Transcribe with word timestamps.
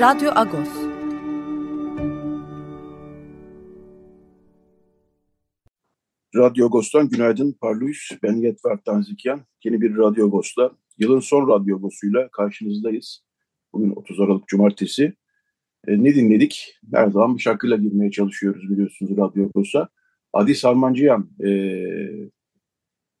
Radyo 0.00 0.30
Agos. 0.34 0.68
Radyo 6.36 6.66
Agos'tan 6.66 7.08
günaydın 7.08 7.52
Parluyuz. 7.60 8.08
Ben 8.22 8.36
Yetver 8.36 8.78
Tanzikyan. 8.84 9.40
Yeni 9.64 9.80
bir 9.80 9.96
Radyo 9.96 10.26
Agos'la, 10.26 10.70
yılın 10.98 11.20
son 11.20 11.48
Radyo 11.48 11.76
Agos'uyla 11.76 12.28
karşınızdayız. 12.28 13.24
Bugün 13.72 13.90
30 13.90 14.20
Aralık 14.20 14.48
Cumartesi. 14.48 15.14
E, 15.88 16.04
ne 16.04 16.14
dinledik? 16.14 16.78
Her 16.94 17.10
zaman 17.10 17.36
bir 17.36 17.42
şarkıyla 17.42 17.76
girmeye 17.76 18.10
çalışıyoruz 18.10 18.70
biliyorsunuz 18.70 19.16
Radyo 19.16 19.44
Agos'a. 19.44 19.88
Adi 20.32 20.54
Sarmancıyan, 20.54 21.30
e, 21.46 21.50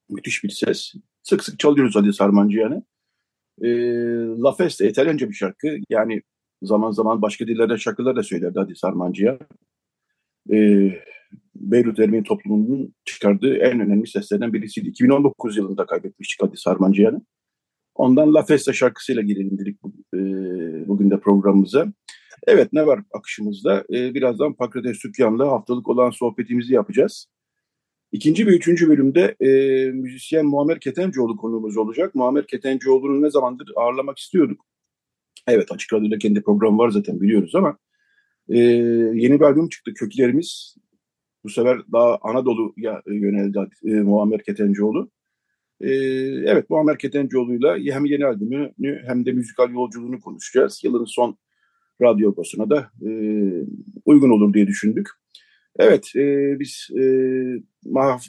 müthiş 0.08 0.44
bir 0.44 0.50
ses. 0.50 0.92
Sık 1.22 1.44
sık 1.44 1.58
çalıyoruz 1.58 1.96
Adi 1.96 2.12
Sarmancıyan'ı. 2.12 2.82
E, 3.62 3.68
La 4.42 4.52
Festa, 4.52 4.84
İtalyanca 4.84 5.28
bir 5.28 5.34
şarkı. 5.34 5.76
Yani 5.88 6.22
zaman 6.62 6.90
zaman 6.90 7.22
başka 7.22 7.46
dillerde 7.46 7.78
şarkılar 7.78 8.16
da 8.16 8.22
söylerdi 8.22 8.60
Adi 8.60 8.76
Sarmancıyan. 8.76 9.38
E, 10.52 10.90
Beyrut 11.54 11.98
Ermeni 11.98 12.22
toplumunun 12.22 12.94
çıkardığı 13.04 13.56
en 13.56 13.80
önemli 13.80 14.06
seslerden 14.06 14.52
birisiydi. 14.52 14.88
2019 14.88 15.56
yılında 15.56 15.86
kaybetmiştik 15.86 16.42
Hadi 16.42 16.56
Sarmancıyan'ı. 16.56 17.22
Ondan 17.94 18.34
La 18.34 18.42
Festa 18.42 18.72
şarkısıyla 18.72 19.22
girelim 19.22 19.58
dedik 19.58 19.78
e, 20.14 20.18
bugün 20.88 21.10
de 21.10 21.20
programımıza. 21.20 21.92
Evet 22.46 22.72
ne 22.72 22.86
var 22.86 23.00
akışımızda? 23.14 23.84
E, 23.94 24.14
birazdan 24.14 24.54
Pakrates 24.54 24.98
Sükyan'la 24.98 25.48
haftalık 25.48 25.88
olan 25.88 26.10
sohbetimizi 26.10 26.74
yapacağız. 26.74 27.26
İkinci 28.12 28.46
ve 28.46 28.50
üçüncü 28.50 28.88
bölümde 28.88 29.36
e, 29.40 29.50
müzisyen 29.90 30.46
Muammer 30.46 30.80
Ketencoğlu 30.80 31.36
konuğumuz 31.36 31.76
olacak. 31.76 32.14
Muammer 32.14 32.46
Ketencoğlu'nu 32.46 33.22
ne 33.22 33.30
zamandır 33.30 33.70
ağırlamak 33.76 34.18
istiyorduk. 34.18 34.66
Evet 35.46 35.72
Açık 35.72 35.92
Radyo'da 35.92 36.18
kendi 36.18 36.42
programı 36.42 36.78
var 36.78 36.90
zaten 36.90 37.20
biliyoruz 37.20 37.54
ama 37.54 37.78
e, 38.48 38.58
yeni 39.14 39.40
bir 39.40 39.44
albüm 39.44 39.68
çıktı 39.68 39.94
Köklerimiz. 39.94 40.76
Bu 41.44 41.48
sefer 41.48 41.78
daha 41.92 42.18
Anadolu'ya 42.22 43.02
yöneldi 43.06 43.58
e, 43.84 43.90
Muammer 43.90 44.42
Ketencoğlu. 44.42 45.10
E, 45.80 45.90
evet 46.46 46.70
Muammer 46.70 46.98
Ketencoğlu'yla 46.98 47.78
hem 47.94 48.04
yeni 48.04 48.26
albümünü 48.26 49.02
hem 49.06 49.26
de 49.26 49.32
müzikal 49.32 49.70
yolculuğunu 49.70 50.20
konuşacağız. 50.20 50.80
Yılın 50.84 51.04
son 51.04 51.38
radyo 52.02 52.36
basına 52.36 52.70
da 52.70 52.90
e, 53.06 53.10
uygun 54.04 54.30
olur 54.30 54.54
diye 54.54 54.66
düşündük. 54.66 55.08
Evet, 55.78 56.12
e, 56.16 56.56
biz 56.60 56.88
e, 56.96 57.02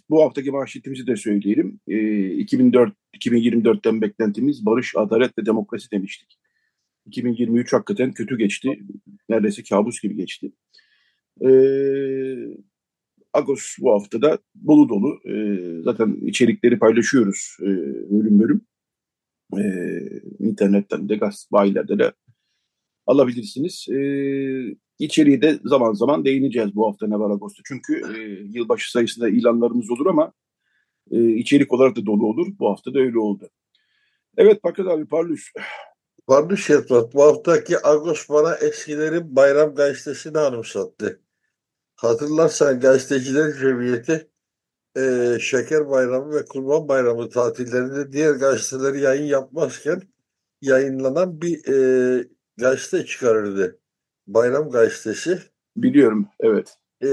bu 0.10 0.24
haftaki 0.24 0.52
manşetimizi 0.52 1.08
de 1.08 1.16
söyleyelim. 1.16 1.80
E, 1.88 2.30
2004 2.30 2.94
2024'ten 3.14 4.02
beklentimiz 4.02 4.66
barış, 4.66 4.96
adalet 4.96 5.38
ve 5.38 5.46
demokrasi 5.46 5.92
demiştik. 5.92 6.39
2023 7.10 7.74
hakikaten 7.74 8.14
kötü 8.14 8.38
geçti. 8.38 8.80
Neredeyse 9.30 9.64
kabus 9.64 10.02
gibi 10.02 10.16
geçti. 10.16 10.52
E, 11.42 11.50
Agos 13.34 13.76
bu 13.80 13.94
hafta 13.94 14.22
da 14.22 14.40
dolu 14.68 14.90
dolu. 14.90 15.20
E, 15.30 15.34
zaten 15.84 16.18
içerikleri 16.22 16.80
paylaşıyoruz 16.80 17.58
e, 17.62 17.68
bölüm 18.12 18.40
bölüm. 18.40 18.62
E, 19.58 19.64
internetten 20.40 21.10
de 21.10 21.16
gaz 21.16 21.48
bayilerde 21.52 22.00
de 22.00 22.14
alabilirsiniz. 23.06 23.88
E, 23.90 24.00
içeriği 25.00 25.42
de 25.42 25.60
zaman 25.64 25.94
zaman 25.94 26.26
değineceğiz 26.26 26.76
bu 26.76 26.88
hafta 26.88 27.08
ne 27.08 27.20
var 27.20 27.30
Ağustos'ta. 27.30 27.64
Çünkü 27.66 28.02
e, 28.16 28.20
yılbaşı 28.58 28.92
sayısında 28.92 29.30
ilanlarımız 29.30 29.92
olur 29.92 30.06
ama 30.06 30.34
e, 31.12 31.30
içerik 31.30 31.74
olarak 31.74 31.96
da 31.96 32.06
dolu 32.06 32.28
olur. 32.28 32.48
Bu 32.60 32.70
hafta 32.70 32.94
da 32.94 33.00
öyle 33.00 33.20
oldu. 33.20 33.50
Evet 34.38 34.64
Pakat 34.64 34.88
abi 34.88 35.06
Parlus. 35.06 35.42
Parlus 36.30 36.70
Yetvat 36.70 37.14
bu 37.14 37.24
haftaki 37.24 37.88
Agos 37.88 38.30
bana 38.30 38.56
eskilerin 38.56 39.36
bayram 39.36 39.76
gazetesini 39.76 40.38
anımsattı. 40.38 41.20
Hatırlarsan 41.96 42.80
gazeteciler 42.80 43.54
cemiyeti 43.54 44.30
e, 44.98 45.38
Şeker 45.42 45.90
Bayramı 45.90 46.36
ve 46.36 46.46
Kurban 46.46 46.88
Bayramı 46.88 47.30
tatillerinde 47.30 48.12
diğer 48.12 48.32
gazeteleri 48.32 49.02
yayın 49.02 49.26
yapmazken 49.26 50.02
yayınlanan 50.62 51.42
bir 51.42 51.68
e, 51.68 52.28
gazete 52.58 53.06
çıkarırdı. 53.06 53.80
Bayram 54.28 54.72
gazetesi. 54.72 55.40
Biliyorum, 55.78 56.28
evet. 56.40 56.78
E, 57.04 57.08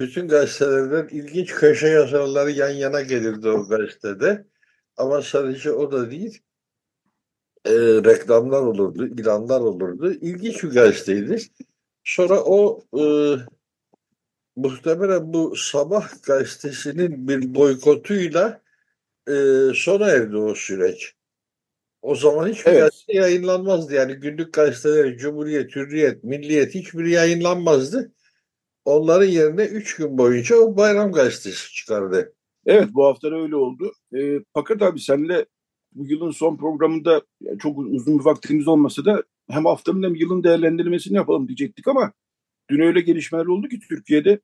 bütün 0.00 0.28
gazetelerden 0.28 1.08
ilginç 1.16 1.54
köşe 1.54 1.88
yazarları 1.88 2.50
yan 2.50 2.70
yana 2.70 3.00
gelirdi 3.00 3.48
o 3.48 3.68
gazetede. 3.68 4.46
Ama 4.96 5.22
sadece 5.22 5.72
o 5.72 5.92
da 5.92 6.10
değil. 6.10 6.42
E, 7.64 7.72
reklamlar 8.04 8.62
olurdu, 8.62 9.06
ilanlar 9.06 9.60
olurdu. 9.60 10.12
İlginç 10.12 10.62
bir 10.62 10.70
gazeteydi. 10.70 11.38
Sonra 12.04 12.44
o 12.44 12.82
e, 12.98 13.04
muhtemelen 14.56 15.32
bu 15.32 15.56
sabah 15.56 16.22
gazetesinin 16.22 17.28
bir 17.28 17.54
boykotuyla 17.54 18.62
e, 19.28 19.34
sona 19.74 20.08
erdi 20.08 20.36
o 20.36 20.54
süreç. 20.54 21.14
O 22.02 22.14
zaman 22.14 22.48
hiçbir 22.48 22.70
evet. 22.70 22.80
gazete 22.80 23.12
yayınlanmazdı. 23.12 23.94
Yani 23.94 24.14
günlük 24.14 24.52
gazeteler, 24.52 25.16
Cumhuriyet, 25.16 25.76
Hürriyet, 25.76 26.24
Milliyet 26.24 26.74
hiçbiri 26.74 27.10
yayınlanmazdı. 27.10 28.12
Onların 28.84 29.26
yerine 29.26 29.64
üç 29.64 29.96
gün 29.96 30.18
boyunca 30.18 30.56
o 30.56 30.76
bayram 30.76 31.12
gazetesi 31.12 31.72
çıkardı. 31.72 32.32
Evet 32.66 32.88
bu 32.92 33.06
hafta 33.06 33.28
öyle 33.28 33.56
oldu. 33.56 33.92
E, 34.14 34.40
fakat 34.54 34.82
abi 34.82 35.00
senle 35.00 35.46
bu 35.94 36.06
yılın 36.06 36.30
son 36.30 36.56
programında 36.56 37.22
çok 37.58 37.78
uzun 37.78 38.18
bir 38.18 38.24
vaktimiz 38.24 38.68
olmasa 38.68 39.04
da 39.04 39.22
hem 39.50 39.64
haftanın 39.64 40.02
hem 40.02 40.14
yılın 40.14 40.44
değerlendirmesini 40.44 41.16
yapalım 41.16 41.48
diyecektik 41.48 41.88
ama 41.88 42.12
dün 42.70 42.80
öyle 42.80 43.00
gelişmeler 43.00 43.46
oldu 43.46 43.68
ki 43.68 43.80
Türkiye'de 43.88 44.40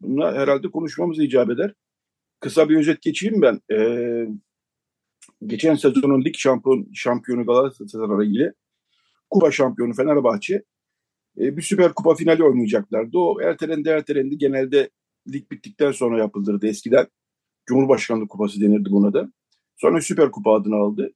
Bununla 0.00 0.34
herhalde 0.34 0.70
konuşmamız 0.70 1.18
icap 1.18 1.50
eder. 1.50 1.74
Kısa 2.40 2.68
bir 2.68 2.76
özet 2.76 3.02
geçeyim 3.02 3.42
ben. 3.42 3.60
Ee, 3.72 4.28
geçen 5.46 5.74
sezonun 5.74 6.24
lig 6.24 6.34
şampiyon, 6.36 6.88
şampiyonu 6.94 7.46
Galatasaray 7.46 8.32
ile 8.32 8.52
Kupa 9.30 9.50
şampiyonu 9.50 9.94
Fenerbahçe 9.94 10.62
e, 11.38 11.56
bir 11.56 11.62
süper 11.62 11.94
kupa 11.94 12.14
finali 12.14 12.44
oynayacaklardı. 12.44 13.18
O 13.18 13.40
ertelendi 13.40 13.88
ertelendi. 13.88 14.38
Genelde 14.38 14.90
lig 15.32 15.50
bittikten 15.50 15.92
sonra 15.92 16.18
yapılırdı 16.18 16.66
eskiden. 16.66 17.06
Cumhurbaşkanlığı 17.66 18.28
kupası 18.28 18.60
denirdi 18.60 18.90
buna 18.90 19.12
da. 19.12 19.32
Sonra 19.78 20.00
süper 20.00 20.30
kupa 20.30 20.54
adını 20.54 20.76
aldı. 20.76 21.12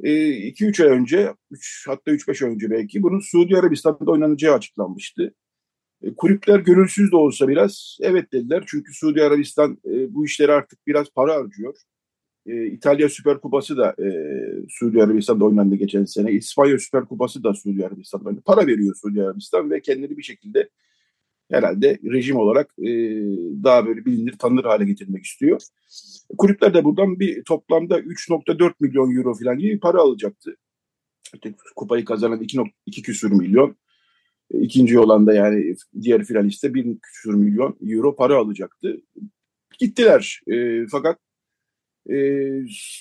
2-3 0.00 0.82
e, 0.82 0.84
ay 0.84 0.98
önce, 0.98 1.34
3, 1.50 1.84
hatta 1.88 2.10
3-5 2.10 2.44
ay 2.44 2.50
önce 2.50 2.70
belki 2.70 3.02
bunun 3.02 3.20
Suudi 3.20 3.56
Arabistan'da 3.56 4.10
oynanacağı 4.10 4.54
açıklanmıştı. 4.54 5.34
E, 6.02 6.14
kulüpler 6.14 6.60
gönülsüz 6.60 7.12
de 7.12 7.16
olsa 7.16 7.48
biraz 7.48 7.98
evet 8.00 8.32
dediler. 8.32 8.64
Çünkü 8.66 8.94
Suudi 8.94 9.22
Arabistan 9.22 9.78
e, 9.86 10.14
bu 10.14 10.24
işleri 10.24 10.52
artık 10.52 10.86
biraz 10.86 11.10
para 11.10 11.34
harcıyor. 11.34 11.74
E, 12.46 12.66
İtalya 12.66 13.08
Süper 13.08 13.40
Kupası 13.40 13.76
da 13.76 13.94
e, 13.98 14.08
Suudi 14.68 15.02
Arabistan'da 15.02 15.44
oynandı 15.44 15.74
geçen 15.74 16.04
sene. 16.04 16.32
İspanya 16.32 16.78
Süper 16.78 17.04
Kupası 17.04 17.44
da 17.44 17.54
Suudi 17.54 17.86
Arabistan'da 17.86 18.24
oynandı. 18.24 18.42
Para 18.46 18.66
veriyor 18.66 18.94
Suudi 19.02 19.22
Arabistan 19.22 19.70
ve 19.70 19.80
kendini 19.80 20.16
bir 20.16 20.22
şekilde 20.22 20.68
herhalde 21.50 21.98
rejim 22.04 22.36
olarak 22.36 22.74
e, 22.78 22.90
daha 23.64 23.86
böyle 23.86 24.04
bilinir 24.04 24.38
tanınır 24.38 24.64
hale 24.64 24.84
getirmek 24.84 25.24
istiyor. 25.24 25.60
Kulüpler 26.38 26.74
de 26.74 26.84
buradan 26.84 27.20
bir 27.20 27.44
toplamda 27.44 28.00
3.4 28.00 28.72
milyon 28.80 29.16
euro 29.16 29.34
falan 29.34 29.58
gibi 29.58 29.80
para 29.80 29.98
alacaktı. 29.98 30.56
İşte 31.34 31.54
kupayı 31.76 32.04
kazanan 32.04 32.40
2, 32.86 33.02
küsür 33.02 33.32
milyon. 33.32 33.76
İkinci 34.50 34.98
olan 34.98 35.26
da 35.26 35.34
yani 35.34 35.74
diğer 36.00 36.24
finaliste 36.24 36.74
bir 36.74 36.98
küsur 36.98 37.34
milyon 37.34 37.76
euro 37.82 38.16
para 38.16 38.36
alacaktı. 38.36 39.02
Gittiler. 39.78 40.40
E, 40.46 40.86
fakat 40.86 41.18
e, 42.10 42.14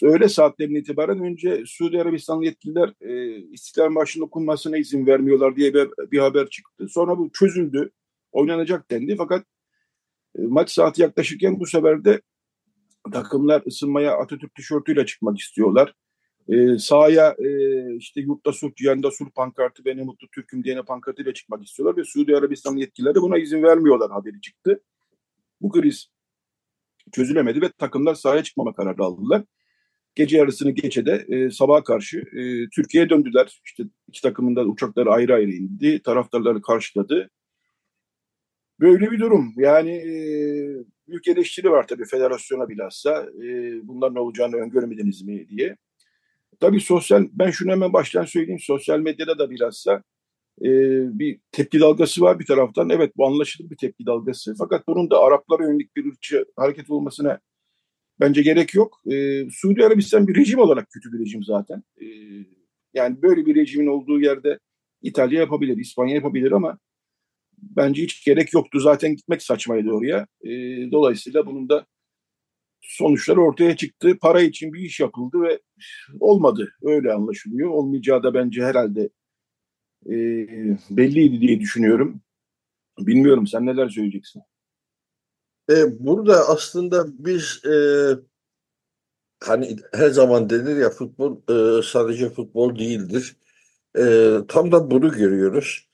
öğle 0.04 0.30
saatlerine 0.30 0.80
itibaren 0.80 1.20
önce 1.20 1.64
Suudi 1.66 2.02
Arabistan 2.02 2.42
yetkililer 2.42 2.94
e, 3.02 3.38
İstiklal 3.38 3.90
Marşı'nın 3.90 4.26
okunmasına 4.26 4.78
izin 4.78 5.08
vermiyorlar 5.08 5.56
diye 5.56 5.74
bir, 5.74 5.90
bir 6.12 6.20
haber 6.20 6.50
çıktı. 6.50 6.88
Sonra 6.90 7.18
bu 7.18 7.32
çözüldü. 7.34 7.92
Oynanacak 8.34 8.92
dendi. 8.92 9.16
Fakat 9.18 9.46
e, 10.40 10.42
maç 10.42 10.72
saati 10.72 11.02
yaklaşırken 11.02 11.60
bu 11.60 11.66
sefer 11.66 12.06
de 12.06 12.22
takımlar 13.14 13.64
ısınmaya 13.68 14.18
Atatürk 14.18 14.56
tişörtüyle 14.56 15.06
çıkmak 15.06 15.40
istiyorlar. 15.40 15.94
e, 16.50 16.78
sahaya 16.78 17.36
e, 17.40 17.48
işte 17.98 18.22
yurtta 18.22 18.54
sulh, 18.54 18.76
cihanda 18.76 19.12
sulh 19.12 19.30
pankartı 19.36 19.86
ve 19.86 19.94
mutlu 19.94 20.28
Türk'üm 20.30 20.64
diyene 20.64 20.82
pankartıyla 20.84 21.34
çıkmak 21.34 21.64
istiyorlar 21.68 21.98
ve 21.98 22.04
Suudi 22.06 22.38
Arabistan 22.38 22.76
yetkilileri 22.76 23.16
buna 23.16 23.38
izin 23.38 23.64
vermiyorlar 23.64 24.12
haberi 24.12 24.42
çıktı. 24.42 24.84
Bu 25.62 25.72
kriz 25.72 26.10
çözülemedi 27.12 27.62
ve 27.62 27.72
takımlar 27.78 28.16
sahaya 28.16 28.44
çıkmama 28.44 28.74
kararı 28.74 29.04
aldılar. 29.04 29.44
Gece 30.16 30.38
yarısını 30.38 30.72
geçede 30.72 31.26
e, 31.30 31.50
sabaha 31.50 31.84
karşı 31.84 32.18
e, 32.18 32.70
Türkiye'ye 32.70 33.10
döndüler. 33.10 33.62
İşte 33.66 33.84
iki 34.08 34.22
takımın 34.22 34.56
da 34.56 34.66
uçakları 34.66 35.12
ayrı 35.12 35.34
ayrı 35.34 35.52
indi. 35.52 36.02
Taraftarları 36.02 36.62
karşıladı. 36.62 37.30
Böyle 38.84 39.12
bir 39.12 39.20
durum. 39.20 39.54
Yani 39.58 39.92
e, 39.92 40.14
büyük 41.08 41.28
eleştiri 41.28 41.72
var 41.72 41.88
tabii 41.88 42.06
federasyona 42.06 42.70
bilhassa. 42.70 43.26
E, 43.44 43.48
bunlar 43.88 44.16
ne 44.16 44.20
olacağını 44.20 44.56
öngörmediniz 44.56 45.22
mi 45.22 45.50
diye. 45.50 45.78
Tabii 46.60 46.82
sosyal, 46.82 47.28
ben 47.32 47.52
şunu 47.52 47.72
hemen 47.72 47.94
baştan 47.94 48.26
söyleyeyim. 48.26 48.60
Sosyal 48.60 49.00
medyada 49.00 49.40
da 49.40 49.50
bilhassa 49.50 50.04
e, 50.62 50.70
bir 51.20 51.40
tepki 51.52 51.80
dalgası 51.80 52.22
var 52.22 52.40
bir 52.40 52.46
taraftan. 52.46 52.90
Evet 52.90 53.18
bu 53.18 53.28
anlaşılır 53.28 53.70
bir 53.70 53.78
tepki 53.78 54.06
dalgası. 54.06 54.56
Fakat 54.58 54.88
bunun 54.88 55.10
da 55.10 55.20
Araplara 55.20 55.64
yönelik 55.64 55.96
bir 55.96 56.06
ırkçı 56.06 56.46
hareket 56.56 56.90
olmasına 56.90 57.40
bence 58.20 58.42
gerek 58.42 58.74
yok. 58.76 59.02
E, 59.12 59.46
Suudi 59.50 59.86
Arabistan 59.86 60.28
bir 60.28 60.36
rejim 60.36 60.60
olarak 60.60 60.90
kötü 60.90 61.14
bir 61.14 61.20
rejim 61.20 61.44
zaten. 61.44 61.84
E, 62.02 62.06
yani 62.94 63.22
böyle 63.22 63.46
bir 63.46 63.56
rejimin 63.56 63.88
olduğu 63.88 64.22
yerde 64.22 64.60
İtalya 65.02 65.40
yapabilir, 65.40 65.78
İspanya 65.78 66.16
yapabilir 66.16 66.52
ama 66.52 66.80
bence 67.70 68.04
hiç 68.04 68.26
gerek 68.26 68.54
yoktu. 68.54 68.80
Zaten 68.80 69.16
gitmek 69.16 69.44
saçmaydı 69.44 69.92
oraya. 69.92 70.28
E, 70.44 70.52
dolayısıyla 70.92 71.46
bunun 71.46 71.70
da 71.70 71.86
sonuçlar 72.82 73.38
ortaya 73.38 73.76
çıktı. 73.78 74.18
Para 74.22 74.42
için 74.42 74.74
bir 74.74 74.80
iş 74.80 75.00
yapıldı 75.00 75.42
ve 75.42 75.60
olmadı. 76.20 76.74
Öyle 76.84 77.14
anlaşılıyor. 77.14 77.70
Olmayacağı 77.70 78.24
da 78.24 78.34
bence 78.34 78.64
herhalde 78.66 79.10
e, 80.06 80.16
belliydi 80.90 81.42
diye 81.42 81.60
düşünüyorum. 81.60 82.22
Bilmiyorum 83.00 83.48
sen 83.48 83.66
neler 83.66 83.90
söyleyeceksin? 83.90 84.42
E, 85.70 86.06
burada 86.06 86.50
aslında 86.50 87.06
biz 87.26 87.66
e, 87.66 87.76
hani 89.44 89.78
her 89.94 90.10
zaman 90.10 90.50
denir 90.50 90.78
ya 90.78 90.90
futbol 90.90 91.38
e, 91.50 91.84
sadece 91.84 92.30
futbol 92.30 92.80
değildir. 92.80 93.36
E, 93.98 94.04
tam 94.48 94.72
da 94.72 94.92
bunu 94.92 95.12
görüyoruz. 95.12 95.88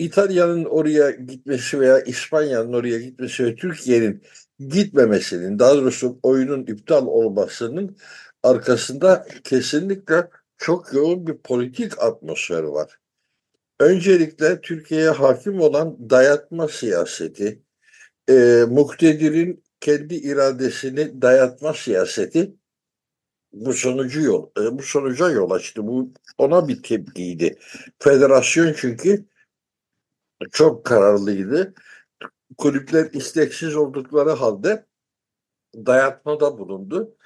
İtalya'nın 0.00 0.64
oraya 0.64 1.10
gitmesi 1.10 1.80
veya 1.80 2.00
İspanya'nın 2.00 2.72
oraya 2.72 2.98
gitmesi 2.98 3.44
ve 3.44 3.54
Türkiye'nin 3.54 4.22
gitmemesinin, 4.68 5.58
daha 5.58 5.76
doğrusu 5.76 6.18
oyunun 6.22 6.66
iptal 6.66 7.06
olmasının 7.06 7.96
arkasında 8.42 9.26
kesinlikle 9.44 10.28
çok 10.58 10.94
yoğun 10.94 11.26
bir 11.26 11.36
politik 11.36 12.02
atmosfer 12.02 12.62
var. 12.62 12.98
Öncelikle 13.80 14.60
Türkiye'ye 14.60 15.10
hakim 15.10 15.60
olan 15.60 16.10
dayatma 16.10 16.68
siyaseti, 16.68 17.62
e, 18.28 18.64
muktedirin 18.68 19.64
kendi 19.80 20.14
iradesini 20.14 21.22
dayatma 21.22 21.72
siyaseti 21.74 22.54
bu 23.52 23.72
sonucu 23.72 24.20
yol, 24.20 24.50
e, 24.60 24.78
bu 24.78 24.82
sonuca 24.82 25.30
yol 25.30 25.50
açtı. 25.50 25.86
Bu 25.86 26.12
ona 26.38 26.68
bir 26.68 26.82
tepkiydi. 26.82 27.58
Federasyon 27.98 28.74
çünkü 28.76 29.29
çok 30.52 30.84
kararlıydı. 30.84 31.74
Kulüpler 32.58 33.10
isteksiz 33.12 33.76
oldukları 33.76 34.30
halde 34.30 34.86
dayatmada 35.74 36.58
bulundu. 36.58 37.16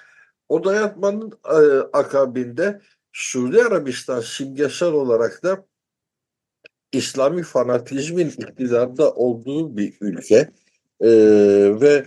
O 0.49 0.65
dayatmanın 0.65 1.33
e, 1.45 1.59
akabinde 1.93 2.81
Suudi 3.13 3.63
Arabistan 3.63 4.21
simgesel 4.21 4.93
olarak 4.93 5.43
da 5.43 5.67
İslami 6.93 7.43
fanatizmin 7.43 8.29
iktidarda 8.29 9.13
olduğu 9.15 9.77
bir 9.77 9.95
ülke 10.01 10.51
e, 11.01 11.11
ve 11.81 12.07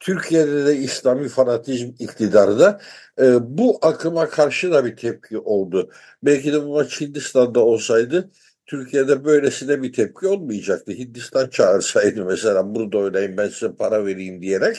Türkiye'de 0.00 0.66
de 0.66 0.76
İslami 0.76 1.28
fanatizm 1.28 1.92
iktidarda 1.98 2.80
e, 3.18 3.56
bu 3.58 3.78
akıma 3.82 4.28
karşı 4.28 4.72
da 4.72 4.84
bir 4.84 4.96
tepki 4.96 5.38
oldu. 5.38 5.90
Belki 6.22 6.52
de 6.52 6.62
bu 6.62 6.72
maç 6.72 7.00
Hindistan'da 7.00 7.64
olsaydı 7.64 8.30
Türkiye'de 8.70 9.24
böylesine 9.24 9.82
bir 9.82 9.92
tepki 9.92 10.26
olmayacaktı. 10.26 10.92
Hindistan 10.92 11.48
çağırsaydı 11.48 12.24
mesela 12.24 12.74
burada 12.74 12.98
oynayın 12.98 13.36
ben 13.36 13.48
size 13.48 13.72
para 13.72 14.06
vereyim 14.06 14.42
diyerek 14.42 14.76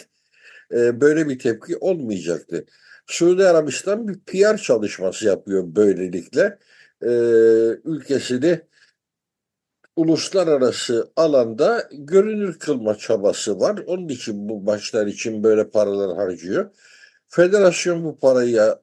e, 0.71 1.01
böyle 1.01 1.29
bir 1.29 1.39
tepki 1.39 1.77
olmayacaktı. 1.77 2.65
Suudi 3.07 3.47
Arabistan 3.47 4.07
bir 4.07 4.19
PR 4.19 4.57
çalışması 4.57 5.25
yapıyor 5.25 5.63
böylelikle. 5.75 6.59
E, 7.03 7.09
ülkesini 7.85 8.61
uluslararası 9.95 11.11
alanda 11.15 11.89
görünür 11.91 12.59
kılma 12.59 12.95
çabası 12.95 13.59
var. 13.59 13.79
Onun 13.87 14.07
için 14.07 14.49
bu 14.49 14.61
maçlar 14.61 15.07
için 15.07 15.43
böyle 15.43 15.69
paralar 15.69 16.17
harcıyor. 16.17 16.71
Federasyon 17.27 18.03
bu 18.03 18.19
parayı 18.19 18.75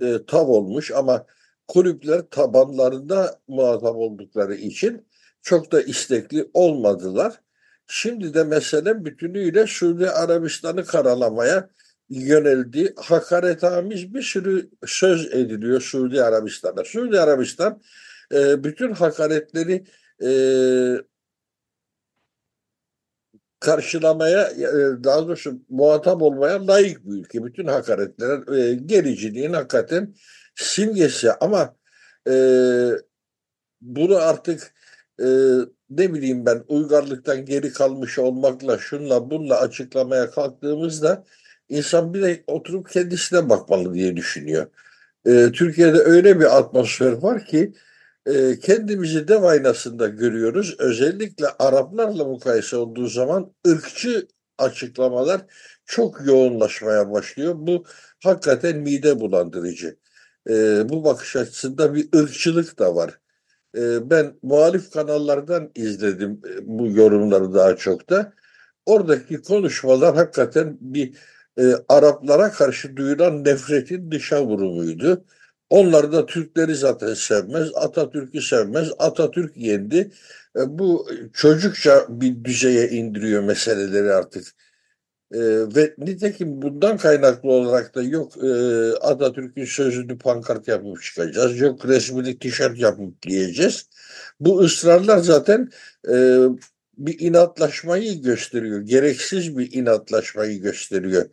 e, 0.00 0.26
tav 0.26 0.46
olmuş 0.46 0.90
ama 0.90 1.26
kulüpler 1.68 2.22
tabanlarında 2.30 3.38
muhatap 3.48 3.96
oldukları 3.96 4.54
için 4.54 5.06
çok 5.42 5.72
da 5.72 5.82
istekli 5.82 6.50
olmadılar. 6.54 7.40
Şimdi 7.86 8.34
de 8.34 8.44
mesele 8.44 9.04
bütünüyle 9.04 9.66
Suudi 9.66 10.10
Arabistan'ı 10.10 10.84
karalamaya 10.84 11.70
yöneldi. 12.08 12.94
Hakaretamiz 12.96 14.14
bir 14.14 14.22
sürü 14.22 14.70
söz 14.86 15.34
ediliyor 15.34 15.80
Suudi 15.80 16.22
Arabistan'a. 16.22 16.84
Suudi 16.84 17.20
Arabistan 17.20 17.82
e, 18.34 18.64
bütün 18.64 18.92
hakaretleri 18.92 19.84
e, 20.22 20.30
karşılamaya 23.60 24.50
e, 24.50 25.04
daha 25.04 25.26
doğrusu 25.26 25.60
muhatap 25.68 26.22
olmaya 26.22 26.66
layık 26.66 27.06
bir 27.06 27.12
ülke. 27.12 27.44
Bütün 27.44 27.66
hakaretlerin 27.66 28.54
e, 28.54 28.74
gericiliğin 28.74 29.52
hakikaten 29.52 30.14
simgesi 30.56 31.32
ama 31.32 31.76
e, 32.28 32.34
bunu 33.80 34.16
artık 34.16 34.74
e, 35.20 35.26
ne 35.90 36.14
bileyim 36.14 36.46
ben 36.46 36.64
uygarlıktan 36.68 37.44
geri 37.44 37.72
kalmış 37.72 38.18
olmakla 38.18 38.78
şunla 38.78 39.30
bunla 39.30 39.60
açıklamaya 39.60 40.30
kalktığımızda 40.30 41.24
insan 41.68 42.14
bir 42.14 42.22
de 42.22 42.44
oturup 42.46 42.90
kendisine 42.90 43.48
bakmalı 43.48 43.94
diye 43.94 44.16
düşünüyor. 44.16 44.66
E, 45.26 45.52
Türkiye'de 45.52 45.98
öyle 45.98 46.40
bir 46.40 46.58
atmosfer 46.58 47.12
var 47.12 47.44
ki 47.46 47.72
e, 48.26 48.58
kendimizi 48.58 49.28
dev 49.28 49.42
aynasında 49.42 50.08
görüyoruz. 50.08 50.76
Özellikle 50.78 51.46
Araplarla 51.58 52.24
mukayese 52.24 52.76
olduğu 52.76 53.06
zaman 53.06 53.52
ırkçı 53.68 54.28
açıklamalar 54.58 55.40
çok 55.86 56.26
yoğunlaşmaya 56.26 57.12
başlıyor. 57.12 57.54
Bu 57.58 57.84
hakikaten 58.24 58.78
mide 58.78 59.20
bulandırıcı. 59.20 59.96
E, 60.48 60.88
bu 60.88 61.04
bakış 61.04 61.36
açısında 61.36 61.94
bir 61.94 62.08
ırkçılık 62.16 62.78
da 62.78 62.96
var. 62.96 63.20
E, 63.76 64.10
ben 64.10 64.34
muhalif 64.42 64.90
kanallardan 64.90 65.70
izledim 65.74 66.40
e, 66.48 66.66
bu 66.66 66.88
yorumları 66.90 67.54
daha 67.54 67.76
çok 67.76 68.10
da. 68.10 68.32
Oradaki 68.86 69.42
konuşmalar 69.42 70.14
hakikaten 70.16 70.78
bir 70.80 71.14
e, 71.58 71.74
Araplara 71.88 72.52
karşı 72.52 72.96
duyulan 72.96 73.44
nefretin 73.44 74.10
dışa 74.10 74.46
vurumuydu. 74.46 75.24
Onlar 75.70 76.12
da 76.12 76.26
Türkleri 76.26 76.74
zaten 76.74 77.14
sevmez, 77.14 77.68
Atatürk'ü 77.74 78.42
sevmez, 78.42 78.88
Atatürk 78.98 79.56
yendi. 79.56 80.10
E, 80.56 80.78
bu 80.78 81.08
çocukça 81.32 82.06
bir 82.08 82.44
düzeye 82.44 82.88
indiriyor 82.88 83.42
meseleleri 83.42 84.12
artık. 84.12 84.46
E, 85.34 85.38
ve 85.76 85.94
nitekim 85.98 86.62
bundan 86.62 86.96
kaynaklı 86.96 87.50
olarak 87.50 87.94
da 87.94 88.02
yok 88.02 88.44
e, 88.44 88.48
Atatürk'ün 88.92 89.64
sözünü 89.64 90.18
pankart 90.18 90.68
yapıp 90.68 91.02
çıkacağız, 91.02 91.60
yok 91.60 91.86
resmini 91.88 92.38
tişört 92.38 92.78
yapıp 92.78 93.22
giyeceğiz. 93.22 93.88
Bu 94.40 94.60
ısrarlar 94.60 95.18
zaten 95.18 95.70
e, 96.08 96.38
bir 96.98 97.20
inatlaşmayı 97.20 98.22
gösteriyor, 98.22 98.80
gereksiz 98.80 99.58
bir 99.58 99.72
inatlaşmayı 99.72 100.60
gösteriyor 100.62 101.26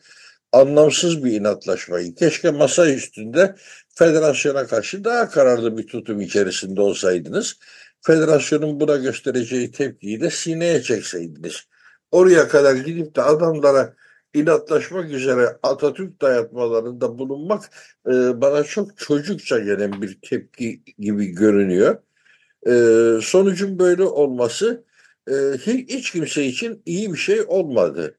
anlamsız 0.53 1.23
bir 1.23 1.31
inatlaşmayı. 1.31 2.15
Keşke 2.15 2.51
masa 2.51 2.89
üstünde 2.89 3.55
federasyona 3.89 4.67
karşı 4.67 5.03
daha 5.03 5.29
kararlı 5.29 5.77
bir 5.77 5.87
tutum 5.87 6.21
içerisinde 6.21 6.81
olsaydınız. 6.81 7.55
Federasyonun 8.01 8.79
buna 8.79 8.95
göstereceği 8.95 9.71
tepkiyi 9.71 10.21
de 10.21 10.29
sineye 10.29 10.81
çekseydiniz. 10.81 11.63
Oraya 12.13 12.47
kadar 12.47 12.75
gidip 12.75 13.15
de 13.15 13.21
adamlara 13.21 13.95
inatlaşmak 14.33 15.11
üzere 15.11 15.57
Atatürk 15.63 16.21
dayatmalarında 16.21 17.17
bulunmak 17.19 17.63
e, 18.07 18.41
bana 18.41 18.63
çok 18.63 18.97
çocukça 18.97 19.59
gelen 19.59 20.01
bir 20.01 20.19
tepki 20.21 20.83
gibi 20.99 21.27
görünüyor. 21.27 21.97
E, 22.67 22.73
sonucun 23.21 23.79
böyle 23.79 24.03
olması 24.03 24.85
e, 25.29 25.33
hiç 25.67 26.11
kimse 26.11 26.45
için 26.45 26.81
iyi 26.85 27.13
bir 27.13 27.17
şey 27.17 27.41
olmadı. 27.47 28.17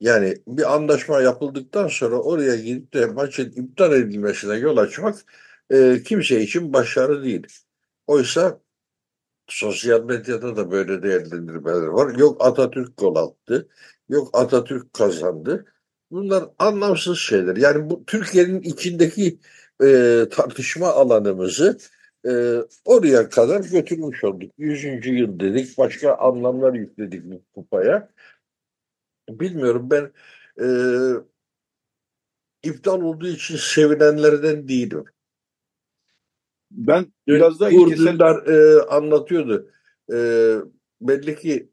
Yani 0.00 0.34
bir 0.48 0.74
anlaşma 0.74 1.20
yapıldıktan 1.20 1.88
sonra 1.88 2.16
oraya 2.16 2.56
gidip 2.56 2.94
de 2.94 3.06
maçın 3.06 3.50
iptal 3.50 3.92
edilmesine 3.92 4.56
yol 4.56 4.76
açmak 4.76 5.16
e, 5.70 6.02
kimse 6.04 6.40
için 6.42 6.72
başarı 6.72 7.24
değil. 7.24 7.46
Oysa 8.06 8.60
sosyal 9.48 10.04
medyada 10.04 10.56
da 10.56 10.70
böyle 10.70 11.02
değerlendirmeler 11.02 11.86
var. 11.86 12.14
Yok 12.18 12.44
Atatürk 12.44 12.96
gol 12.96 13.16
attı, 13.16 13.68
yok 14.08 14.30
Atatürk 14.32 14.92
kazandı. 14.92 15.64
Bunlar 16.10 16.44
anlamsız 16.58 17.18
şeyler. 17.18 17.56
Yani 17.56 17.90
bu 17.90 18.04
Türkiye'nin 18.06 18.60
içindeki 18.62 19.38
e, 19.82 20.20
tartışma 20.30 20.86
alanımızı 20.88 21.78
e, 22.26 22.30
oraya 22.84 23.28
kadar 23.28 23.60
götürmüş 23.60 24.24
olduk. 24.24 24.52
Yüzüncü 24.58 25.14
yıl 25.14 25.40
dedik, 25.40 25.78
başka 25.78 26.14
anlamlar 26.14 26.74
yükledik 26.74 27.24
bu 27.24 27.42
kupaya. 27.54 28.08
Bilmiyorum 29.28 29.90
ben 29.90 30.12
e, 30.60 30.66
iptal 32.62 33.02
olduğu 33.02 33.28
için 33.28 33.56
sevinenlerden 33.56 34.68
değilim. 34.68 35.04
Ben 36.74 37.06
biraz 37.26 37.60
daha 37.60 37.70
ilkesel... 37.70 38.06
Dündar 38.06 38.46
e, 38.46 38.82
anlatıyordu. 38.82 39.70
E, 40.12 40.18
belli 41.00 41.36
ki 41.36 41.68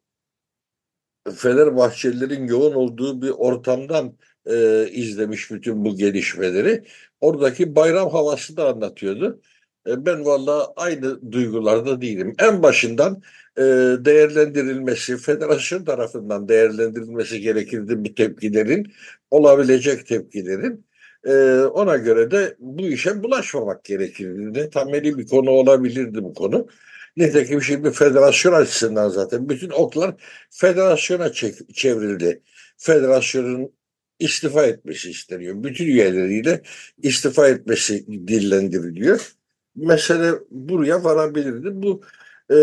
Fenerbahçelilerin 1.36 2.48
yoğun 2.48 2.74
olduğu 2.74 3.22
bir 3.22 3.30
ortamdan 3.30 4.18
e, 4.46 4.88
izlemiş 4.92 5.52
bütün 5.52 5.86
bu 5.86 5.96
gelişmeleri. 5.96 6.84
Oradaki 7.22 7.76
bayram 7.76 8.10
havası 8.10 8.58
da 8.58 8.70
anlatıyordu. 8.70 9.42
E, 9.88 10.06
ben 10.06 10.26
valla 10.26 10.74
aynı 10.76 11.32
duygularda 11.32 12.02
değilim. 12.02 12.36
En 12.40 12.64
başından 12.64 13.22
e, 13.58 13.62
değerlendirilmesi, 14.00 15.18
federasyon 15.18 15.86
tarafından 15.86 16.48
değerlendirilmesi 16.48 17.42
gerekirdi 17.42 18.06
bu 18.06 18.16
tepkilerin, 18.16 18.94
olabilecek 19.32 20.08
tepkilerin. 20.08 20.86
E, 21.28 21.34
ona 21.64 21.98
göre 21.98 22.32
de 22.32 22.56
bu 22.60 22.82
işe 22.82 23.24
bulaşmamak 23.24 23.84
gerekirdi. 23.84 24.70
Temeli 24.74 25.18
bir 25.18 25.28
konu 25.28 25.50
olabilirdi 25.50 26.24
bu 26.24 26.34
konu. 26.34 26.68
Nitekim 27.18 27.62
şimdi 27.62 27.92
federasyon 27.92 28.54
açısından 28.54 29.10
zaten 29.10 29.50
bütün 29.50 29.70
oklar 29.70 30.16
federasyona 30.50 31.32
çevrildi. 31.74 32.42
Federasyonun 32.78 33.72
istifa 34.20 34.66
etmesi 34.66 35.10
isteniyor. 35.10 35.64
Bütün 35.64 35.86
üyeleriyle 35.86 36.62
istifa 37.04 37.48
etmesi 37.48 38.08
dillendiriliyor. 38.08 39.32
Mesele 39.76 40.32
buraya 40.52 41.04
varabilirdi. 41.04 41.70
Bu 41.74 42.02
e, 42.54 42.58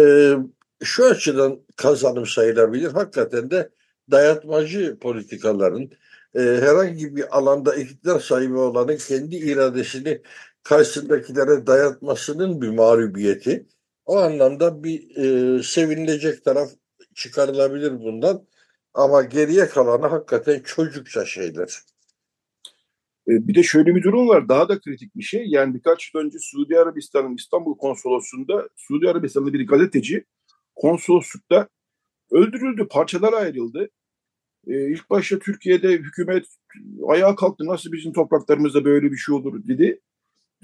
şu 0.84 1.06
açıdan 1.06 1.60
kazanım 1.76 2.26
sayılabilir. 2.26 2.90
Hakikaten 2.90 3.50
de 3.50 3.70
dayatmacı 4.10 4.98
politikaların 5.00 5.90
e, 6.38 6.40
herhangi 6.40 7.16
bir 7.16 7.38
alanda 7.38 7.74
iktidar 7.76 8.20
sahibi 8.20 8.56
olanın 8.56 8.96
kendi 8.96 9.36
iradesini 9.36 10.22
karşısındakilere 10.62 11.66
dayatmasının 11.66 12.62
bir 12.62 12.68
mağlubiyeti. 12.68 13.66
O 14.06 14.16
anlamda 14.18 14.84
bir 14.84 15.16
e, 15.16 15.62
sevinilecek 15.62 16.44
taraf 16.44 16.70
çıkarılabilir 17.14 18.00
bundan. 18.00 18.46
Ama 18.94 19.22
geriye 19.22 19.68
kalanı 19.68 20.06
hakikaten 20.06 20.60
çocukça 20.60 21.24
şeyler. 21.24 21.80
E, 23.28 23.48
bir 23.48 23.54
de 23.54 23.62
şöyle 23.62 23.94
bir 23.94 24.02
durum 24.02 24.28
var. 24.28 24.48
Daha 24.48 24.68
da 24.68 24.80
kritik 24.80 25.16
bir 25.16 25.22
şey. 25.22 25.46
Yani 25.46 25.74
birkaç 25.74 26.14
yıl 26.14 26.20
önce 26.20 26.38
Suudi 26.40 26.78
Arabistan'ın 26.78 27.36
İstanbul 27.36 27.78
konsolosluğunda 27.78 28.68
Suudi 28.76 29.08
Arabistan'da 29.08 29.52
bir 29.52 29.66
gazeteci 29.66 30.24
konsoloslukta 30.76 31.68
öldürüldü, 32.30 32.88
parçalara 32.90 33.36
ayrıldı. 33.36 33.90
Ee, 34.66 34.92
ilk 34.92 35.10
başta 35.10 35.38
Türkiye'de 35.38 35.92
hükümet 35.92 36.46
ayağa 37.08 37.36
kalktı. 37.36 37.66
Nasıl 37.66 37.92
bizim 37.92 38.12
topraklarımızda 38.12 38.84
böyle 38.84 39.12
bir 39.12 39.16
şey 39.16 39.34
olur 39.34 39.68
dedi. 39.68 40.00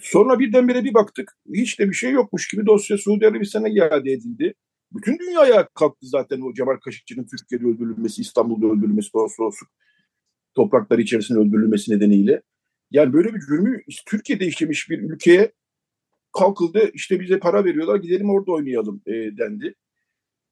Sonra 0.01 0.39
birdenbire 0.39 0.85
bir 0.85 0.95
baktık. 0.95 1.37
Hiç 1.55 1.79
de 1.79 1.89
bir 1.89 1.95
şey 1.95 2.11
yokmuş 2.11 2.49
gibi 2.49 2.67
dosya 2.67 2.99
Suudi 2.99 3.27
Arabistan'a 3.27 3.69
iade 3.69 4.13
edildi. 4.13 4.55
Bütün 4.93 5.19
dünya 5.19 5.41
ayağa 5.41 5.69
kalktı 5.75 6.07
zaten 6.07 6.41
o 6.41 6.55
Cemal 6.55 6.77
Kaşıkçı'nın 6.77 7.27
Türkiye'de 7.27 7.65
öldürülmesi, 7.67 8.23
İstanbul'da 8.23 8.67
öldürülmesi, 8.67 9.13
konsolosluk 9.13 9.71
toprakları 10.55 11.01
içerisinde 11.03 11.39
öldürülmesi 11.39 11.93
nedeniyle. 11.93 12.43
Yani 12.91 13.13
böyle 13.13 13.35
bir 13.35 13.41
cürmü 13.41 13.83
Türkiye'de 14.07 14.47
işlemiş 14.47 14.91
bir 14.91 14.99
ülkeye 14.99 15.53
kalkıldı. 16.33 16.91
İşte 16.95 17.21
bize 17.21 17.39
para 17.39 17.65
veriyorlar 17.65 17.97
gidelim 17.97 18.31
orada 18.31 18.53
oynayalım 18.53 19.03
e, 19.07 19.13
dendi. 19.13 19.75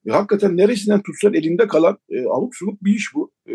E, 0.06 0.10
hakikaten 0.10 0.56
neresinden 0.56 1.02
tutsan 1.02 1.34
elinde 1.34 1.66
kalan 1.68 1.98
e, 2.08 2.26
avuk 2.26 2.56
suluk 2.56 2.84
bir 2.84 2.94
iş 2.94 3.14
bu. 3.14 3.32
E, 3.48 3.54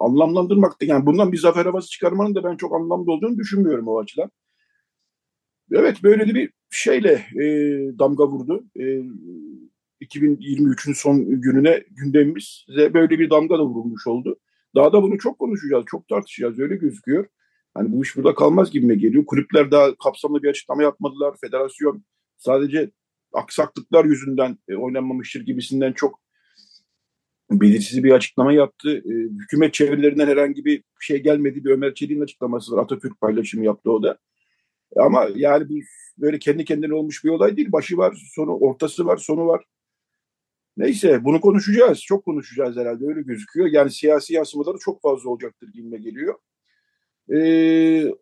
anlamlandırmakta 0.00 0.86
yani 0.86 1.06
bundan 1.06 1.32
bir 1.32 1.38
zafer 1.38 1.66
havası 1.66 1.90
çıkarmanın 1.90 2.34
da 2.34 2.44
ben 2.44 2.56
çok 2.56 2.74
anlamlı 2.74 3.12
olduğunu 3.12 3.38
düşünmüyorum 3.38 3.88
o 3.88 4.00
açıdan. 4.00 4.30
Evet 5.72 6.02
böyle 6.02 6.28
de 6.28 6.34
bir 6.34 6.50
şeyle 6.70 7.12
e, 7.12 7.44
damga 7.98 8.28
vurdu. 8.28 8.64
E, 8.76 8.82
2023'ün 10.00 10.92
son 10.92 11.40
gününe 11.40 11.84
gündemimiz 11.90 12.66
böyle 12.68 13.18
bir 13.18 13.30
damga 13.30 13.58
da 13.58 13.66
vurulmuş 13.66 14.06
oldu. 14.06 14.38
Daha 14.74 14.92
da 14.92 15.02
bunu 15.02 15.18
çok 15.18 15.38
konuşacağız, 15.38 15.84
çok 15.86 16.08
tartışacağız 16.08 16.58
öyle 16.58 16.76
gözüküyor. 16.76 17.26
Hani 17.74 17.92
bu 17.92 18.02
iş 18.02 18.16
burada 18.16 18.34
kalmaz 18.34 18.70
gibime 18.70 18.94
geliyor. 18.94 19.26
Kulüpler 19.26 19.70
daha 19.70 19.94
kapsamlı 19.96 20.42
bir 20.42 20.48
açıklama 20.48 20.82
yapmadılar. 20.82 21.34
Federasyon 21.40 22.04
sadece 22.36 22.90
aksaklıklar 23.34 24.04
yüzünden 24.04 24.58
e, 24.68 24.74
oynanmamıştır 24.74 25.40
gibisinden 25.40 25.92
çok 25.92 26.20
belirsiz 27.50 28.04
bir 28.04 28.10
açıklama 28.10 28.52
yaptı. 28.52 28.98
E, 28.98 29.12
hükümet 29.42 29.74
çevrelerinden 29.74 30.26
herhangi 30.26 30.64
bir 30.64 30.82
şey 31.00 31.22
gelmedi. 31.22 31.64
Bir 31.64 31.70
Ömer 31.70 31.94
Çelik'in 31.94 32.20
açıklaması 32.20 32.72
var. 32.72 32.82
Atatürk 32.82 33.20
paylaşımı 33.20 33.64
yaptı 33.64 33.90
o 33.90 34.02
da. 34.02 34.18
Ama 34.96 35.28
yani 35.34 35.68
bu 35.68 35.74
böyle 36.18 36.38
kendi 36.38 36.64
kendine 36.64 36.94
olmuş 36.94 37.24
bir 37.24 37.30
olay 37.30 37.56
değil. 37.56 37.72
Başı 37.72 37.96
var, 37.96 38.16
sonu, 38.34 38.58
ortası 38.58 39.06
var, 39.06 39.16
sonu 39.16 39.46
var. 39.46 39.64
Neyse 40.76 41.24
bunu 41.24 41.40
konuşacağız. 41.40 42.02
Çok 42.02 42.24
konuşacağız 42.24 42.76
herhalde 42.76 43.06
öyle 43.06 43.22
gözüküyor. 43.22 43.66
Yani 43.66 43.90
siyasi 43.90 44.34
yansımaları 44.34 44.78
çok 44.78 45.02
fazla 45.02 45.30
olacaktır 45.30 45.68
gibime 45.72 45.98
geliyor. 45.98 46.34
Ee, 47.32 48.14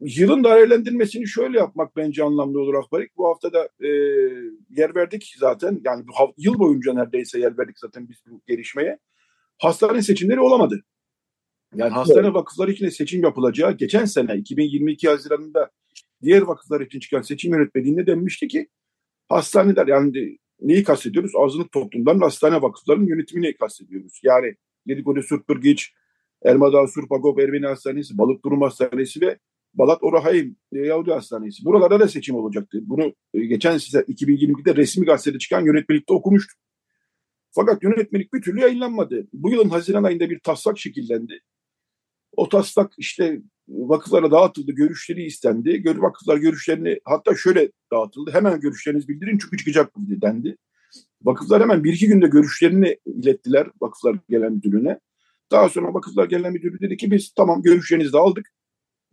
yılın 0.00 0.44
değerlendirmesini 0.44 1.28
şöyle 1.28 1.58
yapmak 1.58 1.96
bence 1.96 2.24
anlamlı 2.24 2.60
olur 2.60 2.74
Akbarik. 2.74 3.16
Bu 3.16 3.28
hafta 3.28 3.52
da 3.52 3.68
e, 3.80 3.88
yer 4.70 4.94
verdik 4.94 5.34
zaten. 5.38 5.80
Yani 5.84 6.04
bu 6.06 6.34
yıl 6.36 6.58
boyunca 6.58 6.94
neredeyse 6.94 7.40
yer 7.40 7.58
verdik 7.58 7.78
zaten 7.78 8.08
biz 8.08 8.16
bu 8.26 8.40
gelişmeye. 8.46 8.98
Hastane 9.58 10.02
seçimleri 10.02 10.40
olamadı. 10.40 10.84
Yani 11.74 11.90
hastane 11.90 12.34
vakıfları 12.34 12.72
için 12.72 12.88
seçim 12.88 13.22
yapılacağı 13.22 13.72
geçen 13.72 14.04
sene 14.04 14.36
2022 14.36 15.08
Haziran'ında 15.08 15.70
diğer 16.22 16.42
vakıflar 16.42 16.80
için 16.80 17.00
çıkan 17.00 17.22
seçim 17.22 17.54
yönetmeliğinde 17.54 18.06
denmişti 18.06 18.48
ki 18.48 18.68
hastaneler 19.28 19.86
yani 19.86 20.38
neyi 20.60 20.84
kastediyoruz? 20.84 21.32
Azınlık 21.36 21.72
toplumların 21.72 22.20
hastane 22.20 22.62
vakıflarının 22.62 23.06
yönetimini 23.06 23.56
kastediyoruz. 23.56 24.20
Yani 24.22 24.56
Dedikodu 24.88 25.22
Surpırgiç, 25.22 25.92
Elmadağ 26.42 26.86
Surpagop 26.86 27.40
Ermeni 27.40 27.66
Hastanesi, 27.66 28.18
Balık 28.18 28.44
Durum 28.44 28.62
Hastanesi 28.62 29.20
ve 29.20 29.38
Balat 29.78 29.98
Orahayim 30.02 30.56
e, 30.72 30.78
Yahudi 30.78 31.12
Hastanesi. 31.12 31.64
Buralarda 31.64 32.00
da 32.00 32.08
seçim 32.08 32.34
olacaktı. 32.34 32.78
Bunu 32.82 33.14
e, 33.34 33.46
geçen 33.46 33.78
size 33.78 33.98
2022'de 33.98 34.76
resmi 34.76 35.06
gazetede 35.06 35.38
çıkan 35.38 35.64
yönetmelikte 35.64 36.12
okumuştuk. 36.12 36.58
Fakat 37.50 37.82
yönetmelik 37.82 38.34
bir 38.34 38.42
türlü 38.42 38.60
yayınlanmadı. 38.60 39.26
Bu 39.32 39.50
yılın 39.50 39.68
Haziran 39.68 40.04
ayında 40.04 40.30
bir 40.30 40.40
taslak 40.40 40.78
şekillendi. 40.78 41.40
O 42.36 42.48
taslak 42.48 42.92
işte 42.98 43.42
vakıflara 43.68 44.30
dağıtıldı, 44.30 44.72
görüşleri 44.72 45.24
istendi. 45.24 45.82
Vakıflar 45.96 46.36
görüşlerini 46.36 47.00
hatta 47.04 47.34
şöyle 47.34 47.72
dağıtıldı. 47.92 48.30
Hemen 48.30 48.60
görüşlerinizi 48.60 49.08
bildirin 49.08 49.38
çünkü 49.38 49.56
çıkacak 49.56 49.92
dendi. 49.96 50.56
Vakıflar 51.22 51.62
hemen 51.62 51.84
bir 51.84 51.92
iki 51.92 52.08
günde 52.08 52.26
görüşlerini 52.26 52.98
ilettiler 53.06 53.66
Vakıflar 53.80 54.18
Genel 54.28 54.50
Müdürlüğü'ne. 54.50 55.00
Daha 55.50 55.68
sonra 55.68 55.94
Vakıflar 55.94 56.28
Genel 56.28 56.50
Müdürlüğü 56.50 56.80
dedi 56.80 56.96
ki 56.96 57.10
biz 57.10 57.32
tamam 57.36 57.62
görüşlerinizi 57.62 58.12
de 58.12 58.18
aldık. 58.18 58.52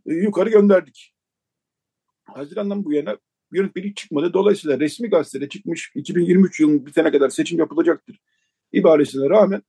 E, 0.05 0.13
yukarı 0.13 0.49
gönderdik. 0.49 1.15
Haziran'dan 2.23 2.85
bu 2.85 2.93
yana 2.93 3.17
yönetmelik 3.53 3.95
çıkmadı. 3.95 4.33
Dolayısıyla 4.33 4.79
resmi 4.79 5.09
gazetede 5.09 5.49
çıkmış 5.49 5.91
2023 5.95 6.59
yılının 6.59 6.85
bitene 6.85 7.11
kadar 7.11 7.29
seçim 7.29 7.59
yapılacaktır 7.59 8.19
ibaresine 8.73 9.29
rağmen 9.29 9.61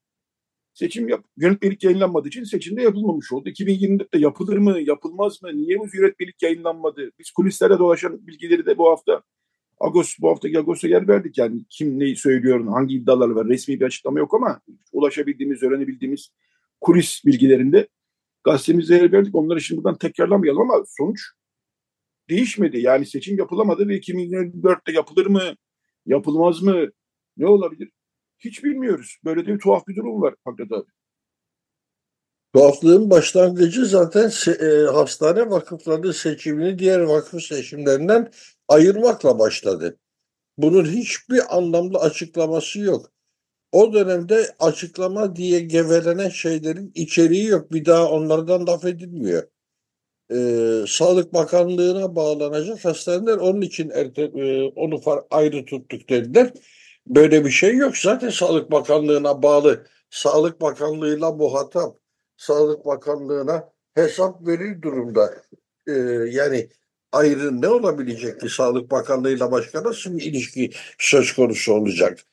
seçim 0.74 1.08
yap, 1.08 1.24
yönetmelik 1.36 1.84
yayınlanmadığı 1.84 2.28
için 2.28 2.44
seçimde 2.44 2.82
yapılmamış 2.82 3.32
oldu. 3.32 3.48
2024'te 3.48 4.18
yapılır 4.18 4.58
mı, 4.58 4.80
yapılmaz 4.80 5.42
mı? 5.42 5.56
Niye 5.56 5.78
bu 5.78 5.86
yönetmelik 5.94 6.42
yayınlanmadı? 6.42 7.10
Biz 7.18 7.30
kulislere 7.30 7.78
dolaşan 7.78 8.26
bilgileri 8.26 8.66
de 8.66 8.78
bu 8.78 8.90
hafta 8.90 9.22
Agos, 9.80 10.16
bu 10.20 10.30
haftaki 10.30 10.58
Agos'a 10.58 10.88
yer 10.88 11.08
verdik. 11.08 11.38
Yani 11.38 11.64
kim 11.70 11.98
neyi 11.98 12.16
söylüyor, 12.16 12.66
hangi 12.66 12.94
iddialar 12.94 13.28
var 13.28 13.48
resmi 13.48 13.80
bir 13.80 13.84
açıklama 13.84 14.18
yok 14.18 14.34
ama 14.34 14.60
ulaşabildiğimiz, 14.92 15.62
öğrenebildiğimiz 15.62 16.32
kulis 16.80 17.24
bilgilerinde 17.26 17.88
gazetemize 18.44 18.94
yer 18.94 19.12
verdik. 19.12 19.34
Onları 19.34 19.60
şimdi 19.60 19.84
buradan 19.84 19.98
tekrarlamayalım 19.98 20.70
ama 20.70 20.84
sonuç 20.88 21.20
değişmedi. 22.28 22.78
Yani 22.78 23.06
seçim 23.06 23.38
yapılamadı 23.38 23.88
ve 23.88 23.96
2024'te 23.96 24.92
yapılır 24.92 25.26
mı, 25.26 25.42
yapılmaz 26.06 26.62
mı, 26.62 26.86
ne 27.36 27.46
olabilir? 27.46 27.90
Hiç 28.38 28.64
bilmiyoruz. 28.64 29.16
Böyle 29.24 29.46
de 29.46 29.54
bir 29.54 29.58
tuhaf 29.58 29.86
bir 29.88 29.96
durum 29.96 30.22
var 30.22 30.34
Fakret 30.44 30.72
abi. 30.72 30.90
Tuhaflığın 32.54 33.10
başlangıcı 33.10 33.86
zaten 33.86 34.30
e, 34.60 34.90
hastane 34.92 35.50
vakıfları 35.50 36.12
seçimini 36.14 36.78
diğer 36.78 37.00
vakıf 37.00 37.42
seçimlerinden 37.42 38.32
ayırmakla 38.68 39.38
başladı. 39.38 39.98
Bunun 40.58 40.84
hiçbir 40.84 41.56
anlamda 41.56 41.98
açıklaması 41.98 42.80
yok. 42.80 43.10
O 43.74 43.92
dönemde 43.92 44.54
açıklama 44.58 45.36
diye 45.36 45.60
gevelenen 45.60 46.28
şeylerin 46.28 46.92
içeriği 46.94 47.46
yok. 47.46 47.72
Bir 47.72 47.84
daha 47.84 48.10
onlardan 48.10 48.66
laf 48.66 48.84
edilmiyor. 48.84 49.42
Ee, 50.32 50.84
Sağlık 50.88 51.34
Bakanlığı'na 51.34 52.16
bağlanacak 52.16 52.84
hastaneler 52.84 53.36
onun 53.36 53.60
için 53.60 53.90
erte, 53.90 54.22
e, 54.22 54.62
onu 54.62 55.00
ayrı 55.30 55.64
tuttuk 55.64 56.08
dediler. 56.08 56.52
Böyle 57.06 57.44
bir 57.44 57.50
şey 57.50 57.76
yok. 57.76 57.96
Zaten 57.96 58.30
Sağlık 58.30 58.70
Bakanlığı'na 58.70 59.42
bağlı. 59.42 59.86
Sağlık 60.10 60.60
Bakanlığı'yla 60.60 61.32
muhatap. 61.32 61.96
Sağlık 62.36 62.86
Bakanlığı'na 62.86 63.72
hesap 63.94 64.46
verir 64.46 64.82
durumda. 64.82 65.34
Ee, 65.88 65.92
yani 66.30 66.68
ayrı 67.12 67.62
ne 67.62 67.68
olabilecek 67.68 68.40
ki 68.40 68.48
Sağlık 68.48 68.90
Bakanlığı'yla 68.90 69.52
başka 69.52 69.84
nasıl 69.84 70.18
bir 70.18 70.22
ilişki 70.24 70.70
söz 70.98 71.32
konusu 71.32 71.72
olacak? 71.74 72.26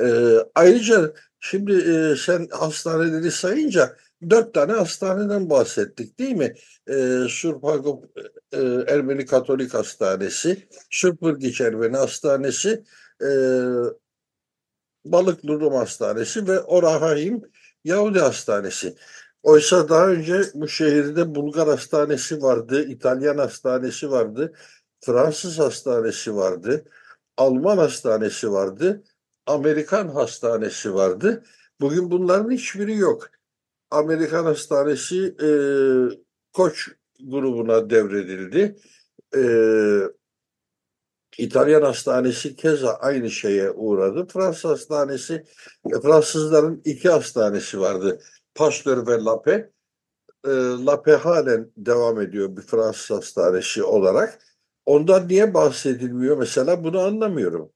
Ee, 0.00 0.34
ayrıca 0.54 1.12
şimdi 1.40 1.72
e, 1.72 2.16
sen 2.16 2.48
hastaneleri 2.50 3.30
sayınca 3.30 3.96
dört 4.30 4.54
tane 4.54 4.72
hastaneden 4.72 5.50
bahsettik 5.50 6.18
değil 6.18 6.34
mi? 6.34 6.54
Ee, 6.88 7.18
Surpagop 7.28 8.04
e, 8.52 8.58
Ermeni 8.88 9.26
Katolik 9.26 9.74
Hastanesi, 9.74 10.68
Sürpürgiç 10.90 11.60
Ermeni 11.60 11.96
Hastanesi, 11.96 12.84
e, 13.22 13.28
Balıklı 15.04 15.60
Rum 15.60 15.74
Hastanesi 15.74 16.48
ve 16.48 16.60
Orahayim 16.60 17.42
Yahudi 17.84 18.18
Hastanesi. 18.18 18.96
Oysa 19.42 19.88
daha 19.88 20.08
önce 20.08 20.42
bu 20.54 20.68
şehirde 20.68 21.34
Bulgar 21.34 21.68
Hastanesi 21.68 22.42
vardı, 22.42 22.88
İtalyan 22.88 23.38
Hastanesi 23.38 24.10
vardı, 24.10 24.52
Fransız 25.00 25.58
Hastanesi 25.58 26.36
vardı, 26.36 26.84
Alman 27.36 27.78
Hastanesi 27.78 28.52
vardı, 28.52 29.02
Amerikan 29.48 30.08
Hastanesi 30.08 30.94
vardı. 30.94 31.44
Bugün 31.80 32.10
bunların 32.10 32.50
hiçbiri 32.50 32.96
yok. 32.96 33.30
Amerikan 33.90 34.44
Hastanesi 34.44 35.34
e, 35.42 35.48
Koç 36.52 36.88
grubuna 37.20 37.90
devredildi. 37.90 38.76
E, 39.36 39.42
İtalyan 41.38 41.82
Hastanesi 41.82 42.56
keza 42.56 42.94
aynı 42.94 43.30
şeye 43.30 43.70
uğradı. 43.70 44.26
Fransız 44.32 44.70
Hastanesi, 44.70 45.44
e, 45.94 46.00
Fransızların 46.00 46.82
iki 46.84 47.08
hastanesi 47.08 47.80
vardı. 47.80 48.20
Pasteur 48.54 49.06
ve 49.06 49.24
Lape. 49.24 49.70
E, 50.44 50.50
Lape 50.86 51.12
halen 51.12 51.72
devam 51.76 52.20
ediyor 52.20 52.56
bir 52.56 52.62
Fransız 52.62 53.16
hastanesi 53.16 53.82
olarak. 53.82 54.38
Ondan 54.86 55.28
niye 55.28 55.54
bahsedilmiyor 55.54 56.38
mesela 56.38 56.84
bunu 56.84 57.00
anlamıyorum. 57.00 57.72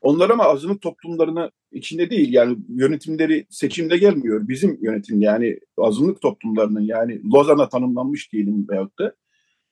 Onlar 0.00 0.30
ama 0.30 0.44
azınlık 0.44 0.82
toplumlarına 0.82 1.50
içinde 1.72 2.10
değil 2.10 2.32
yani 2.32 2.58
yönetimleri 2.68 3.46
seçimde 3.50 3.98
gelmiyor. 3.98 4.48
Bizim 4.48 4.78
yönetim 4.82 5.20
yani 5.20 5.58
azınlık 5.78 6.20
toplumlarının 6.20 6.80
yani 6.80 7.20
Lozan'a 7.34 7.68
tanımlanmış 7.68 8.32
diyelim 8.32 8.66
veyahut 8.68 8.98
da 8.98 9.14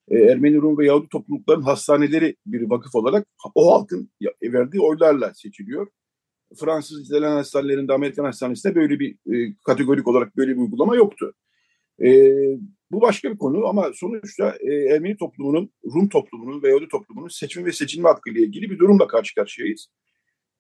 e, 0.08 0.18
Ermeni, 0.18 0.56
Rum 0.56 0.78
ve 0.78 0.86
Yahudi 0.86 1.08
toplulukların 1.08 1.62
hastaneleri 1.62 2.36
bir 2.46 2.70
vakıf 2.70 2.94
olarak 2.94 3.26
o 3.54 3.72
halkın 3.74 4.10
verdiği 4.42 4.80
oylarla 4.80 5.34
seçiliyor. 5.34 5.88
Fransız 6.56 7.06
İtalyan 7.06 7.36
hastanelerinde, 7.36 7.92
Amerikan 7.92 8.24
hastanesinde 8.24 8.74
böyle 8.74 8.98
bir 8.98 9.16
e, 9.32 9.54
kategorik 9.64 10.08
olarak 10.08 10.36
böyle 10.36 10.52
bir 10.52 10.60
uygulama 10.60 10.96
yoktu. 10.96 11.34
E, 12.02 12.32
bu 12.90 13.00
başka 13.00 13.32
bir 13.32 13.38
konu 13.38 13.66
ama 13.66 13.90
sonuçta 13.94 14.56
e, 14.60 14.74
Ermeni 14.74 15.16
toplumunun, 15.16 15.70
Rum 15.94 16.08
toplumunun 16.08 16.62
ve 16.62 16.68
Yahudi 16.68 16.88
toplumunun 16.88 17.28
seçme 17.28 17.64
ve 17.64 17.72
seçilme 17.72 18.08
hakkıyla 18.08 18.40
ilgili 18.40 18.70
bir 18.70 18.78
durumla 18.78 19.06
karşı 19.06 19.34
karşıyayız. 19.34 19.88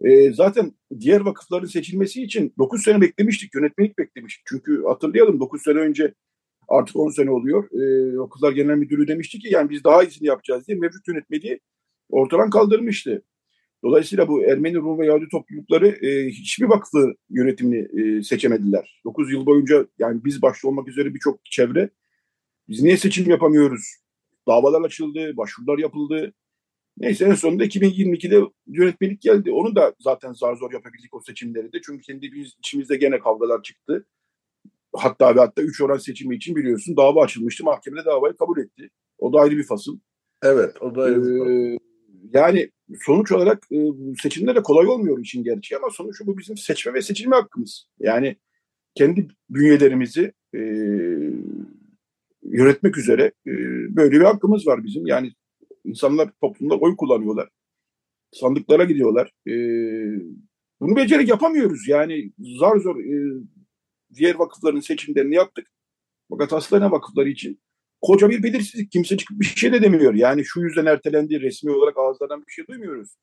E, 0.00 0.32
zaten 0.32 0.72
diğer 1.00 1.20
vakıfların 1.20 1.66
seçilmesi 1.66 2.22
için 2.22 2.54
9 2.58 2.82
sene 2.82 3.00
beklemiştik, 3.00 3.54
yönetmelik 3.54 3.98
beklemiştik. 3.98 4.46
Çünkü 4.46 4.82
hatırlayalım 4.84 5.40
9 5.40 5.62
sene 5.62 5.78
önce 5.78 6.14
artık 6.68 6.96
10 6.96 7.10
sene 7.10 7.30
oluyor. 7.30 7.68
E, 7.72 8.18
Okullar 8.20 8.52
Genel 8.52 8.76
Müdürü 8.76 9.08
demişti 9.08 9.38
ki 9.38 9.48
yani 9.50 9.70
biz 9.70 9.84
daha 9.84 10.02
iyisini 10.02 10.28
yapacağız 10.28 10.68
diye 10.68 10.78
mevcut 10.78 11.08
yönetmeliği 11.08 11.60
ortadan 12.10 12.50
kaldırmıştı. 12.50 13.22
Dolayısıyla 13.84 14.28
bu 14.28 14.44
Ermeni, 14.44 14.76
Rum 14.76 14.98
ve 14.98 15.06
Yahudi 15.06 15.28
toplulukları 15.30 15.88
e, 15.88 16.28
hiçbir 16.28 16.66
vakfı 16.66 17.14
yönetimini 17.30 18.00
e, 18.00 18.22
seçemediler. 18.22 19.00
9 19.04 19.32
yıl 19.32 19.46
boyunca 19.46 19.86
yani 19.98 20.24
biz 20.24 20.42
başta 20.42 20.68
olmak 20.68 20.88
üzere 20.88 21.14
birçok 21.14 21.44
çevre 21.44 21.90
biz 22.68 22.82
niye 22.82 22.96
seçim 22.96 23.30
yapamıyoruz? 23.30 23.96
Davalar 24.48 24.82
açıldı, 24.86 25.36
başvurular 25.36 25.78
yapıldı. 25.78 26.32
Neyse 26.98 27.24
en 27.24 27.34
sonunda 27.34 27.64
2022'de 27.64 28.40
yönetmelik 28.66 29.22
geldi. 29.22 29.52
Onu 29.52 29.76
da 29.76 29.94
zaten 30.00 30.32
zar 30.32 30.56
zor 30.56 30.72
yapabildik 30.72 31.14
o 31.14 31.20
seçimleri 31.20 31.72
de. 31.72 31.80
Çünkü 31.86 32.02
kendi 32.02 32.26
içimizde 32.58 32.96
gene 32.96 33.18
kavgalar 33.18 33.62
çıktı. 33.62 34.06
Hatta 34.94 35.36
ve 35.36 35.40
hatta 35.40 35.62
3 35.62 35.80
oran 35.80 35.98
seçimi 35.98 36.36
için 36.36 36.56
biliyorsun 36.56 36.96
dava 36.96 37.24
açılmıştı. 37.24 37.64
Mahkemede 37.64 38.04
davayı 38.04 38.36
kabul 38.36 38.58
etti. 38.58 38.90
O 39.18 39.32
da 39.32 39.40
ayrı 39.40 39.56
bir 39.56 39.66
fasıl. 39.66 39.98
Evet 40.42 40.82
o 40.82 40.94
da 40.94 41.02
ayrı 41.02 41.24
bir 41.24 41.38
fasıl. 41.38 41.50
Ee, 41.50 41.78
yani 42.32 42.70
sonuç 43.00 43.32
olarak 43.32 43.66
e, 43.72 43.76
seçimler 44.22 44.54
de 44.54 44.62
kolay 44.62 44.86
olmuyor 44.86 45.18
için 45.18 45.44
gerçeği 45.44 45.78
ama 45.78 45.90
sonuçta 45.90 46.26
bu 46.26 46.38
bizim 46.38 46.56
seçme 46.56 46.94
ve 46.94 47.02
seçilme 47.02 47.36
hakkımız. 47.36 47.88
Yani 47.98 48.36
kendi 48.94 49.28
bünyelerimizi 49.50 50.32
e, 50.54 50.58
yönetmek 52.42 52.98
üzere 52.98 53.22
e, 53.46 53.52
böyle 53.96 54.10
bir 54.10 54.20
hakkımız 54.20 54.66
var 54.66 54.84
bizim. 54.84 55.06
Yani 55.06 55.32
insanlar 55.86 56.30
toplumda 56.40 56.76
oy 56.76 56.96
kullanıyorlar. 56.96 57.48
Sandıklara 58.32 58.84
gidiyorlar. 58.84 59.32
E, 59.46 59.54
bunu 60.80 60.96
becerek 60.96 61.28
yapamıyoruz. 61.28 61.88
Yani 61.88 62.32
zar 62.60 62.76
zor 62.76 62.96
e, 62.96 63.42
diğer 64.14 64.34
vakıfların 64.34 64.80
seçimlerini 64.80 65.34
yaptık. 65.34 65.66
Fakat 66.30 66.52
hastane 66.52 66.90
vakıfları 66.90 67.28
için 67.28 67.60
koca 68.00 68.30
bir 68.30 68.42
belirsizlik. 68.42 68.92
Kimse 68.92 69.16
çıkıp 69.16 69.40
bir 69.40 69.44
şey 69.44 69.72
de 69.72 69.82
demiyor. 69.82 70.14
Yani 70.14 70.44
şu 70.44 70.60
yüzden 70.60 70.86
ertelendi 70.86 71.40
resmi 71.40 71.70
olarak 71.70 71.98
ağızlardan 71.98 72.44
bir 72.46 72.52
şey 72.52 72.66
duymuyoruz. 72.66 73.16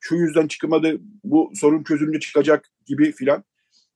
Şu 0.00 0.16
yüzden 0.16 0.46
çıkmadı 0.46 1.00
bu 1.24 1.50
sorun 1.54 1.82
çözülünce 1.82 2.20
çıkacak 2.20 2.68
gibi 2.86 3.12
filan. 3.12 3.44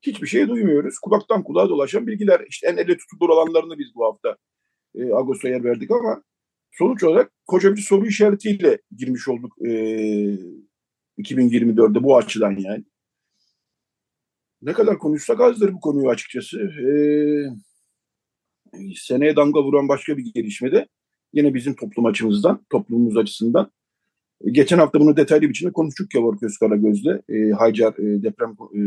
Hiçbir 0.02 0.26
şey 0.26 0.48
duymuyoruz. 0.48 0.98
Kulaktan 0.98 1.42
kulağa 1.42 1.68
dolaşan 1.68 2.06
bilgiler. 2.06 2.46
İşte 2.48 2.66
en 2.66 2.76
elle 2.76 2.96
tutulur 2.96 3.28
olanlarını 3.28 3.78
biz 3.78 3.94
bu 3.94 4.04
hafta 4.04 4.36
e, 4.94 5.12
Ağustos'a 5.12 5.48
yer 5.48 5.64
verdik 5.64 5.90
ama 5.90 6.22
sonuç 6.78 7.04
olarak 7.04 7.32
koca 7.46 7.76
bir 7.76 7.80
soru 7.80 8.06
işaretiyle 8.06 8.78
girmiş 8.96 9.28
olduk 9.28 9.56
e, 9.66 9.70
2024'de 11.18 12.02
bu 12.02 12.16
açıdan 12.16 12.56
yani. 12.56 12.84
Ne 14.62 14.72
kadar 14.72 14.98
konuşsak 14.98 15.40
azdır 15.40 15.72
bu 15.72 15.80
konuyu 15.80 16.08
açıkçası. 16.08 16.58
Ee, 16.60 17.46
seneye 18.96 19.36
damga 19.36 19.62
vuran 19.64 19.88
başka 19.88 20.16
bir 20.16 20.32
gelişme 20.34 20.72
de 20.72 20.88
yine 21.32 21.54
bizim 21.54 21.74
toplum 21.74 22.06
açımızdan, 22.06 22.64
toplumumuz 22.70 23.16
açısından. 23.16 23.70
Geçen 24.44 24.78
hafta 24.78 25.00
bunu 25.00 25.16
detaylı 25.16 25.48
biçimde 25.48 25.72
konuştuk 25.72 26.14
Yavur 26.14 26.40
Gözkaragöz'le. 26.40 27.20
E, 27.28 27.50
Haycar 27.50 27.92
e, 27.92 28.22
deprem 28.22 28.56
e, 28.74 28.80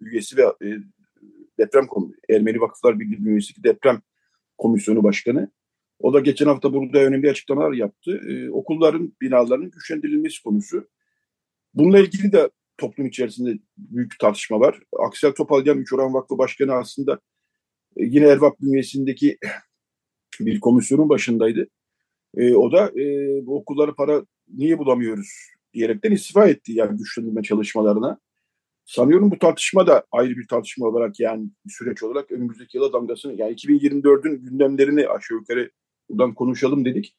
üyesi 0.00 0.36
ve 0.36 0.42
e, 0.42 0.68
deprem 1.58 1.86
Ermeni 2.30 2.60
Vakıflar 2.60 3.00
Birliği 3.00 3.28
üyesi 3.28 3.64
deprem 3.64 4.02
komisyonu 4.58 5.02
başkanı. 5.02 5.50
O 5.98 6.14
da 6.14 6.20
geçen 6.20 6.46
hafta 6.46 6.72
burada 6.72 6.98
önemli 6.98 7.30
açıklamalar 7.30 7.72
yaptı. 7.72 8.20
E, 8.28 8.50
okulların, 8.50 9.12
binaların 9.20 9.70
güçlendirilmesi 9.70 10.42
konusu. 10.42 10.88
Bununla 11.74 11.98
ilgili 11.98 12.32
de 12.32 12.50
toplum 12.78 13.06
içerisinde 13.06 13.58
büyük 13.76 14.18
tartışma 14.18 14.60
var. 14.60 14.80
Aksel 14.98 15.32
Topalyan 15.32 15.78
Üç 15.78 15.92
Oran 15.92 16.14
Vakfı 16.14 16.38
Başkanı 16.38 16.72
aslında 16.74 17.20
e, 17.96 18.04
yine 18.04 18.26
Ervap 18.26 18.60
bünyesindeki 18.60 19.38
bir 20.40 20.60
komisyonun 20.60 21.08
başındaydı. 21.08 21.66
E, 22.36 22.54
o 22.54 22.72
da 22.72 22.88
e, 23.00 23.04
bu 23.46 23.56
okullara 23.56 23.94
para 23.94 24.24
niye 24.48 24.78
bulamıyoruz 24.78 25.28
diyerekten 25.74 26.12
istifa 26.12 26.48
etti 26.48 26.72
yani 26.72 26.98
güçlendirme 26.98 27.42
çalışmalarına. 27.42 28.18
Sanıyorum 28.84 29.30
bu 29.30 29.38
tartışma 29.38 29.86
da 29.86 30.04
ayrı 30.12 30.36
bir 30.36 30.48
tartışma 30.48 30.86
olarak 30.86 31.20
yani 31.20 31.48
süreç 31.68 32.02
olarak 32.02 32.32
önümüzdeki 32.32 32.76
yıla 32.76 32.92
damgasını 32.92 33.34
yani 33.40 33.54
2024'ün 33.54 34.42
gündemlerini 34.42 35.08
aşağı 35.08 35.38
yukarı 35.38 35.70
buradan 36.08 36.34
konuşalım 36.34 36.84
dedik. 36.84 37.16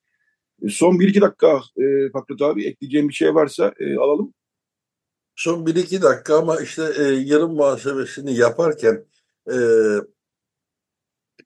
E, 0.61 0.69
son 0.69 0.99
bir 0.99 1.07
iki 1.07 1.21
dakika 1.21 1.61
e, 1.77 2.11
Fakret 2.13 2.41
abi 2.41 2.65
ekleyeceğim 2.65 3.09
bir 3.09 3.13
şey 3.13 3.35
varsa 3.35 3.73
e, 3.79 3.97
alalım. 3.97 4.33
Son 5.35 5.65
bir 5.65 5.75
iki 5.75 6.01
dakika 6.01 6.37
ama 6.37 6.61
işte 6.61 6.83
e, 6.97 7.03
yarım 7.03 7.55
muhasebesini 7.55 8.35
yaparken 8.37 9.05
e, 9.51 9.57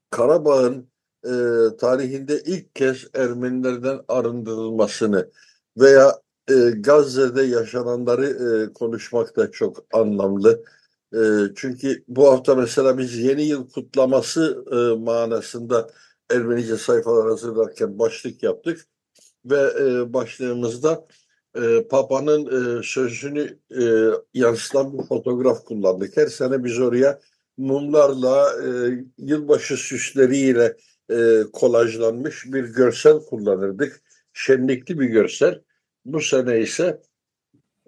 Karabağ'ın 0.09 0.89
e, 1.25 1.31
tarihinde 1.79 2.41
ilk 2.45 2.75
kez 2.75 3.07
Ermenilerden 3.13 3.99
arındırılmasını 4.07 5.31
veya 5.77 6.21
e, 6.49 6.53
Gazze'de 6.53 7.41
yaşananları 7.43 8.25
e, 8.25 8.73
konuşmak 8.73 9.37
da 9.37 9.51
çok 9.51 9.85
anlamlı. 9.93 10.63
E, 11.13 11.19
çünkü 11.55 12.03
bu 12.07 12.31
hafta 12.31 12.55
mesela 12.55 12.97
biz 12.97 13.17
yeni 13.17 13.43
yıl 13.43 13.69
kutlaması 13.69 14.65
e, 14.71 15.03
manasında 15.03 15.89
Ermenice 16.31 16.77
sayfalar 16.77 17.29
hazırlarken 17.29 17.99
başlık 17.99 18.43
yaptık 18.43 18.87
ve 19.45 19.73
e, 19.79 20.13
başlığımızda 20.13 21.07
e, 21.55 21.87
Papa'nın 21.87 22.45
e, 22.79 22.83
sözünü 22.83 23.59
e, 23.81 23.83
yansıtan 24.33 24.97
bir 24.97 25.03
fotoğraf 25.03 25.65
kullandık. 25.65 26.17
Her 26.17 26.27
sene 26.27 26.63
biz 26.63 26.79
oraya 26.79 27.19
mumlarla, 27.57 28.51
e, 28.63 28.69
yılbaşı 29.17 29.77
süsleriyle 29.77 30.77
e, 31.11 31.43
kolajlanmış 31.53 32.45
bir 32.45 32.63
görsel 32.63 33.19
kullanırdık. 33.19 34.01
Şenlikli 34.33 34.99
bir 34.99 35.05
görsel. 35.05 35.61
Bu 36.05 36.21
sene 36.21 36.59
ise 36.59 37.01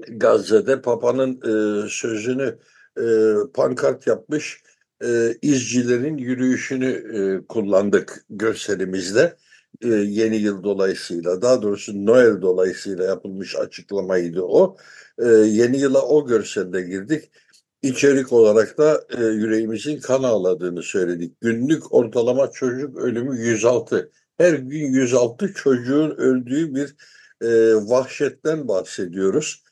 Gazze'de 0.10 0.82
Papa'nın 0.82 1.36
e, 1.36 1.90
sözünü 1.90 2.60
e, 2.98 3.36
pankart 3.54 4.08
yapmış 4.08 4.64
e, 5.04 5.38
izcilerin 5.42 6.18
yürüyüşünü 6.18 6.90
e, 6.90 7.48
kullandık 7.48 8.26
görselimizde. 8.30 9.38
E, 9.82 9.88
yeni 9.90 10.36
yıl 10.38 10.64
dolayısıyla 10.64 11.42
daha 11.42 11.62
doğrusu 11.62 12.06
Noel 12.06 12.42
dolayısıyla 12.42 13.06
yapılmış 13.06 13.56
açıklamaydı 13.56 14.42
o. 14.42 14.78
E, 15.20 15.28
yeni 15.28 15.80
yıla 15.80 16.02
o 16.02 16.28
görselde 16.28 16.82
girdik. 16.82 17.32
İçerik 17.82 18.34
olarak 18.34 18.78
da 18.78 19.04
e, 19.18 19.24
yüreğimizin 19.24 20.00
kan 20.00 20.24
ağladığını 20.24 20.84
söyledik. 20.84 21.42
Günlük 21.42 21.94
ortalama 21.94 22.52
çocuk 22.52 22.98
ölümü 22.98 23.40
106. 23.40 24.12
Her 24.38 24.54
gün 24.54 24.94
106 24.94 25.54
çocuğun 25.54 26.12
öldüğü 26.12 26.76
bir 26.76 26.96
e, 27.42 27.76
vahşetten 27.76 28.68
bahsediyoruz. 28.68 29.64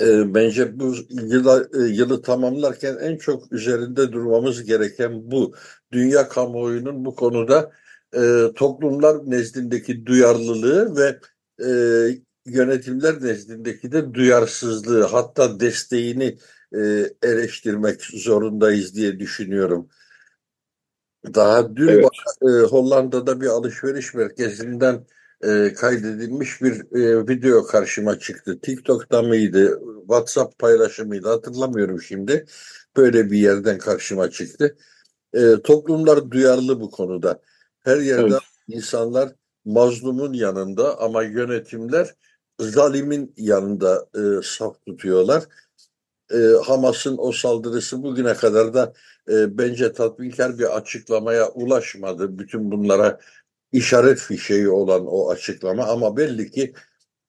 E, 0.00 0.34
bence 0.34 0.80
bu 0.80 0.94
yıla, 1.10 1.64
e, 1.74 1.78
yılı 1.78 2.22
tamamlarken 2.22 2.96
en 3.00 3.16
çok 3.16 3.52
üzerinde 3.52 4.12
durmamız 4.12 4.64
gereken 4.64 5.30
bu. 5.30 5.54
Dünya 5.92 6.28
kamuoyunun 6.28 7.04
bu 7.04 7.14
konuda 7.14 7.72
e, 8.16 8.52
toplumlar 8.56 9.30
nezdindeki 9.30 10.06
duyarlılığı 10.06 10.96
ve 10.96 11.20
e, 11.64 11.68
yönetimler 12.46 13.22
nezdindeki 13.22 13.92
de 13.92 14.14
duyarsızlığı 14.14 15.02
hatta 15.02 15.60
desteğini 15.60 16.38
e, 16.74 17.10
eleştirmek 17.22 18.02
zorundayız 18.02 18.94
diye 18.94 19.18
düşünüyorum. 19.18 19.88
Daha 21.34 21.76
dün 21.76 21.88
evet. 21.88 22.04
e, 22.42 22.46
Hollanda'da 22.46 23.40
bir 23.40 23.46
alışveriş 23.46 24.14
merkezinden 24.14 25.06
e, 25.44 25.74
kaydedilmiş 25.74 26.62
bir 26.62 26.72
e, 26.72 27.28
video 27.28 27.66
karşıma 27.66 28.18
çıktı. 28.18 28.60
TikTok'ta 28.60 29.22
mıydı, 29.22 29.80
WhatsApp 30.00 30.58
paylaşımıydı 30.58 31.28
hatırlamıyorum 31.28 32.02
şimdi. 32.02 32.46
Böyle 32.96 33.30
bir 33.30 33.38
yerden 33.38 33.78
karşıma 33.78 34.30
çıktı. 34.30 34.76
E, 35.34 35.62
toplumlar 35.64 36.30
duyarlı 36.30 36.80
bu 36.80 36.90
konuda. 36.90 37.40
Her 37.80 37.96
yerde 37.96 38.22
evet. 38.22 38.42
insanlar 38.68 39.32
mazlumun 39.64 40.32
yanında 40.32 41.00
ama 41.00 41.22
yönetimler 41.22 42.14
zalimin 42.60 43.34
yanında 43.36 44.06
e, 44.14 44.42
saf 44.42 44.86
tutuyorlar. 44.86 45.44
E, 46.32 46.38
Hamas'ın 46.64 47.16
o 47.18 47.32
saldırısı 47.32 48.02
bugüne 48.02 48.34
kadar 48.34 48.74
da 48.74 48.92
e, 49.28 49.58
bence 49.58 49.92
tatminkar 49.92 50.58
bir 50.58 50.76
açıklamaya 50.76 51.48
ulaşmadı. 51.48 52.38
Bütün 52.38 52.70
bunlara 52.70 53.20
işaret 53.74 54.18
fişeği 54.18 54.68
olan 54.68 55.06
o 55.06 55.30
açıklama 55.30 55.84
ama 55.84 56.16
belli 56.16 56.50
ki 56.50 56.74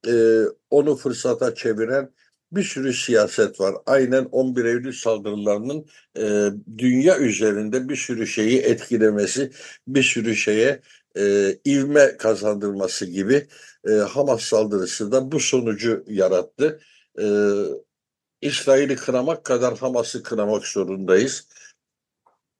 e, 0.07 0.43
onu 0.69 0.95
fırsata 0.95 1.55
çeviren 1.55 2.11
bir 2.51 2.63
sürü 2.63 2.93
siyaset 2.93 3.59
var. 3.59 3.75
Aynen 3.85 4.25
11 4.25 4.65
Eylül 4.65 4.93
saldırılarının 4.93 5.85
e, 6.17 6.49
dünya 6.77 7.19
üzerinde 7.19 7.89
bir 7.89 7.95
sürü 7.95 8.27
şeyi 8.27 8.59
etkilemesi, 8.59 9.51
bir 9.87 10.03
sürü 10.03 10.35
şeye 10.35 10.81
e, 11.17 11.55
ivme 11.67 12.17
kazandırması 12.17 13.05
gibi 13.05 13.47
e, 13.87 13.91
Hamas 13.91 14.41
saldırısı 14.41 15.11
da 15.11 15.31
bu 15.31 15.39
sonucu 15.39 16.03
yarattı. 16.07 16.79
E, 17.19 17.25
İsrail'i 18.41 18.95
kınamak 18.95 19.43
kadar 19.43 19.77
Hamas'ı 19.77 20.23
kınamak 20.23 20.65
zorundayız. 20.65 21.47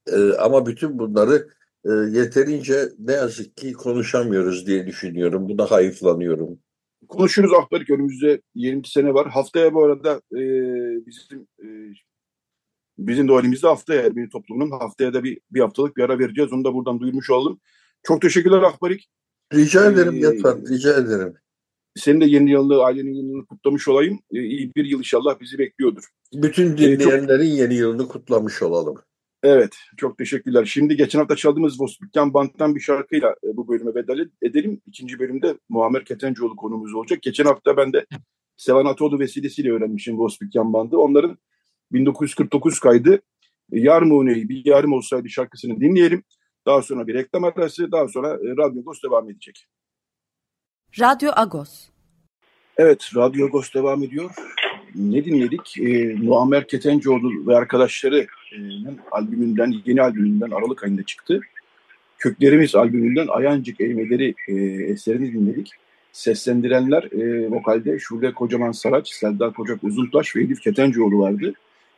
E, 0.08 0.34
ama 0.34 0.66
bütün 0.66 1.00
bunları 1.00 1.48
e, 1.86 1.92
yeterince 1.92 2.90
ne 3.00 3.14
yazık 3.14 3.58
ki 3.58 3.74
konuşamıyoruz 3.74 4.68
diye 4.68 4.88
düşünüyorum. 4.88 5.50
Buna 5.50 5.72
hayıflanıyorum. 5.72 6.60
Konuşuruz 7.08 7.54
Ahbarik 7.54 7.90
önümüzde 7.90 8.42
20 8.56 8.88
sene 8.88 9.14
var. 9.14 9.30
Haftaya 9.30 9.74
bu 9.74 9.84
arada 9.84 10.22
e, 10.34 10.42
bizim 11.06 11.48
e, 11.64 11.68
bizim 12.98 13.28
de 13.28 13.32
halimizde 13.32 13.68
haftaya 13.68 14.02
Ermeni 14.02 14.30
toplumunun 14.30 14.72
haftaya 14.72 15.14
da 15.14 15.24
bir, 15.24 15.40
bir 15.52 15.60
haftalık 15.60 15.98
bir 15.98 16.04
ara 16.04 16.20
vereceğiz. 16.20 16.54
Onu 16.54 16.64
da 16.64 16.74
buradan 16.74 17.00
duyurmuş 17.00 17.30
olalım. 17.30 17.60
Çok 18.04 18.22
teşekkürler 18.22 18.62
Ahbarik. 18.62 19.10
Rica 19.54 19.92
ederim 19.92 20.14
ee, 20.14 20.20
Yatvan, 20.20 20.66
rica 20.70 20.94
ederim. 20.94 21.34
Senin 21.96 22.22
de 22.22 22.26
yeni 22.26 22.52
yılını, 22.52 22.84
ailenin 22.84 23.14
yeni 23.14 23.28
yılını 23.28 23.46
kutlamış 23.46 23.88
olayım. 23.88 24.20
Ee, 24.34 24.40
iyi 24.40 24.72
bir 24.76 24.86
yıl 24.86 25.00
inşallah 25.00 25.40
bizi 25.40 25.58
bekliyordur. 25.58 26.04
Bütün 26.34 26.78
dinleyenlerin 26.78 27.46
ee, 27.46 27.50
çok... 27.50 27.60
yeni 27.60 27.74
yılını 27.74 28.08
kutlamış 28.08 28.62
olalım. 28.62 28.96
Evet, 29.48 29.76
çok 29.98 30.18
teşekkürler. 30.18 30.66
Şimdi 30.66 30.96
geçen 30.96 31.20
hafta 31.20 31.36
çaldığımız 31.36 31.82
Vospikyan 31.82 32.34
Band'dan 32.34 32.76
bir 32.76 32.80
şarkıyla 32.80 33.30
e, 33.30 33.58
bu 33.58 33.68
bölüme 33.68 33.96
veda 33.96 34.14
edelim. 34.42 34.82
İkinci 34.88 35.20
bölümde 35.20 35.58
Muammer 35.70 36.06
Ketencoğlu 36.06 36.56
konumuz 36.56 36.94
olacak. 36.94 37.22
Geçen 37.22 37.46
hafta 37.46 37.78
ben 37.78 37.94
de 37.94 38.06
Sevan 38.58 38.86
Atoğlu 38.86 39.20
vesilesiyle 39.20 39.72
öğrenmişim 39.72 40.20
Vospikyan 40.20 40.74
Band'ı. 40.74 40.98
Onların 40.98 41.38
1949 41.92 42.80
kaydı 42.80 43.22
Yar 43.72 44.02
Mune'yi 44.02 44.50
bir 44.50 44.66
yarım 44.66 44.94
olsaydı 44.94 45.30
şarkısını 45.30 45.80
dinleyelim. 45.80 46.24
Daha 46.66 46.82
sonra 46.82 47.08
bir 47.08 47.14
reklam 47.14 47.44
arası, 47.44 47.92
daha 47.92 48.08
sonra 48.08 48.28
e, 48.30 48.58
Radyo 48.58 48.82
Agos 48.82 49.04
devam 49.04 49.30
edecek. 49.30 49.68
Radyo 51.00 51.32
Agos. 51.36 51.88
Evet, 52.78 53.10
Radyo 53.16 53.48
Agos 53.48 53.74
devam 53.74 54.04
ediyor 54.04 54.32
ne 54.96 55.26
dinledik? 55.26 55.78
E, 55.78 56.14
Muammer 56.14 56.68
Ketencoğlu 56.68 57.48
ve 57.48 57.58
arkadaşlarının 57.58 58.28
albümünden, 59.12 59.74
yeni 59.86 60.02
albümünden 60.02 60.52
Aralık 60.52 60.84
ayında 60.84 61.04
çıktı. 61.04 61.40
Köklerimiz 62.20 62.76
albümünden 62.76 63.28
Ayancık 63.28 63.82
Elmeleri 63.82 64.36
e, 64.48 64.54
eserini 64.92 65.34
dinledik. 65.34 65.72
Seslendirenler 66.12 67.04
e, 67.04 67.52
vokalde 67.52 68.00
Şule 68.00 68.34
Kocaman 68.34 68.72
Saraç, 68.72 69.10
Selda 69.10 69.54
Kocak 69.54 69.84
Uzuntaş 69.84 70.36
ve 70.36 70.44
Elif 70.44 70.62
Ketencoğlu 70.62 71.20
vardı. 71.20 71.54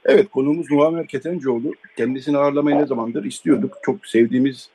Evet 0.06 0.30
konuğumuz 0.30 0.72
Muammer 0.72 1.08
Ketencoğlu. 1.08 1.74
Kendisini 1.98 2.38
ağırlamayı 2.38 2.78
ne 2.78 2.86
zamandır 2.86 3.26
istiyorduk. 3.26 3.78
Çok 3.84 4.06
sevdiğimiz, 4.06 4.70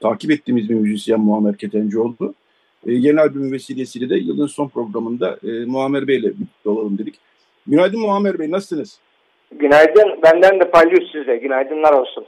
takip 0.00 0.30
ettiğimiz 0.30 0.68
bir 0.68 0.74
müzisyen 0.74 1.20
Muammer 1.20 1.56
Ketencoğlu. 1.56 2.34
E, 2.86 2.92
yeni 2.92 3.20
albümü 3.20 3.52
vesilesiyle 3.52 4.10
de 4.10 4.16
yılın 4.16 4.46
son 4.46 4.68
programında 4.68 5.38
e, 5.42 5.64
Muammer 5.64 6.08
Bey 6.08 6.16
ile 6.16 6.26
birlikte 6.26 6.68
olalım 6.68 6.98
dedik. 6.98 7.14
Günaydın 7.66 8.00
Muammer 8.00 8.38
Bey, 8.38 8.50
nasılsınız? 8.50 8.98
Günaydın, 9.58 10.22
benden 10.22 10.60
de 10.60 10.70
palyus 10.70 11.12
size. 11.12 11.36
Günaydınlar 11.36 11.92
olsun. 11.92 12.24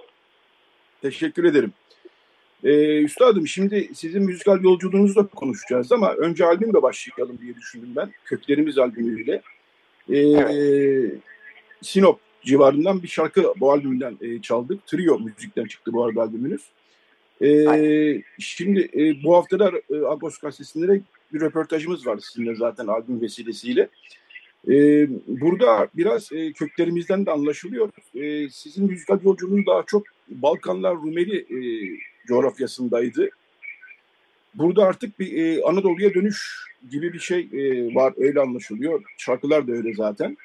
Teşekkür 1.02 1.44
ederim. 1.44 1.72
Ee, 2.64 3.02
üstadım 3.02 3.46
şimdi 3.46 3.90
sizin 3.94 4.22
müzikal 4.22 4.62
yolculuğunuzu 4.62 5.14
da 5.14 5.26
konuşacağız 5.26 5.92
ama 5.92 6.14
önce 6.14 6.44
albümle 6.44 6.82
başlayalım 6.82 7.38
diye 7.42 7.54
düşündüm 7.54 7.88
ben. 7.96 8.10
Köklerimiz 8.24 8.78
albümüyle. 8.78 9.42
Ee, 10.10 10.18
evet. 10.18 11.14
Sinop 11.82 12.18
civarından 12.42 13.02
bir 13.02 13.08
şarkı 13.08 13.54
bu 13.56 13.72
albümden 13.72 14.18
e, 14.20 14.42
çaldık. 14.42 14.86
Trio 14.86 15.18
müzikten 15.18 15.64
çıktı 15.64 15.92
bu 15.92 16.04
arada 16.04 16.22
albümünüz. 16.22 16.62
Ee, 17.42 18.22
şimdi 18.38 18.90
e, 18.94 19.24
bu 19.24 19.36
hafta 19.36 19.58
da 19.58 19.72
e, 19.90 19.96
Agos 20.06 20.38
gazetesinde 20.38 21.00
bir 21.32 21.40
röportajımız 21.40 22.06
var 22.06 22.18
sizinle 22.18 22.54
zaten 22.54 22.86
albüm 22.86 23.20
vesilesiyle. 23.20 23.88
E, 24.68 25.06
burada 25.26 25.88
biraz 25.94 26.32
e, 26.32 26.52
köklerimizden 26.52 27.26
de 27.26 27.30
anlaşılıyor. 27.30 27.90
E, 28.14 28.48
sizin 28.48 28.86
müzikal 28.86 29.18
yolculuğunuz 29.24 29.66
daha 29.66 29.82
çok 29.86 30.02
Balkanlar 30.28 30.96
Rumeli 30.96 31.38
e, 31.38 31.58
coğrafyasındaydı. 32.28 33.28
Burada 34.54 34.84
artık 34.84 35.20
bir 35.20 35.44
e, 35.44 35.62
Anadolu'ya 35.62 36.14
dönüş 36.14 36.66
gibi 36.90 37.12
bir 37.12 37.18
şey 37.18 37.48
e, 37.52 37.94
var 37.94 38.14
öyle 38.16 38.40
anlaşılıyor. 38.40 39.02
Şarkılar 39.18 39.68
da 39.68 39.72
öyle 39.72 39.94
zaten. 39.94 40.36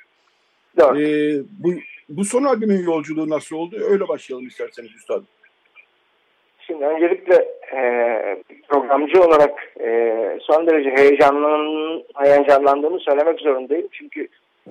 E, 0.97 1.34
bu, 1.60 1.73
bu 2.10 2.25
son 2.25 2.43
albümün 2.43 2.84
yolculuğu 2.84 3.29
nasıl 3.29 3.55
oldu? 3.55 3.75
Öyle 3.79 4.08
başlayalım 4.08 4.47
isterseniz 4.47 4.91
üstadım. 4.95 5.27
Şimdi 6.69 6.86
öncelikle 6.86 7.36
e, 7.75 7.82
programcı 8.67 9.21
olarak 9.21 9.73
e, 9.79 10.13
son 10.41 10.67
derece 10.67 10.89
heyecanlan, 10.89 12.03
heyecanlandığımı 12.15 12.99
söylemek 12.99 13.39
zorundayım. 13.39 13.88
Çünkü 13.91 14.27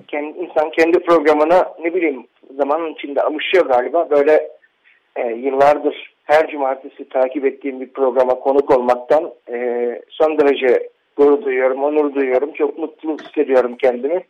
kendi, 0.07 0.37
insan 0.37 0.69
kendi 0.69 0.99
programına 0.99 1.73
ne 1.83 1.93
bileyim 1.93 2.27
zamanın 2.57 2.93
içinde 2.93 3.21
alışıyor 3.21 3.65
galiba. 3.65 4.09
Böyle 4.09 4.49
e, 5.15 5.27
yıllardır 5.27 6.13
her 6.23 6.47
cumartesi 6.47 7.09
takip 7.09 7.45
ettiğim 7.45 7.81
bir 7.81 7.89
programa 7.89 8.39
konuk 8.39 8.77
olmaktan 8.77 9.31
e, 9.51 9.55
son 10.09 10.37
derece 10.37 10.89
gurur 11.15 11.41
duyuyorum, 11.41 11.83
onur 11.83 12.13
duyuyorum. 12.13 12.53
Çok 12.53 12.77
mutlu 12.77 13.17
hissediyorum 13.17 13.75
kendimi. 13.75 14.23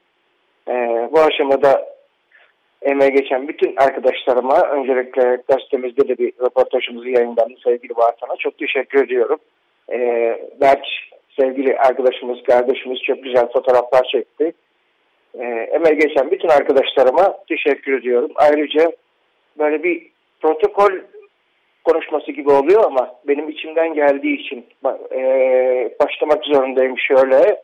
E, 0.67 0.73
bu 1.11 1.19
aşamada 1.19 1.98
emeğe 2.81 3.09
geçen 3.09 3.47
bütün 3.47 3.75
arkadaşlarıma 3.75 4.61
öncelikle 4.61 5.41
gazetemizde 5.47 6.07
de 6.07 6.17
bir 6.17 6.33
röportajımızı 6.45 7.09
yayınlandı 7.09 7.53
sevgili 7.63 7.97
Vartan'a 7.97 8.35
çok 8.35 8.57
teşekkür 8.57 9.05
ediyorum. 9.05 9.39
Ee, 9.91 10.39
Berç 10.61 10.87
sevgili 11.39 11.77
arkadaşımız, 11.77 12.43
kardeşimiz 12.43 12.99
çok 13.01 13.23
güzel 13.23 13.47
fotoğraflar 13.53 14.03
çekti. 14.11 14.53
Ee, 15.39 15.43
emeğe 15.45 15.95
geçen 15.95 16.31
bütün 16.31 16.47
arkadaşlarıma 16.47 17.37
teşekkür 17.49 17.99
ediyorum. 17.99 18.31
Ayrıca 18.35 18.91
böyle 19.59 19.83
bir 19.83 20.09
protokol 20.41 20.91
konuşması 21.83 22.31
gibi 22.31 22.51
oluyor 22.51 22.83
ama 22.85 23.15
benim 23.27 23.49
içimden 23.49 23.93
geldiği 23.93 24.37
için 24.37 24.65
e, 25.11 25.21
başlamak 25.99 26.45
zorundayım 26.45 26.95
şöyle. 26.97 27.61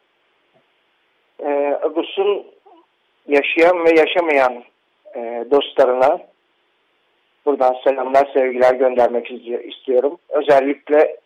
E, 1.39 1.79
Agus'un 1.83 2.45
yaşayan 3.27 3.85
ve 3.85 3.89
yaşamayan 3.99 4.63
e, 5.15 5.45
dostlarına 5.51 6.19
buradan 7.45 7.75
selamlar, 7.83 8.29
sevgiler 8.33 8.75
göndermek 8.75 9.31
istiyorum. 9.65 10.17
Özellikle 10.29 11.17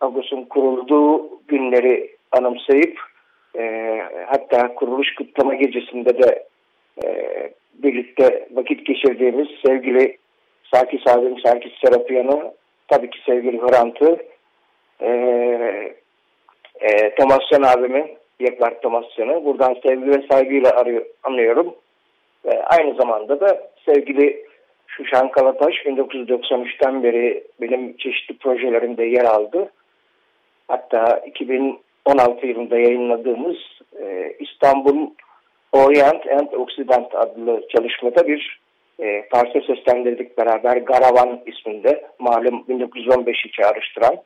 Agus'un 0.00 0.42
kurulduğu 0.42 1.40
günleri 1.48 2.16
anımsayıp 2.32 3.00
e, 3.58 4.02
hatta 4.26 4.74
kuruluş 4.74 5.14
kutlama 5.14 5.54
gecesinde 5.54 6.22
de 6.22 6.46
e, 7.04 7.08
birlikte 7.74 8.48
vakit 8.52 8.86
geçirdiğimiz 8.86 9.48
sevgili 9.66 10.18
Sarkis 10.74 11.06
abim 11.06 11.38
Sarkis 11.38 11.72
Serapiyan'ı 11.84 12.54
tabii 12.88 13.10
ki 13.10 13.18
sevgili 13.26 13.60
Hrant'ı 13.60 14.18
e, 15.00 15.08
e, 16.80 17.14
Tomasyan 17.14 17.62
abimi 17.62 18.16
Yekvar 18.40 18.80
Tomasyan'ı 18.80 19.44
buradan 19.44 19.76
sevgi 19.86 20.10
ve 20.10 20.26
saygıyla 20.30 20.70
arıyor, 20.70 21.06
anlıyorum. 21.22 21.74
Ve 22.44 22.64
aynı 22.64 22.94
zamanda 22.94 23.40
da 23.40 23.70
sevgili 23.84 24.44
Şuşan 24.86 25.30
Kalataş 25.30 25.74
1993'ten 25.74 27.02
beri 27.02 27.44
benim 27.60 27.96
çeşitli 27.96 28.38
projelerimde 28.38 29.04
yer 29.04 29.24
aldı. 29.24 29.72
Hatta 30.68 31.22
2016 31.26 32.46
yılında 32.46 32.78
yayınladığımız 32.78 33.56
e, 34.00 34.36
İstanbul 34.40 35.10
Orient 35.72 36.26
and 36.26 36.52
Occident 36.52 37.14
adlı 37.14 37.68
çalışmada 37.76 38.28
bir 38.28 38.60
e, 39.00 39.28
parça 39.28 39.60
seslendirdik 39.60 40.38
beraber 40.38 40.76
Garavan 40.76 41.40
isminde 41.46 42.04
malum 42.18 42.64
1915'i 42.68 43.50
çağrıştıran 43.50 44.16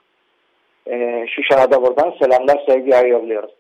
e, 0.87 1.27
Şuşan'a 1.29 1.71
da 1.71 1.83
buradan 1.83 2.15
selamlar 2.19 2.65
sevgiler 2.69 3.05
yolluyorum. 3.05 3.51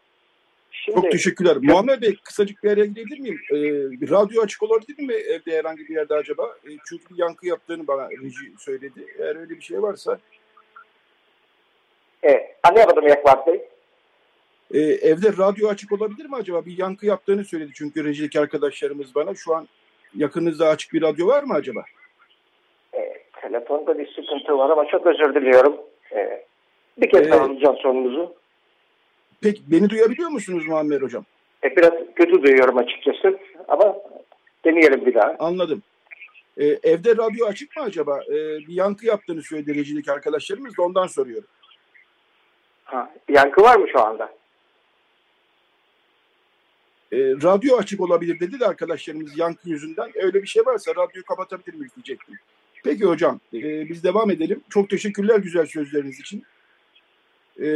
Şimdi, 0.70 1.00
Çok 1.00 1.10
teşekkürler. 1.10 1.54
Ya, 1.54 1.60
Muammer 1.62 2.02
Bey 2.02 2.16
kısacık 2.24 2.64
bir 2.64 2.70
araya 2.70 2.86
gidebilir 2.86 3.20
miyim? 3.20 3.40
Ee, 3.50 4.00
bir 4.00 4.10
radyo 4.10 4.42
açık 4.42 4.62
olabilir 4.62 4.98
mi 4.98 5.14
evde 5.14 5.58
herhangi 5.58 5.88
bir 5.88 5.94
yerde 5.94 6.14
acaba? 6.14 6.56
Ee, 6.64 6.70
çünkü 6.88 7.14
bir 7.14 7.18
yankı 7.18 7.46
yaptığını 7.46 7.86
bana 7.86 8.10
reji 8.10 8.52
söyledi. 8.58 9.06
Eğer 9.18 9.36
öyle 9.36 9.50
bir 9.50 9.60
şey 9.60 9.82
varsa. 9.82 10.18
E, 12.24 12.56
anlayamadım 12.62 13.08
Yakvar 13.08 13.46
Bey. 13.46 13.68
Ee, 14.74 14.78
evde 14.80 15.28
radyo 15.38 15.68
açık 15.68 15.92
olabilir 15.92 16.24
mi 16.24 16.36
acaba? 16.36 16.66
Bir 16.66 16.78
yankı 16.78 17.06
yaptığını 17.06 17.44
söyledi 17.44 17.70
çünkü 17.74 18.04
rejideki 18.04 18.40
arkadaşlarımız 18.40 19.14
bana. 19.14 19.34
Şu 19.34 19.54
an 19.54 19.68
yakınızda 20.14 20.68
açık 20.68 20.92
bir 20.92 21.02
radyo 21.02 21.26
var 21.26 21.42
mı 21.42 21.54
acaba? 21.54 21.80
E, 22.94 23.22
telefonda 23.40 23.98
bir 23.98 24.06
sıkıntı 24.06 24.58
var 24.58 24.70
ama 24.70 24.86
çok 24.86 25.06
özür 25.06 25.34
diliyorum. 25.34 25.76
E, 26.12 26.44
bir 26.98 27.10
kez 27.10 27.26
ee, 27.26 27.30
tamamlayacağım 27.30 27.76
sorunuzu. 27.76 28.37
Peki 29.40 29.62
beni 29.66 29.90
duyabiliyor 29.90 30.30
musunuz 30.30 30.66
Muammer 30.66 31.02
Hocam? 31.02 31.24
E, 31.64 31.76
biraz 31.76 31.92
kötü 32.16 32.42
duyuyorum 32.42 32.78
açıkçası 32.78 33.38
ama 33.68 33.96
deneyelim 34.64 35.06
bir 35.06 35.14
daha. 35.14 35.36
Anladım. 35.38 35.82
Ee, 36.58 36.78
evde 36.82 37.16
radyo 37.16 37.46
açık 37.46 37.76
mı 37.76 37.82
acaba? 37.82 38.20
Ee, 38.28 38.58
bir 38.58 38.72
yankı 38.72 39.06
yaptığını 39.06 39.42
söyledi 39.42 39.74
rejideki 39.74 40.12
arkadaşlarımız 40.12 40.76
da 40.76 40.82
ondan 40.82 41.06
soruyorum. 41.06 41.48
Ha, 42.84 43.14
yankı 43.28 43.62
var 43.62 43.76
mı 43.76 43.86
şu 43.92 44.00
anda? 44.00 44.34
Ee, 47.12 47.16
radyo 47.18 47.76
açık 47.76 48.00
olabilir 48.00 48.40
dedi 48.40 48.60
de 48.60 48.66
arkadaşlarımız 48.66 49.38
yankı 49.38 49.68
yüzünden. 49.68 50.10
Öyle 50.14 50.42
bir 50.42 50.48
şey 50.48 50.66
varsa 50.66 50.90
radyoyu 50.90 51.24
kapatabilir 51.24 51.74
miyiz 51.74 51.92
diyecektim. 51.96 52.34
Peki 52.84 53.04
hocam 53.04 53.40
e, 53.54 53.88
biz 53.88 54.04
devam 54.04 54.30
edelim. 54.30 54.60
Çok 54.70 54.90
teşekkürler 54.90 55.38
güzel 55.38 55.66
sözleriniz 55.66 56.20
için. 56.20 56.42
E, 57.62 57.68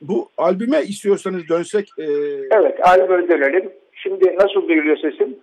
bu 0.00 0.28
albüme 0.38 0.82
istiyorsanız 0.82 1.48
dönsek. 1.48 1.88
E, 1.98 2.04
evet 2.50 2.86
albüme 2.86 3.28
dönelim. 3.28 3.70
Şimdi 3.92 4.36
nasıl 4.36 4.68
duyuluyor 4.68 4.96
sesim? 4.96 5.38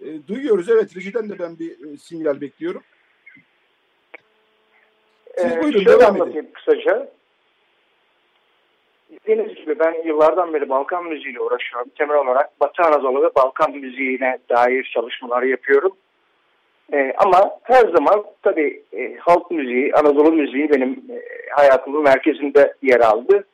E, 0.00 0.06
duyuyoruz 0.28 0.70
evet. 0.70 0.96
Rejiden 0.96 1.28
de 1.28 1.38
ben 1.38 1.58
bir 1.58 1.70
e, 1.70 1.96
sinyal 1.96 2.40
bekliyorum. 2.40 2.82
Siz 5.36 5.52
ee, 5.52 5.62
buyurun 5.62 5.86
devam 5.86 6.16
edin. 6.16 6.50
kısaca. 6.54 7.08
Dediğiniz 9.10 9.54
gibi 9.54 9.78
ben 9.78 10.06
yıllardan 10.06 10.54
beri 10.54 10.68
Balkan 10.68 11.04
müziğiyle 11.04 11.40
uğraşıyorum. 11.40 11.90
Temel 11.98 12.16
olarak 12.16 12.60
Batı 12.60 12.82
Anadolu 12.82 13.22
ve 13.22 13.34
Balkan 13.34 13.72
müziğine 13.72 14.38
dair 14.50 14.90
çalışmalar 14.94 15.42
yapıyorum. 15.42 15.92
E, 16.92 17.12
ama 17.16 17.58
her 17.62 17.80
zaman 17.80 18.24
tabii 18.42 18.82
e, 18.92 19.16
halk 19.16 19.50
müziği, 19.50 19.94
Anadolu 19.94 20.32
müziği 20.32 20.70
benim 20.70 20.90
e, 20.90 21.22
hayatımın 21.50 22.02
merkezinde 22.02 22.74
yer 22.82 23.00
aldı. 23.00 23.44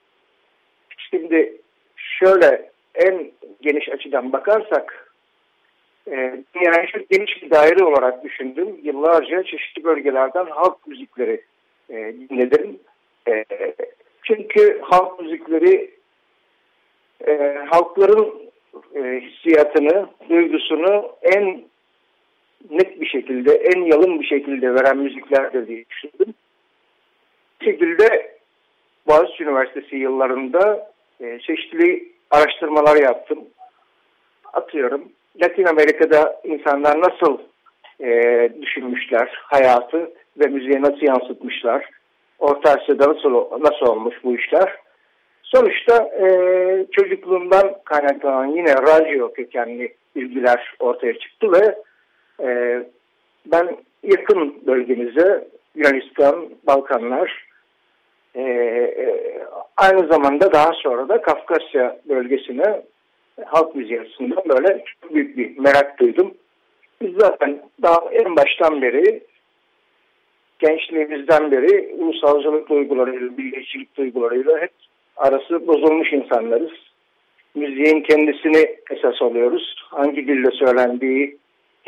Şimdi 1.11 1.57
şöyle 1.97 2.71
en 2.95 3.31
geniş 3.61 3.89
açıdan 3.89 4.33
bakarsak 4.33 5.13
e, 6.11 6.17
yani 6.65 6.87
çok 6.93 7.11
geniş 7.11 7.43
bir 7.43 7.51
daire 7.51 7.85
olarak 7.85 8.25
düşündüm. 8.25 8.77
Yıllarca 8.83 9.43
çeşitli 9.43 9.85
bölgelerden 9.85 10.47
halk 10.47 10.87
müzikleri 10.87 11.43
e, 11.91 11.95
dinledim. 11.97 12.79
E, 13.29 13.45
çünkü 14.23 14.81
halk 14.83 15.21
müzikleri 15.21 15.91
e, 17.27 17.59
halkların 17.69 18.35
e, 18.95 19.21
hissiyatını, 19.21 20.07
duygusunu 20.29 21.13
en 21.23 21.65
net 22.71 23.01
bir 23.01 23.07
şekilde, 23.07 23.53
en 23.53 23.81
yalın 23.83 24.21
bir 24.21 24.27
şekilde 24.27 24.75
veren 24.75 24.99
müziklerdir 24.99 25.67
diye 25.67 25.85
düşündüm. 25.91 26.35
Bu 27.61 27.65
şekilde 27.65 28.39
Boğaziçi 29.07 29.45
Üniversitesi 29.45 29.97
yıllarında 29.97 30.91
e, 31.21 31.39
çeşitli 31.39 32.13
araştırmalar 32.31 32.97
yaptım. 32.97 33.39
Atıyorum, 34.53 35.13
Latin 35.43 35.65
Amerika'da 35.65 36.41
insanlar 36.45 37.01
nasıl 37.01 37.39
e, 38.01 38.13
düşünmüşler 38.63 39.29
hayatı 39.43 40.11
ve 40.39 40.47
müziğe 40.47 40.83
nasıl 40.83 41.03
yansıtmışlar, 41.03 41.91
Orta 42.39 42.71
Asya'da 42.71 43.15
nasıl, 43.15 43.35
nasıl 43.61 43.87
olmuş 43.87 44.15
bu 44.25 44.37
işler. 44.37 44.77
Sonuçta 45.43 45.97
e, 46.05 46.27
çocukluğumdan 46.93 47.75
kaynaklanan 47.85 48.47
yine 48.47 48.73
radyo 48.73 49.33
kökenli 49.33 49.95
bilgiler 50.17 50.75
ortaya 50.79 51.19
çıktı 51.19 51.53
ve 51.53 51.75
e, 52.43 52.83
ben 53.47 53.77
yakın 54.03 54.67
bölgemize 54.67 55.49
Yunanistan, 55.75 56.49
Balkanlar 56.67 57.49
e, 58.37 58.95
aynı 59.77 60.07
zamanda 60.07 60.53
daha 60.53 60.73
sonra 60.73 61.09
da 61.09 61.21
Kafkasya 61.21 62.01
bölgesine 62.09 62.83
halk 63.47 63.75
müziği 63.75 64.01
açısından 64.01 64.43
böyle 64.49 64.85
çok 64.85 65.15
büyük 65.15 65.37
bir 65.37 65.59
merak 65.59 66.01
duydum. 66.01 66.35
Biz 67.03 67.15
zaten 67.19 67.63
daha 67.83 68.01
en 68.13 68.37
baştan 68.37 68.83
beri 68.83 69.23
gençliğimizden 70.59 71.51
beri 71.51 71.95
ulusalcılık 71.99 72.69
duygularıyla, 72.69 73.31
milliyetçilik 73.37 73.97
duygularıyla 73.97 74.59
hep 74.59 74.71
arası 75.17 75.67
bozulmuş 75.67 76.13
insanlarız. 76.13 76.73
Müziğin 77.55 78.01
kendisini 78.01 78.77
esas 78.91 79.23
alıyoruz. 79.23 79.75
Hangi 79.91 80.29
dille 80.29 80.51
söylendiği, 80.51 81.37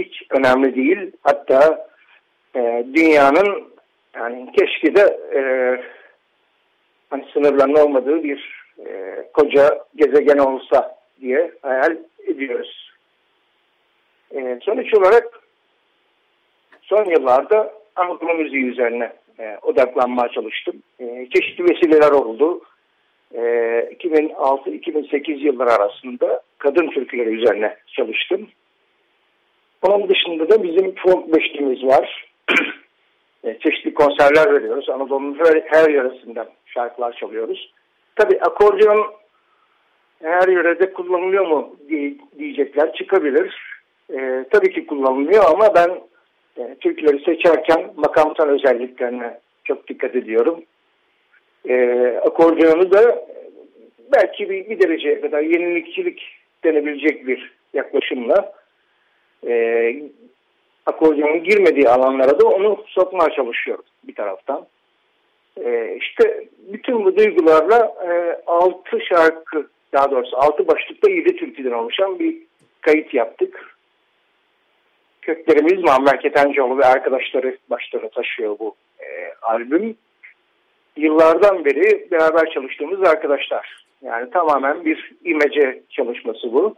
hiç 0.04 0.22
önemli 0.30 0.74
değil. 0.74 1.12
Hatta 1.22 1.88
e, 2.56 2.84
dünyanın 2.94 3.64
yani 4.14 4.52
keşke 4.58 4.96
de 4.96 5.18
e, 5.34 5.40
hani 7.10 7.24
sınırların 7.32 7.74
olmadığı 7.74 8.22
bir 8.22 8.64
e, 8.86 9.16
koca 9.32 9.84
gezegen 9.96 10.38
olsa 10.38 10.98
diye 11.20 11.52
hayal 11.62 11.96
ediyoruz. 12.26 12.92
E, 14.34 14.58
sonuç 14.62 14.94
olarak 14.94 15.40
son 16.82 17.04
yıllarda 17.04 17.72
Anadolu 17.96 18.34
müziği 18.34 18.64
üzerine 18.64 19.12
e, 19.38 19.58
odaklanmaya 19.62 20.28
çalıştım. 20.28 20.82
E, 21.00 21.28
çeşitli 21.34 21.64
vesileler 21.64 22.10
oldu. 22.10 22.60
E, 23.34 23.40
2006-2008 23.40 25.38
yılları 25.38 25.70
arasında 25.70 26.42
kadın 26.58 26.90
türküleri 26.90 27.28
üzerine 27.30 27.76
çalıştım. 27.86 28.48
Onun 29.82 30.08
dışında 30.08 30.48
da 30.48 30.62
bizim 30.62 30.94
folk 30.94 31.34
beşliğimiz 31.36 31.84
var. 31.84 32.26
E, 33.44 33.58
çeşitli 33.58 33.94
konserler 33.94 34.54
veriyoruz. 34.54 34.88
Anadolu'nun 34.88 35.38
her, 35.38 35.62
her 35.66 35.90
yarısından 35.90 36.46
şarkılar 36.66 37.12
çalıyoruz. 37.12 37.72
Tabi 38.16 38.40
akordeon 38.40 39.06
her 40.22 40.48
yörede 40.48 40.92
kullanılıyor 40.92 41.46
mu 41.46 41.76
diye, 41.88 42.14
diyecekler 42.38 42.92
çıkabilir. 42.92 43.78
E, 44.12 44.44
tabii 44.50 44.72
ki 44.72 44.86
kullanılıyor 44.86 45.44
ama 45.54 45.74
ben 45.74 46.00
e, 46.56 46.74
türküleri 46.74 47.24
seçerken 47.24 47.90
makamsal 47.96 48.48
özelliklerine 48.48 49.38
çok 49.64 49.88
dikkat 49.88 50.16
ediyorum. 50.16 50.62
E, 51.68 52.06
akordiyonu 52.26 52.92
da 52.92 53.26
belki 54.12 54.50
bir, 54.50 54.70
bir 54.70 54.80
dereceye 54.80 55.20
kadar 55.20 55.40
yenilikçilik 55.40 56.22
denebilecek 56.64 57.26
bir 57.26 57.52
yaklaşımla 57.74 58.59
e, 59.48 59.94
akordiyonun 60.86 61.44
girmediği 61.44 61.88
alanlara 61.88 62.40
da 62.40 62.46
onu 62.46 62.84
sokmaya 62.86 63.30
çalışıyorum 63.30 63.84
bir 64.04 64.14
taraftan. 64.14 64.66
E, 65.64 65.96
işte 66.00 66.48
bütün 66.72 67.04
bu 67.04 67.16
duygularla 67.16 67.94
e, 68.08 68.40
6 68.46 69.00
şarkı 69.08 69.66
daha 69.92 70.10
doğrusu 70.10 70.36
altı 70.36 70.68
başlıkta 70.68 71.10
yedi 71.10 71.36
türküden 71.36 71.72
oluşan 71.72 72.18
bir 72.18 72.36
kayıt 72.80 73.14
yaptık. 73.14 73.76
Köklerimiz 75.22 75.84
Muammer 75.84 76.20
Ketencoğlu 76.20 76.78
ve 76.78 76.84
arkadaşları 76.84 77.58
başlarına 77.70 78.08
taşıyor 78.08 78.58
bu 78.58 78.74
e, 79.00 79.34
albüm. 79.42 79.96
Yıllardan 80.96 81.64
beri 81.64 82.10
beraber 82.10 82.50
çalıştığımız 82.50 83.08
arkadaşlar. 83.08 83.84
Yani 84.02 84.30
tamamen 84.30 84.84
bir 84.84 85.12
imece 85.24 85.82
çalışması 85.90 86.52
bu. 86.52 86.74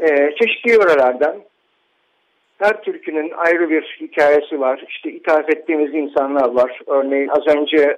E, 0.00 0.34
çeşitli 0.40 0.70
yörelerden 0.70 1.36
her 2.58 2.82
türkünün 2.82 3.30
ayrı 3.30 3.70
bir 3.70 3.96
hikayesi 4.00 4.60
var. 4.60 4.84
İşte 4.88 5.10
ithaf 5.10 5.50
ettiğimiz 5.50 5.94
insanlar 5.94 6.48
var. 6.48 6.80
Örneğin 6.86 7.28
az 7.28 7.56
önce 7.56 7.96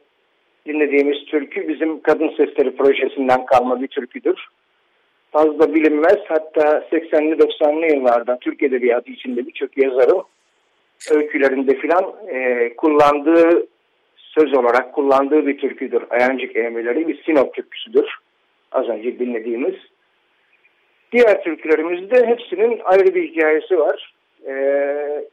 dinlediğimiz 0.67 1.25
türkü 1.25 1.69
bizim 1.69 2.01
Kadın 2.01 2.29
Sesleri 2.29 2.77
projesinden 2.77 3.47
kalma 3.47 3.83
bir 3.83 3.89
türküdür. 3.89 4.49
Fazla 5.33 5.75
bilinmez. 5.75 6.19
Hatta 6.29 6.85
80'li 6.93 7.35
90'lı 7.35 7.97
yıllarda 7.97 8.39
Türk 8.39 8.63
Edebiyatı 8.63 9.11
içinde 9.11 9.47
birçok 9.47 9.79
yazarın 9.79 10.23
öykülerinde 11.11 11.77
filan 11.77 12.13
e, 12.29 12.73
kullandığı 12.77 13.67
söz 14.17 14.55
olarak 14.55 14.93
kullandığı 14.93 15.47
bir 15.47 15.59
türküdür. 15.59 16.03
Ayancık 16.11 16.57
emirleri 16.57 17.09
bir 17.09 17.23
Sinop 17.23 17.55
türküsüdür. 17.55 18.07
Az 18.73 18.89
önce 18.89 19.19
dinlediğimiz. 19.19 19.75
Diğer 21.13 21.43
türkülerimizde 21.45 22.27
hepsinin 22.27 22.81
ayrı 22.85 23.15
bir 23.15 23.29
hikayesi 23.29 23.79
var. 23.79 24.15
Ee, 24.47 25.25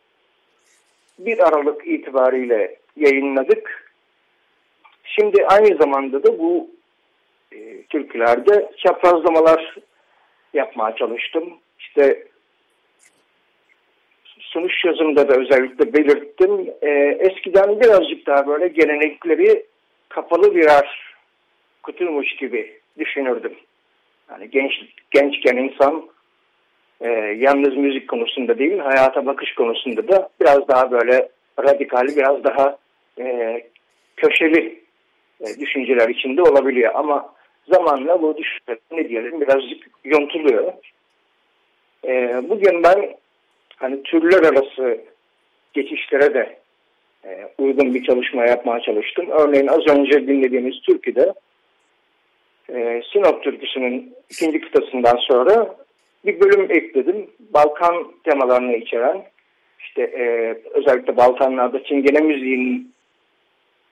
1 1.19 1.47
Aralık 1.47 1.87
itibariyle 1.87 2.75
yayınladık. 2.95 3.91
Şimdi 5.03 5.45
aynı 5.45 5.77
zamanda 5.77 6.23
da 6.23 6.39
bu 6.39 6.69
e, 7.51 7.83
türkülerde 7.83 8.71
çaprazlamalar 8.77 9.75
yapmaya 10.53 10.95
çalıştım. 10.95 11.53
İşte 11.79 12.27
sunuş 14.39 14.85
yazımda 14.85 15.29
da 15.29 15.35
özellikle 15.41 15.93
belirttim. 15.93 16.69
E, 16.81 16.89
eskiden 17.19 17.81
birazcık 17.81 18.27
daha 18.27 18.47
böyle 18.47 18.67
gelenekleri 18.67 19.65
kapalı 20.09 20.55
birer 20.55 21.15
kutuymuş 21.83 22.35
gibi 22.35 22.79
düşünürdüm. 22.99 23.53
Yani 24.31 24.49
genç 24.49 24.71
gençken 25.11 25.57
insan 25.57 26.09
e, 27.01 27.09
yalnız 27.37 27.77
müzik 27.77 28.07
konusunda 28.07 28.59
değil, 28.59 28.79
hayata 28.79 29.25
bakış 29.25 29.53
konusunda 29.53 30.07
da 30.07 30.29
biraz 30.41 30.67
daha 30.67 30.91
böyle 30.91 31.29
radikal, 31.59 32.07
biraz 32.07 32.43
daha 32.43 32.77
e, 33.19 33.57
köşeli 34.17 34.83
e, 35.41 35.59
düşünceler 35.59 36.09
içinde 36.09 36.41
olabiliyor. 36.41 36.91
Ama 36.95 37.33
zamanla 37.67 38.21
bu 38.21 38.37
düşünceler 38.37 38.79
ne 38.91 39.09
diyelim 39.09 39.41
birazcık 39.41 39.87
yontuluyor. 40.03 40.73
E, 42.07 42.41
bugün 42.49 42.83
ben 42.83 43.15
hani 43.75 44.03
türler 44.03 44.43
arası 44.43 45.01
geçişlere 45.73 46.33
de 46.33 46.59
e, 47.25 47.49
uygun 47.57 47.93
bir 47.93 48.03
çalışma 48.03 48.45
yapmaya 48.45 48.79
çalıştım. 48.79 49.25
Örneğin 49.29 49.67
az 49.67 49.87
önce 49.87 50.27
dinlediğimiz 50.27 50.81
türküde 50.81 51.33
e, 52.75 53.01
Sinop 53.13 53.43
türküsünün 53.43 54.13
ikinci 54.29 54.61
kıtasından 54.61 55.17
sonra 55.17 55.75
bir 56.25 56.39
bölüm 56.39 56.71
ekledim. 56.71 57.29
Balkan 57.39 58.11
temalarını 58.23 58.75
içeren 58.75 59.25
işte 59.79 60.01
e, 60.01 60.55
özellikle 60.73 61.17
Balkanlarda 61.17 61.83
Çingene 61.83 62.19
müziğinin 62.19 62.93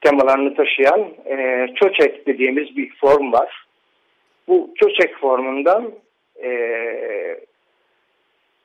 temalarını 0.02 0.56
taşıyan 0.56 1.08
e, 1.26 1.68
çöçek 1.76 2.28
dediğimiz 2.28 2.78
bir 2.78 2.96
form 2.96 3.34
var. 3.34 3.66
Bu 4.48 4.74
çöçek 4.76 5.18
formundan 5.18 5.92
e, 6.44 6.50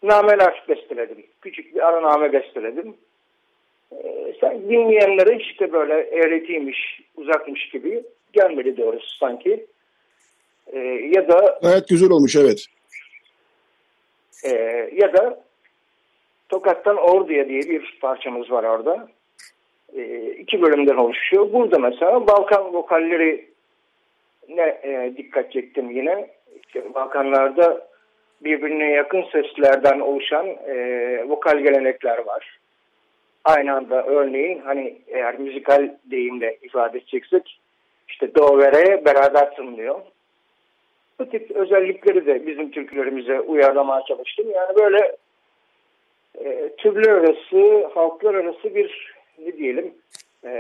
nameler 0.03 0.63
besteledim. 0.69 1.27
Küçük 1.43 1.75
bir 1.75 1.89
araname 1.89 2.33
besteledim. 2.33 2.95
E, 3.93 4.35
dinleyenlere 4.69 5.37
işte 5.37 5.73
böyle 5.73 5.95
eğretiymiş, 5.95 7.01
uzakmış 7.17 7.69
gibi 7.69 8.03
gelmedi 8.33 8.77
doğrusu 8.77 9.17
sanki. 9.17 9.67
E, 10.73 10.79
ya 11.15 11.29
da 11.29 11.59
Gayet 11.63 11.89
güzel 11.89 12.11
olmuş 12.11 12.37
evet. 12.37 12.67
e, 14.45 14.51
ya 14.93 15.13
da 15.13 15.45
Tokat'tan 16.49 16.97
Ordu'ya 16.97 17.49
diye 17.49 17.61
bir 17.61 17.99
parçamız 18.01 18.51
var 18.51 18.65
orada. 18.65 19.09
E, 19.97 20.31
iki 20.31 20.63
bölümden 20.63 20.97
oluşuyor. 20.97 21.53
Burada 21.53 21.79
mesela 21.79 22.27
Balkan 22.27 22.75
vokalleri 22.75 23.49
ne 24.49 24.63
e, 24.63 25.15
dikkat 25.17 25.53
çektim 25.53 25.91
yine. 25.91 26.31
İşte 26.67 26.95
Balkanlarda 26.95 27.89
birbirine 28.45 28.91
yakın 28.91 29.23
seslerden 29.33 30.01
oluşan 30.01 30.47
e, 30.47 30.75
vokal 31.29 31.59
gelenekler 31.59 32.19
var. 32.19 32.59
Aynı 33.45 33.75
anda 33.75 34.03
örneğin 34.07 34.59
hani 34.59 34.99
eğer 35.09 35.39
müzikal 35.39 35.91
deyimle 36.11 36.59
ifade 36.63 36.99
edeceksek 36.99 37.61
işte 38.09 38.35
do 38.35 38.59
ve 38.59 38.73
re 38.73 39.05
beraber 39.05 39.57
tınlıyor. 39.57 40.01
Bu 41.19 41.31
tip 41.31 41.51
özellikleri 41.51 42.27
de 42.27 42.47
bizim 42.47 42.71
türkülerimize 42.71 43.41
uyarlamaya 43.41 44.05
çalıştım. 44.09 44.47
Yani 44.55 44.77
böyle 44.77 45.17
e, 46.45 46.71
türler 46.79 47.11
arası, 47.11 47.87
halklar 47.95 48.35
arası 48.35 48.75
bir 48.75 49.15
ne 49.39 49.57
diyelim 49.57 49.95
e, 50.45 50.51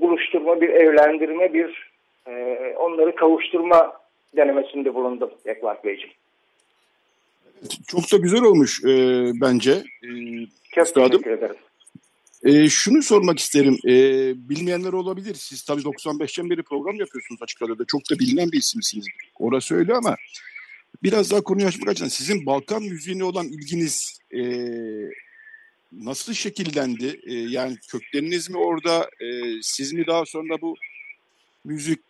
buluşturma, 0.00 0.60
bir 0.60 0.68
evlendirme, 0.68 1.54
bir 1.54 1.90
e, 2.26 2.56
onları 2.78 3.14
kavuşturma 3.14 3.92
denemesinde 4.36 4.94
bulundum 4.94 5.30
Ekvak 5.44 5.84
Beyciğim. 5.84 6.14
Çok 7.88 8.12
da 8.12 8.16
güzel 8.16 8.42
olmuş 8.42 8.84
e, 8.84 8.90
bence. 9.40 9.72
E, 9.72 10.08
Çok 10.74 10.86
Üstadım. 10.86 11.10
teşekkür 11.10 11.30
ederim. 11.30 11.56
E, 12.44 12.68
şunu 12.68 13.02
sormak 13.02 13.38
isterim. 13.38 13.78
E, 13.88 13.92
bilmeyenler 14.48 14.92
olabilir. 14.92 15.34
Siz 15.34 15.64
tabii 15.64 15.82
95'ten 15.82 16.50
beri 16.50 16.62
program 16.62 16.94
yapıyorsunuz 16.94 17.42
açık 17.42 17.62
radyoda. 17.62 17.84
Çok 17.84 18.10
da 18.10 18.18
bilinen 18.18 18.52
bir 18.52 18.58
isimsiniz. 18.58 19.06
Orası 19.38 19.74
öyle 19.74 19.94
ama 19.94 20.16
biraz 21.02 21.30
daha 21.30 21.40
konuyu 21.40 21.66
açmak 21.66 21.88
açısından 21.88 22.08
sizin 22.08 22.46
Balkan 22.46 22.82
müziğine 22.82 23.24
olan 23.24 23.46
ilginiz 23.46 24.18
e, 24.34 24.42
nasıl 25.92 26.32
şekillendi? 26.32 27.20
E, 27.26 27.34
yani 27.34 27.76
kökleriniz 27.90 28.50
mi 28.50 28.56
orada? 28.56 29.10
E, 29.20 29.26
siz 29.62 29.92
mi 29.92 30.06
daha 30.06 30.24
sonra 30.26 30.60
bu 30.60 30.74
müzik 31.64 32.00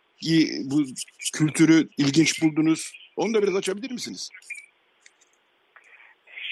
bu 0.63 0.83
kültürü 1.33 1.89
ilginç 1.97 2.43
buldunuz? 2.43 2.91
Onu 3.15 3.33
da 3.33 3.43
biraz 3.43 3.55
açabilir 3.55 3.91
misiniz? 3.91 4.29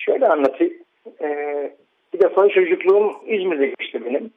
Şöyle 0.06 0.28
anlatayım. 0.28 0.74
Ee, 1.22 1.76
bir 2.14 2.20
defa 2.20 2.50
çocukluğum 2.50 3.14
İzmir'de 3.26 3.66
geçti 3.68 4.06
benim. 4.06 4.32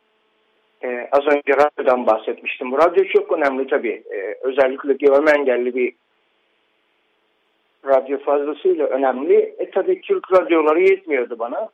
Ee, 0.84 1.08
az 1.12 1.26
önce 1.26 1.52
radyodan 1.56 2.06
bahsetmiştim. 2.06 2.72
Bu 2.72 2.78
radyo 2.78 3.04
çok 3.04 3.32
önemli 3.32 3.66
tabii. 3.66 4.02
Ee, 4.12 4.36
özellikle 4.42 4.92
görme 4.92 5.30
engelli 5.30 5.74
bir 5.74 5.92
radyo 7.86 8.18
fazlasıyla 8.18 8.86
önemli. 8.86 9.54
E 9.58 9.70
tabii 9.70 10.00
Türk 10.00 10.32
radyoları 10.32 10.80
yetmiyordu 10.80 11.38
bana. 11.38 11.68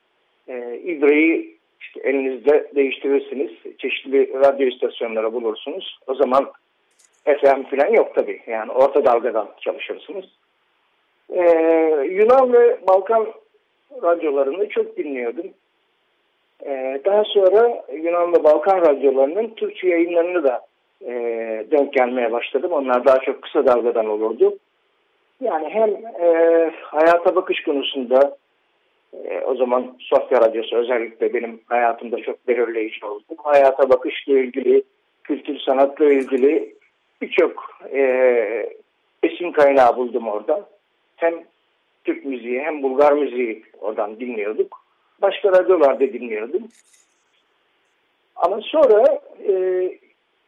Ee, 0.49 0.81
İbre'yi 0.85 1.59
işte 1.81 2.01
elinizde 2.05 2.71
değiştirirsiniz. 2.75 3.51
Çeşitli 3.79 4.33
radyo 4.35 4.67
istasyonları 4.67 5.33
bulursunuz. 5.33 5.99
O 6.07 6.15
zaman 6.15 6.53
FM 7.25 7.63
falan 7.63 7.93
yok 7.93 8.15
tabii. 8.15 8.41
Yani 8.47 8.73
orta 8.73 9.05
dalgadan 9.05 9.49
çalışırsınız. 9.61 10.25
Ee, 11.31 11.43
Yunan 12.11 12.53
ve 12.53 12.79
Balkan 12.89 13.27
radyolarını 14.03 14.69
çok 14.69 14.97
dinliyordum. 14.97 15.47
Ee, 16.67 17.01
daha 17.05 17.25
sonra 17.25 17.85
Yunan 17.93 18.33
ve 18.33 18.45
Balkan 18.45 18.81
radyolarının 18.81 19.49
Türkçe 19.49 19.89
yayınlarını 19.89 20.45
da 20.45 20.61
e, 21.07 21.13
denk 21.71 21.93
gelmeye 21.93 22.33
başladım. 22.33 22.73
Onlar 22.73 23.05
daha 23.05 23.19
çok 23.19 23.43
kısa 23.43 23.67
dalgadan 23.67 24.07
olurdu. 24.07 24.59
Yani 25.41 25.69
hem 25.69 25.91
e, 26.25 26.71
hayata 26.83 27.37
bakış 27.37 27.63
konusunda 27.63 28.37
e, 29.25 29.41
o 29.41 29.55
zaman 29.55 29.97
Sofya 30.01 30.41
Radyosu 30.41 30.77
özellikle 30.77 31.35
benim 31.35 31.61
hayatımda 31.67 32.17
çok 32.17 32.49
belirleyici 32.49 33.07
oldu. 33.07 33.25
Hayata 33.37 33.91
bakışla 33.91 34.39
ilgili, 34.39 34.83
kültür 35.25 35.59
sanatla 35.59 36.05
ilgili 36.13 36.75
birçok 37.23 37.65
e, 37.93 38.03
besin 39.23 39.53
kaynağı 39.53 39.97
buldum 39.97 40.29
orada. 40.29 40.69
Hem 41.17 41.35
Türk 42.05 42.25
müziği 42.25 42.61
hem 42.61 42.83
Bulgar 42.83 43.13
müziği 43.13 43.63
oradan 43.81 44.21
dinliyorduk. 44.21 44.80
Başka 45.23 45.53
radyolarda 45.53 46.01
dinliyordum. 46.01 46.63
Ama 48.37 48.61
sonra 48.61 49.21
e, 49.49 49.53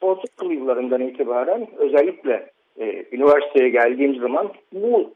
ortaokul 0.00 0.52
yıllarından 0.52 1.00
itibaren 1.00 1.68
özellikle 1.78 2.50
e, 2.80 3.04
üniversiteye 3.12 3.68
geldiğim 3.68 4.20
zaman 4.20 4.52
bu 4.72 5.12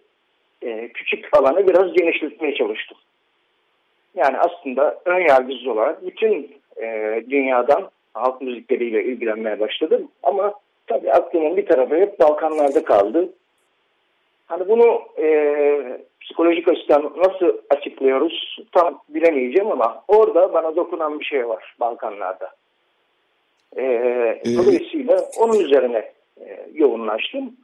e, 0.63 0.89
küçük 0.89 1.37
alanı 1.37 1.69
biraz 1.69 1.93
genişletmeye 1.93 2.55
çalıştım. 2.55 2.99
Yani 4.15 4.39
aslında 4.39 5.01
ön 5.05 5.21
yargısız 5.29 5.67
olarak 5.67 6.07
bütün 6.07 6.57
e, 6.83 7.25
dünyadan 7.31 7.91
halk 8.15 8.43
müzikleriyle 8.43 9.05
ilgilenmeye 9.05 9.61
başladım. 9.61 10.09
Ama 10.23 10.55
tabii 10.87 11.13
aklımın 11.13 11.57
bir 11.57 11.67
tarafı 11.67 11.97
hep 11.97 12.21
Balkanlarda 12.21 12.85
kaldı. 12.85 13.29
Hani 14.47 14.69
bunu 14.69 15.03
e, 15.19 16.01
psikolojik 16.21 16.69
açıdan 16.69 17.13
nasıl 17.17 17.59
açıklıyoruz 17.71 18.59
tam 18.73 19.03
bilemeyeceğim 19.09 19.71
ama 19.71 20.05
orada 20.09 20.53
bana 20.53 20.77
dokunan 20.77 21.21
bir 21.21 21.25
şey 21.25 21.49
var 21.49 21.75
Balkanlarda. 21.81 22.51
E, 23.77 23.83
dolayısıyla 24.45 25.21
onun 25.39 25.61
üzerine 25.61 26.13
e, 26.41 26.67
yoğunlaştım. 26.75 27.57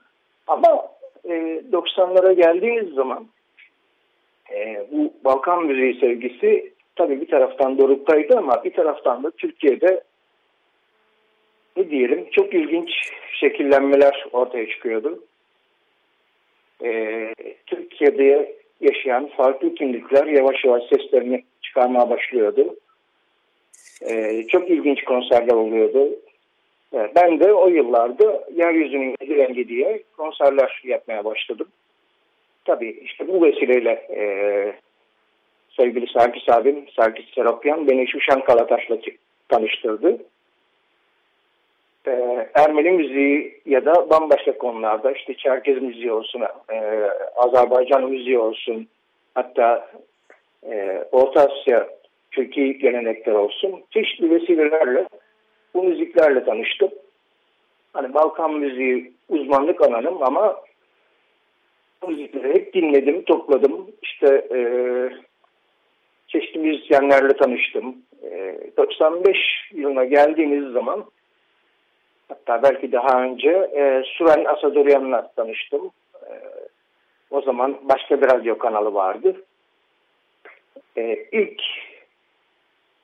Ama 0.47 0.89
e, 1.25 1.33
90'lara 1.73 2.33
geldiğimiz 2.33 2.95
zaman 2.95 3.27
e, 4.55 4.87
bu 4.93 5.13
Balkan 5.25 5.65
müziği 5.65 6.01
sevgisi 6.01 6.73
tabii 6.97 7.21
bir 7.21 7.29
taraftan 7.29 7.79
doruktaydı 7.79 8.39
ama 8.39 8.65
bir 8.65 8.73
taraftan 8.73 9.23
da 9.23 9.31
Türkiye'de 9.31 10.03
ne 11.77 11.91
diyelim 11.91 12.29
çok 12.33 12.55
ilginç 12.55 12.91
şekillenmeler 13.41 14.27
ortaya 14.33 14.69
çıkıyordu. 14.69 15.25
Ee, 16.85 17.35
Türkiye'de 17.67 18.55
yaşayan 18.81 19.27
farklı 19.37 19.75
kimlikler 19.75 20.27
yavaş 20.27 20.65
yavaş 20.65 20.83
seslerini 20.83 21.45
çıkarmaya 21.63 22.11
başlıyordu. 22.11 22.77
Ee, 24.11 24.43
çok 24.49 24.71
ilginç 24.71 25.05
konserler 25.05 25.55
oluyordu. 25.55 26.09
Ee, 26.95 27.13
ben 27.17 27.41
de 27.41 27.53
o 27.53 27.69
yıllarda 27.69 28.45
Yeryüzünün 28.55 29.15
Yedi 29.21 29.37
Rengi 29.37 29.69
diye 29.69 30.03
konserler 30.17 30.83
yapmaya 30.85 31.25
başladım. 31.25 31.69
Tabii 32.65 32.91
işte 32.91 33.29
bu 33.29 33.43
vesileyle 33.43 33.91
e, 33.91 34.25
sevgili 35.77 36.07
Sarkis 36.07 36.49
abim, 36.49 36.85
Sarkis 36.97 37.35
Serapyan 37.35 37.89
beni 37.89 38.09
Şuşan 38.09 38.45
Kalataş'la 38.45 38.99
tanıştırdı. 39.49 40.19
Ee, 42.07 42.49
Ermeni 42.55 42.91
müziği 42.91 43.61
ya 43.67 43.85
da 43.85 44.11
bambaşka 44.11 44.59
konularda 44.59 45.13
işte 45.13 45.35
Çerkez 45.35 45.83
müziği 45.83 46.13
olsun, 46.13 46.43
e, 46.73 47.09
Azerbaycan 47.37 48.11
müziği 48.11 48.39
olsun, 48.39 48.89
hatta 49.35 49.91
e, 50.71 51.05
Orta 51.13 51.41
Asya 51.41 51.89
Türkiye 52.31 52.73
gelenekler 52.73 53.33
olsun 53.33 53.83
çeşitli 53.91 54.31
vesilelerle 54.31 55.07
bu 55.75 55.83
müziklerle 55.83 56.45
tanıştım. 56.45 56.91
Hani 57.93 58.15
Balkan 58.15 58.55
müziği 58.55 59.13
uzmanlık 59.29 59.81
alanım 59.83 60.23
ama 60.23 60.57
müzikleri 62.09 62.55
hep 62.55 62.75
dinledim, 62.75 63.23
topladım. 63.23 63.87
İşte 64.03 64.47
e, 64.55 64.61
çeşitli 66.29 66.61
müzisyenlerle 66.61 67.37
tanıştım. 67.37 67.97
E, 68.23 68.59
95 68.77 69.39
yılına 69.73 70.05
geldiğimiz 70.05 70.73
zaman 70.73 71.05
hatta 72.33 72.63
belki 72.63 72.93
daha 72.93 73.23
önce 73.23 73.51
e, 73.51 74.03
Suren 74.07 74.45
Asadoryan'la 74.45 75.31
tanıştım. 75.37 75.91
E, 76.15 76.33
o 77.31 77.41
zaman 77.41 77.79
başka 77.83 78.21
bir 78.21 78.27
radyo 78.27 78.59
kanalı 78.59 78.95
vardı. 78.95 79.37
E, 80.97 81.27
ilk 81.33 81.63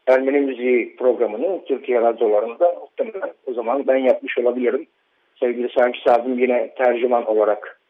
Ermeni 0.07 0.41
müziği 0.41 0.97
programını 0.97 1.64
Türkiye 1.64 2.01
radyolarında 2.01 2.74
muhtemelen 2.81 3.33
o 3.47 3.53
zaman 3.53 3.87
ben 3.87 3.97
yapmış 3.97 4.39
olabilirim. 4.39 4.87
Sevgili 5.41 5.68
Sanki 5.79 6.11
abim 6.11 6.39
yine 6.39 6.74
tercüman 6.74 7.26
olarak 7.26 7.81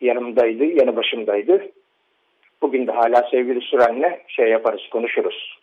yanımdaydı, 0.00 0.64
yanı 0.64 0.96
başımdaydı. 0.96 1.62
Bugün 2.62 2.86
de 2.86 2.92
hala 2.92 3.28
sevgili 3.30 3.60
Süren'le 3.60 4.18
şey 4.28 4.48
yaparız, 4.48 4.80
konuşuruz. 4.90 5.58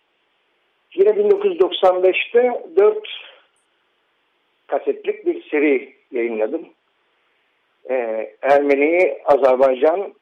Yine 0.95 1.09
1995'te 1.09 2.61
4 2.77 3.07
kasetlik 4.71 5.25
bir 5.25 5.49
seri 5.49 5.93
yayınladım. 6.11 6.69
Ee, 7.89 8.35
Ermeni, 8.41 9.17
Azerbaycan, 9.25 10.13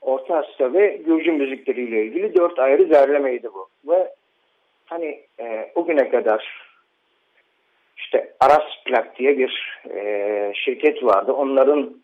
Orta 0.00 0.36
Asya 0.36 0.72
ve 0.72 0.96
Gürcü 1.06 1.32
müzikleriyle 1.32 2.04
ilgili 2.04 2.36
dört 2.36 2.58
ayrı 2.58 2.90
derlemeydi 2.90 3.48
bu. 3.54 3.68
Ve 3.92 4.14
hani 4.86 5.20
e, 5.40 5.72
o 5.74 5.84
güne 5.84 6.08
kadar 6.08 6.70
işte 7.96 8.32
Aras 8.40 8.84
Plak 8.84 9.18
diye 9.18 9.38
bir 9.38 9.80
e, 9.94 10.52
şirket 10.54 11.04
vardı. 11.04 11.32
Onların 11.32 11.96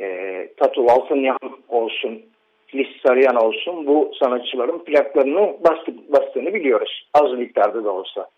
e, 0.00 0.48
Tatu 0.56 0.86
Valsınyan 0.86 1.38
olsun, 1.68 2.22
Filiz 2.66 2.96
Sarıyan 3.06 3.36
olsun 3.36 3.86
bu 3.86 4.12
sanatçıların 4.18 4.84
plaklarını 4.84 5.56
bastı, 5.64 6.12
bastığını 6.12 6.54
biliyoruz. 6.54 7.08
Az 7.14 7.32
miktarda 7.32 7.84
da 7.84 7.90
olsa. 7.90 8.28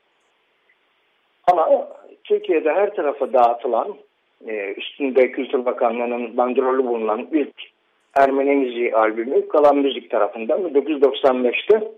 Ama 1.52 1.88
Türkiye'de 2.24 2.72
her 2.72 2.94
tarafa 2.94 3.32
dağıtılan, 3.32 3.96
e, 4.48 4.74
üstünde 4.76 5.32
Kültür 5.32 5.64
Bakanlığı'nın 5.64 6.36
bandrolü 6.36 6.84
bulunan 6.84 7.28
ilk 7.32 7.74
Ermeni 8.14 8.56
müziği 8.56 8.94
albümü 8.94 9.48
Kalan 9.48 9.76
Müzik 9.76 10.10
tarafından 10.10 10.60
1995'te 10.60 11.88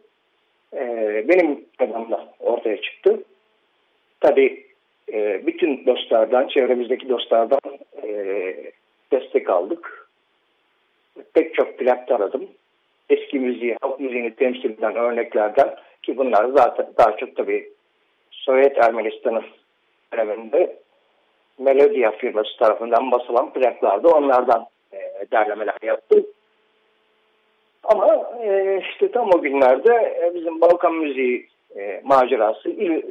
e, 0.74 1.24
benim 1.29 1.64
adamla 1.79 2.35
ortaya 2.41 2.81
çıktı. 2.81 3.22
Tabii 4.20 4.66
e, 5.12 5.47
bütün 5.47 5.87
dostlardan, 5.87 6.49
çevremizdeki 6.49 7.09
dostlardan 7.09 7.61
destek 9.12 9.51
aldık. 9.51 10.09
Pek 11.35 11.55
çok 11.55 11.79
plak 11.79 12.09
taradım. 12.09 12.49
Eski 13.11 13.39
müziği, 13.39 13.77
halk 13.81 14.01
müziğini 14.01 14.35
temsil 14.35 14.70
eden 14.70 14.97
örneklerden 14.97 15.77
ki 16.03 16.16
bunlar 16.16 16.45
zaten 16.45 16.87
daha 16.99 17.16
çok 17.16 17.37
tabii 17.37 17.68
Sovyet 18.31 18.79
Ermenistan'ın 18.79 19.45
döneminde 20.17 20.77
Melodia 21.59 22.11
firması 22.11 22.57
tarafından 22.59 23.11
basılan 23.11 23.53
plaklardı. 23.53 24.09
Onlardan 24.09 24.67
e, 24.93 24.99
derlemeler 25.33 25.77
yaptım. 25.83 26.27
Ama 27.85 28.31
e, 28.45 28.81
işte 28.91 29.11
tam 29.11 29.31
o 29.35 29.43
günlerde 29.43 29.95
e, 29.95 30.35
bizim 30.35 30.61
Balkan 30.61 30.95
müziği 30.95 31.49
e, 31.77 32.01
macerası 32.05 32.69
il, 32.69 32.91
e, 32.91 33.03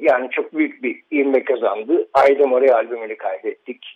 yani 0.00 0.30
çok 0.30 0.54
büyük 0.54 0.82
bir 0.82 1.02
ilme 1.10 1.44
kazandı. 1.44 2.08
Aydın 2.14 2.50
Oraya 2.50 2.74
albümünü 2.74 3.16
kaydettik. 3.16 3.86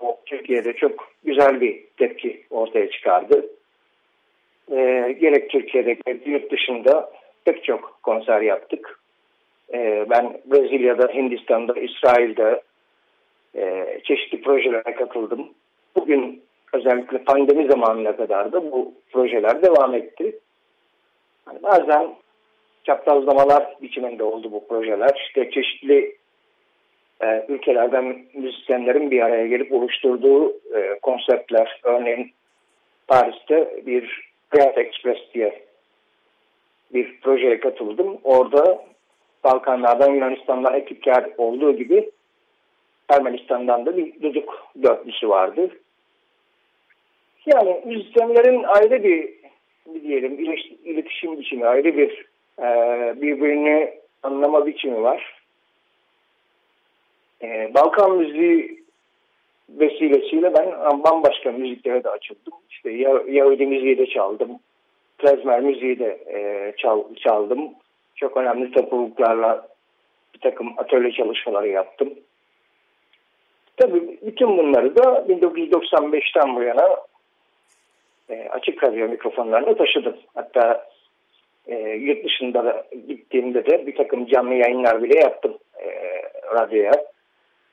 O 0.00 0.20
Türkiye'de 0.26 0.72
çok 0.72 1.08
güzel 1.24 1.60
bir 1.60 1.84
tepki 1.96 2.44
ortaya 2.50 2.90
çıkardı. 2.90 3.46
E, 4.70 4.76
gerek 5.20 5.50
Türkiye'de 5.50 5.96
gerek 6.06 6.26
yurt 6.26 6.52
dışında 6.52 7.10
pek 7.44 7.64
çok 7.64 7.98
konser 8.02 8.40
yaptık. 8.40 8.98
E, 9.74 10.06
ben 10.10 10.40
Brezilya'da, 10.46 11.08
Hindistan'da, 11.14 11.80
İsrail'de 11.80 12.62
e, 13.54 13.86
çeşitli 14.04 14.40
projelere 14.42 14.94
katıldım. 14.94 15.48
Bugün 15.96 16.42
özellikle 16.72 17.18
pandemi 17.18 17.70
zamanına 17.70 18.16
kadar 18.16 18.52
da 18.52 18.72
bu 18.72 18.94
projeler 19.12 19.62
devam 19.62 19.94
etti. 19.94 20.38
Yani 21.46 21.62
bazen 21.62 22.14
çaprazlamalar 22.84 23.74
biçiminde 23.82 24.24
oldu 24.24 24.52
bu 24.52 24.68
projeler. 24.68 25.22
İşte 25.26 25.50
çeşitli 25.50 26.16
e, 27.22 27.44
ülkelerden 27.48 28.24
müzisyenlerin 28.34 29.10
bir 29.10 29.20
araya 29.20 29.46
gelip 29.46 29.72
oluşturduğu 29.72 30.50
e, 30.50 30.98
konseptler. 31.02 31.80
Örneğin 31.82 32.32
Paris'te 33.08 33.86
bir 33.86 34.30
Grand 34.50 34.76
Express 34.76 35.18
diye 35.34 35.62
bir 36.94 37.20
projeye 37.20 37.60
katıldım. 37.60 38.18
Orada 38.24 38.84
Balkanlardan 39.44 40.10
Yunanistan'dan 40.14 40.74
ekipler 40.74 41.30
olduğu 41.38 41.76
gibi 41.76 42.10
Ermenistan'dan 43.08 43.86
da 43.86 43.96
bir 43.96 44.22
düdük 44.22 44.48
dörtlüsü 44.82 45.28
vardı. 45.28 45.70
Yani 47.46 47.80
müzisyenlerin 47.84 48.62
ayrı 48.62 49.04
bir, 49.04 49.34
bir 49.86 50.02
diyelim 50.02 50.38
iletişim 50.84 51.38
biçimi, 51.38 51.66
ayrı 51.66 51.96
bir 51.96 52.26
e, 52.58 52.66
birbirini 53.22 53.94
anlama 54.22 54.66
biçimi 54.66 55.02
var. 55.02 55.42
E, 57.42 57.74
Balkan 57.74 58.16
müziği 58.16 58.84
vesilesiyle 59.68 60.54
ben 60.54 60.72
bambaşka 61.04 61.52
müziklere 61.52 62.04
de 62.04 62.10
açıldım. 62.10 62.54
İşte 62.70 62.90
Yahudi 63.28 63.66
müziği 63.66 63.98
de 63.98 64.06
çaldım. 64.06 64.50
Klezmer 65.18 65.60
müziği 65.60 65.98
de 65.98 66.18
e, 66.26 66.72
çal, 66.76 67.14
çaldım. 67.14 67.70
Çok 68.20 68.36
önemli 68.36 68.70
topluluklarla 68.70 69.68
bir 70.34 70.40
takım 70.40 70.74
atölye 70.76 71.12
çalışmaları 71.12 71.68
yaptım. 71.68 72.14
tabii 73.76 74.18
bütün 74.22 74.58
bunları 74.58 74.96
da 74.96 75.02
1995'ten 75.02 76.56
bu 76.56 76.62
yana 76.62 76.96
e, 78.30 78.48
açık 78.48 78.84
radyo 78.84 79.08
mikrofonlarına 79.08 79.74
taşıdım. 79.76 80.16
Hatta 80.34 80.86
e, 81.66 81.76
yurt 81.90 82.24
dışında 82.24 82.64
da 82.64 82.86
gittiğimde 83.08 83.66
de 83.66 83.86
bir 83.86 83.96
takım 83.96 84.26
canlı 84.26 84.54
yayınlar 84.54 85.02
bile 85.02 85.18
yaptım 85.18 85.58
e, 85.80 85.86
radyoya. 86.54 86.92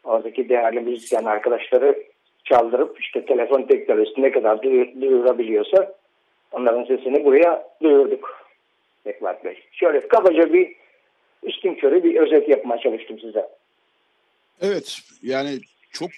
Oradaki 0.03 0.49
değerli 0.49 0.79
müzisyen 0.79 1.25
arkadaşları 1.25 2.03
çaldırıp 2.43 3.01
işte 3.01 3.25
telefon 3.25 3.61
teknolojisi 3.61 4.21
ne 4.21 4.31
kadar 4.31 4.61
duyurabiliyorsa 5.01 5.93
onların 6.51 6.83
sesini 6.83 7.25
buraya 7.25 7.67
duyurduk. 7.83 8.44
Bekvat 9.05 9.45
Bey. 9.45 9.63
Şöyle 9.71 10.07
kabaca 10.07 10.53
bir 10.53 10.75
üstün 11.43 11.75
körü 11.75 12.03
bir 12.03 12.15
özet 12.15 12.49
yapmaya 12.49 12.81
çalıştım 12.81 13.19
size. 13.19 13.45
Evet 14.61 14.99
yani 15.21 15.59
çok 15.91 16.09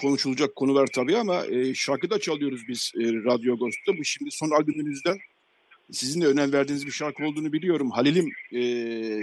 konuşulacak 0.00 0.56
konular 0.56 0.86
tabii 0.94 1.16
ama 1.16 1.46
e, 1.46 1.74
şarkı 1.74 2.10
da 2.10 2.18
çalıyoruz 2.18 2.60
biz 2.68 2.92
e, 2.96 3.02
Radyo 3.02 3.58
Ghost'ta. 3.58 3.98
Bu 3.98 4.04
şimdi 4.04 4.30
son 4.30 4.50
albümünüzden 4.50 5.18
sizin 5.90 6.20
de 6.20 6.26
önem 6.26 6.52
verdiğiniz 6.52 6.86
bir 6.86 6.92
şarkı 6.92 7.24
olduğunu 7.24 7.52
biliyorum. 7.52 7.90
Halil'im 7.90 8.32
e, 8.52 8.62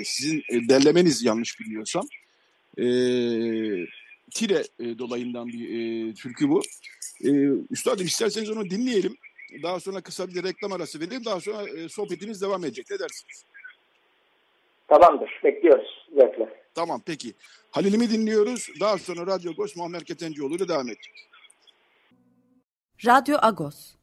sizin 0.03 0.37
e, 0.39 0.69
derlemeniz 0.69 1.23
yanlış 1.23 1.59
biliyorsam. 1.59 2.03
E, 2.77 2.85
Tire 4.31 4.63
e, 4.79 4.99
dolayından 4.99 5.47
bir 5.47 5.69
e, 5.69 6.13
türkü 6.13 6.49
bu. 6.49 6.61
E, 7.23 7.29
üstadım 7.71 8.05
isterseniz 8.05 8.49
onu 8.49 8.69
dinleyelim. 8.69 9.17
Daha 9.63 9.79
sonra 9.79 10.01
kısa 10.01 10.27
bir 10.27 10.43
reklam 10.43 10.71
arası 10.71 10.99
verelim. 10.99 11.25
Daha 11.25 11.39
sonra 11.39 11.69
e, 11.69 11.89
sohbetimiz 11.89 12.41
devam 12.41 12.63
edecek. 12.65 12.85
Ne 12.91 12.99
dersiniz? 12.99 13.45
Tamamdır. 14.87 15.29
Bekliyoruz. 15.43 16.07
Zevkle. 16.15 16.49
Tamam 16.75 17.01
peki. 17.05 17.33
Halil'imi 17.71 18.09
dinliyoruz. 18.09 18.67
Daha 18.79 18.97
sonra 18.97 19.27
Radyo 19.27 19.51
Agos 19.51 19.75
Muammer 19.75 20.03
Ketencioğlu 20.03 20.55
ile 20.55 20.67
devam 20.67 20.87
edecek. 20.87 21.13
Radyo 23.05 23.37
Agos. 23.41 23.93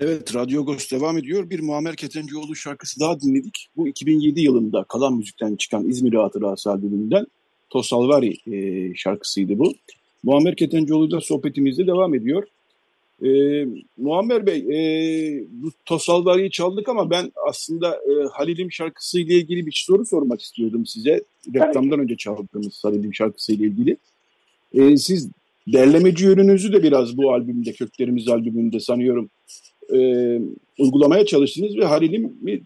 Evet 0.00 0.34
Radyo 0.34 0.62
Agos 0.62 0.92
devam 0.92 1.18
ediyor. 1.18 1.50
Bir 1.50 1.60
Muammer 1.60 1.96
Ketencioğlu 1.96 2.56
şarkısı 2.56 3.00
daha 3.00 3.20
dinledik. 3.20 3.68
Bu 3.76 3.88
2007 3.88 4.40
yılında 4.40 4.84
Kalan 4.84 5.14
Müzik'ten 5.14 5.56
çıkan 5.56 5.88
İzmir 5.88 6.14
Hatırası 6.14 6.70
albümünden 6.70 7.26
Tosalvari 7.70 8.34
e, 8.52 8.94
şarkısıydı 8.94 9.58
bu. 9.58 9.72
Muammer 10.22 10.56
Ketencioğlu 10.56 11.08
ile 11.08 11.20
sohbetimizde 11.20 11.86
devam 11.86 12.14
ediyor. 12.14 12.44
E, 13.24 13.28
Muammer 13.96 14.46
Bey, 14.46 14.58
e, 14.58 15.44
bu 15.50 15.70
Tosalvari'yi 15.86 16.50
çaldık 16.50 16.88
ama 16.88 17.10
ben 17.10 17.32
aslında 17.48 17.94
e, 17.94 18.12
Halil'im 18.32 18.72
şarkısıyla 18.72 19.34
ilgili 19.34 19.66
bir 19.66 19.82
soru 19.86 20.04
sormak 20.04 20.40
istiyordum 20.40 20.86
size. 20.86 21.20
Reklamdan 21.54 22.00
önce 22.00 22.16
çaldığımız 22.16 22.84
Halil'im 22.84 23.14
şarkısıyla 23.14 23.66
ilgili. 23.66 23.96
E, 24.74 24.96
siz 24.96 25.30
derlemeci 25.72 26.24
yönünüzü 26.24 26.72
de 26.72 26.82
biraz 26.82 27.16
bu 27.16 27.32
albümde, 27.32 27.72
Köklerimiz 27.72 28.28
albümünde 28.28 28.80
sanıyorum 28.80 29.30
e, 29.94 29.98
uygulamaya 30.78 31.26
çalıştınız 31.26 31.78
ve 31.78 31.84
Halil'im 31.84 32.62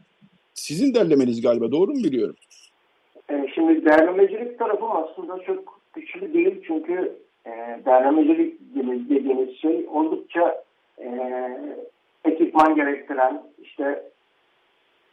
sizin 0.55 0.95
derlemeniz 0.95 1.43
galiba, 1.43 1.73
doğru 1.73 1.91
mu 1.95 2.05
biliyorum? 2.05 2.37
E, 3.31 3.47
şimdi 3.55 3.85
derlemecilik 3.85 4.59
tarafım 4.59 4.89
aslında 4.93 5.39
çok 5.47 5.81
güçlü 5.95 6.35
değil 6.35 6.63
çünkü 6.67 7.13
e, 7.47 7.51
derlemecilik 7.85 8.61
dediğimiz 9.11 9.57
şey 9.57 9.87
oldukça 9.93 10.65
e, 10.99 11.09
ekipman 12.25 12.75
gerektiren, 12.75 13.43
işte 13.63 14.03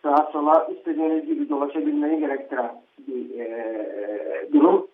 sağa 0.04 0.30
sola 0.32 0.68
istediğiniz 0.78 1.26
gibi 1.26 1.50
dolaşabilmeyi 1.50 2.20
gerektiren 2.20 2.72
bir 3.08 3.40
e, 3.40 4.54
durum. 4.54 4.88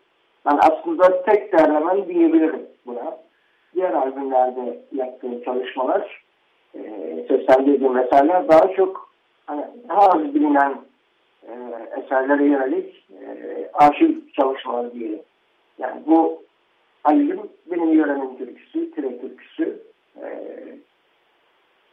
Ben 0.45 0.59
aslında 0.61 1.23
tek 1.23 1.53
derlemem 1.53 2.07
diyebilirim 2.07 2.67
buna. 2.86 3.17
Diğer 3.75 3.93
albümlerde 3.93 4.79
yaptığım 4.91 5.43
çalışmalar, 5.43 6.23
e, 6.75 6.79
seslendirdiğim 7.27 7.97
eserler 7.97 8.47
daha 8.47 8.67
çok 8.73 9.09
hani, 9.45 9.65
daha 9.89 9.99
az 9.99 10.36
bilinen 10.36 10.75
e, 11.47 11.53
eserlere 11.97 12.45
yönelik 12.45 13.05
e, 13.11 13.69
arşiv 13.73 14.11
çalışmaları 14.36 14.93
diyelim. 14.93 15.21
Yani 15.77 16.01
bu 16.07 16.44
Halil'in 17.05 17.51
benim 17.71 17.93
yöremin 17.93 18.37
türküsü, 18.37 18.91
tire 18.91 19.21
türküsü 19.21 19.79
e, 20.21 20.27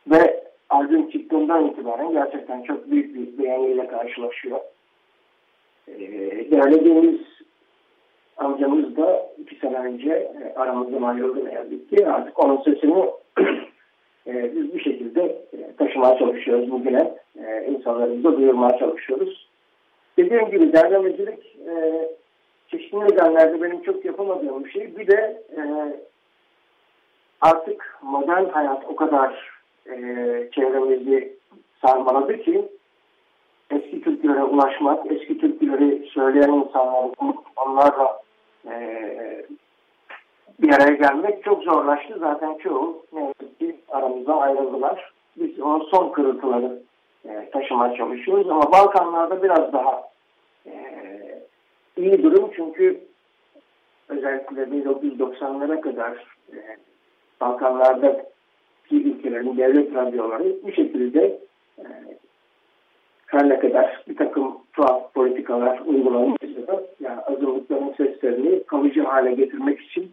ve 0.06 0.44
albüm 0.70 1.10
çıktığından 1.10 1.66
itibaren 1.66 2.12
gerçekten 2.12 2.62
çok 2.62 2.90
büyük 2.90 3.14
bir 3.14 3.44
beğeniyle 3.44 3.86
karşılaşıyor. 3.86 4.60
E, 5.88 6.00
değerli 6.50 6.84
Deniz 6.84 7.20
amcamız 8.36 8.96
da 8.96 9.26
iki 9.38 9.56
sene 9.56 9.78
önce 9.78 10.10
e, 10.10 10.54
aramızdan 10.56 11.02
ayrıldı 11.02 11.44
ne 11.44 11.52
yazık 11.52 11.90
ki. 11.90 12.06
Artık 12.06 12.44
onun 12.44 12.62
sesini 12.62 12.94
e, 14.26 14.56
biz 14.56 14.74
bir 14.74 14.80
şekilde 14.80 15.22
e, 15.52 15.76
taşımaya 15.78 16.18
çalışıyoruz 16.18 16.70
bugüne. 16.70 17.14
E, 17.44 17.66
insanlarımıza 17.70 18.36
duyurmaya 18.36 18.78
çalışıyoruz. 18.78 19.48
Dediğim 20.16 20.50
gibi 20.50 20.72
derlemecilik 20.72 21.56
e, 21.68 21.72
çeşitli 22.72 23.00
nedenlerde 23.00 23.62
benim 23.62 23.82
çok 23.82 24.04
yapamadığım 24.04 24.64
bir 24.64 24.70
şey. 24.70 24.96
Bir 24.96 25.06
de 25.06 25.42
e, 25.56 25.62
artık 27.40 27.98
modern 28.02 28.48
hayat 28.48 28.84
o 28.88 28.96
kadar 28.96 29.50
e, 29.86 29.94
çevremizi 30.52 31.36
sarmaladı 31.82 32.42
ki 32.42 32.68
eski 33.70 34.00
türkülere 34.00 34.42
ulaşmak, 34.42 35.12
eski 35.12 35.38
türküleri 35.38 36.08
söyleyen 36.08 36.52
insanları 36.52 37.12
onlarla 37.56 38.20
e, 38.70 39.06
bir 40.58 40.72
araya 40.72 40.94
gelmek 40.94 41.44
çok 41.44 41.62
zorlaştı. 41.62 42.16
Zaten 42.20 42.58
çoğu 42.58 43.02
ne 43.12 43.20
yazık 43.20 43.58
ki 43.58 43.76
aramızdan 43.88 44.38
ayrıldılar. 44.38 45.12
Biz 45.36 45.60
onun 45.60 45.84
son 45.90 46.12
kırıntıları 46.12 46.82
e, 47.28 47.50
taşımaya 47.50 47.96
çalışıyoruz 47.96 48.50
ama 48.50 48.72
Balkanlarda 48.72 49.42
biraz 49.42 49.72
daha 49.72 50.02
e, 50.66 50.72
iyi 51.96 52.22
durum 52.22 52.50
çünkü 52.56 53.00
özellikle 54.08 54.62
1990'lara 54.62 55.80
kadar 55.80 56.12
e, 56.52 56.56
Balkanlardaki 57.40 58.26
ülkelerin 58.90 59.56
devlet 59.56 59.94
radyoları 59.94 60.56
bu 60.62 60.72
şekilde 60.72 61.38
e, 61.78 61.84
her 63.26 63.48
ne 63.48 63.58
kadar 63.58 64.02
bir 64.08 64.16
takım 64.16 64.56
tuhaf 64.72 65.14
politikalar 65.14 65.80
uygulanmışsa 65.80 66.66
da 66.66 66.82
yani 67.00 67.20
azınlıkların 67.20 67.94
seslerini 67.96 68.64
kalıcı 68.64 69.02
hale 69.02 69.32
getirmek 69.32 69.80
için 69.80 70.12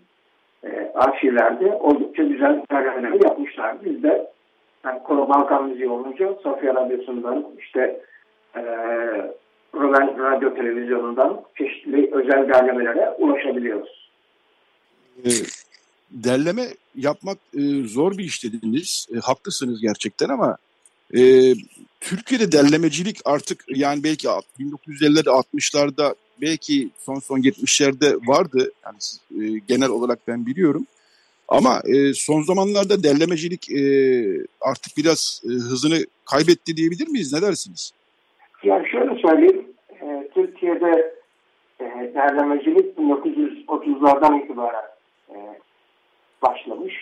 e, 0.64 0.92
arşivlerde 0.96 1.74
oldukça 1.74 2.24
güzel 2.24 2.62
derlemeler 2.72 3.24
yapmışlar. 3.24 3.76
Biz 3.86 4.04
de 4.04 4.28
yani 4.86 5.04
Konu 5.04 5.30
Balkan 5.30 5.70
Müziği 5.70 5.90
olunca 5.90 6.34
Sofya 6.34 6.76
Radyosu'ndan 6.76 7.46
işte 7.60 8.02
e, 8.56 8.62
Roman 9.74 10.18
Radyo 10.18 10.56
Televizyonu'ndan 10.56 11.42
çeşitli 11.58 12.10
özel 12.14 12.50
derlemelere 12.50 13.10
ulaşabiliyoruz. 13.18 14.10
E, 15.26 15.30
derleme 16.12 16.64
yapmak 16.96 17.38
e, 17.54 17.62
zor 17.84 18.18
bir 18.18 18.24
iş 18.24 18.44
dediniz. 18.44 19.08
E, 19.16 19.20
haklısınız 19.20 19.82
gerçekten 19.82 20.30
ama 20.30 20.58
e, 21.18 21.54
Türkiye'de 22.00 22.52
derlemecilik 22.52 23.18
artık 23.26 23.64
yani 23.68 24.04
belki 24.04 24.28
1950'lerde 24.28 25.30
60'larda 25.30 26.16
belki 26.42 26.90
son 27.00 27.16
son 27.16 27.40
70'lerde 27.40 28.28
vardı. 28.28 28.72
Yani 28.86 28.98
e, 29.44 29.60
genel 29.68 29.90
olarak 29.90 30.20
ben 30.28 30.46
biliyorum. 30.46 30.86
Ama 31.48 31.82
e, 31.86 32.14
son 32.14 32.42
zamanlarda 32.42 33.04
derlemecilik 33.04 33.72
e, 33.72 33.82
artık 34.62 34.98
biraz 34.98 35.42
e, 35.46 35.48
hızını 35.48 36.06
kaybetti 36.26 36.78
diyebilir 36.78 37.08
miyiz? 37.08 37.34
Ne 37.34 37.42
dersiniz? 37.42 37.92
Yani 38.64 38.90
şöyle 38.92 39.09
söyleyeyim. 39.30 39.66
E, 40.02 40.28
Türkiye'de 40.34 41.14
e, 41.80 41.86
derlemecilik 42.14 42.98
1930'lardan 42.98 44.44
itibaren 44.44 44.86
e, 45.30 45.36
başlamış. 46.42 46.94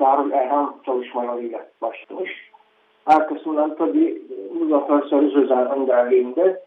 Darül 0.00 0.30
Erham 0.30 0.76
çalışmalarıyla 0.86 1.66
başlamış. 1.82 2.50
Arkasından 3.06 3.76
tabii 3.76 4.22
Muzaffer 4.54 5.08
Sarı 5.10 5.30
Sözen 5.30 5.70
önderliğinde 5.70 6.62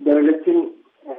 devletin 0.00 0.76
e, 1.06 1.14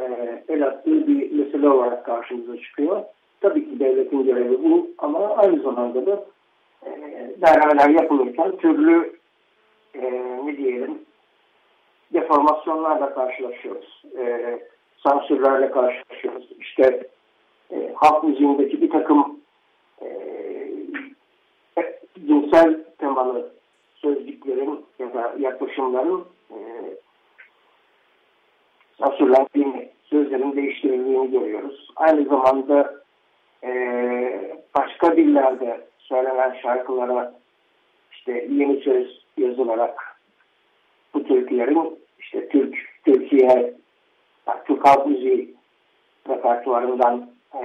el 0.50 0.68
attığı 0.68 1.08
bir 1.08 1.32
mesele 1.32 1.70
olarak 1.70 2.06
karşımıza 2.06 2.58
çıkıyor. 2.58 3.02
Tabii 3.42 3.70
ki 3.70 3.80
devletin 3.80 4.24
görevi 4.24 4.64
bu 4.64 4.88
ama 4.98 5.20
aynı 5.20 5.62
zamanda 5.62 6.06
da 6.06 6.26
e, 6.86 6.90
derneler 7.42 7.90
yapılırken 7.90 8.58
türlü 8.58 9.14
e, 9.96 10.12
ne 10.46 10.58
diyelim 10.58 11.00
deformasyonlarla 12.14 13.14
karşılaşıyoruz. 13.14 14.04
E, 14.18 14.60
sansürlerle 15.04 15.72
karşılaşıyoruz. 15.72 16.52
İşte 16.60 17.08
e, 17.72 17.94
halk 17.96 18.24
müziğindeki 18.24 18.82
bir 18.82 18.90
takım 18.90 19.40
e, 20.02 20.08
cinsel 22.28 22.84
temalı 22.98 23.52
sözcüklerin 23.96 24.86
ya 25.00 25.14
da 25.14 25.34
yaklaşımların 25.40 26.26
e, 26.52 26.58
sansürlendiğini, 29.00 29.90
sözlerin 30.04 30.56
değiştirildiğini 30.56 31.32
görüyoruz. 31.32 31.92
Aynı 31.96 32.24
zamanda 32.24 32.94
e, 33.64 33.72
başka 34.76 35.18
dillerde 35.18 35.88
söylenen 36.00 36.56
şarkılara 36.62 37.34
işte 38.12 38.48
yeni 38.50 38.82
söz 38.82 39.26
yazılarak 39.38 40.07
bu 41.14 41.24
türkülerin 41.24 42.00
işte 42.20 42.50
Türk, 42.50 42.76
Türkiye, 43.06 43.74
Türk 44.66 44.88
halk 44.88 45.08
müziği 45.08 45.56
repertuarından 46.30 47.30
e, 47.54 47.64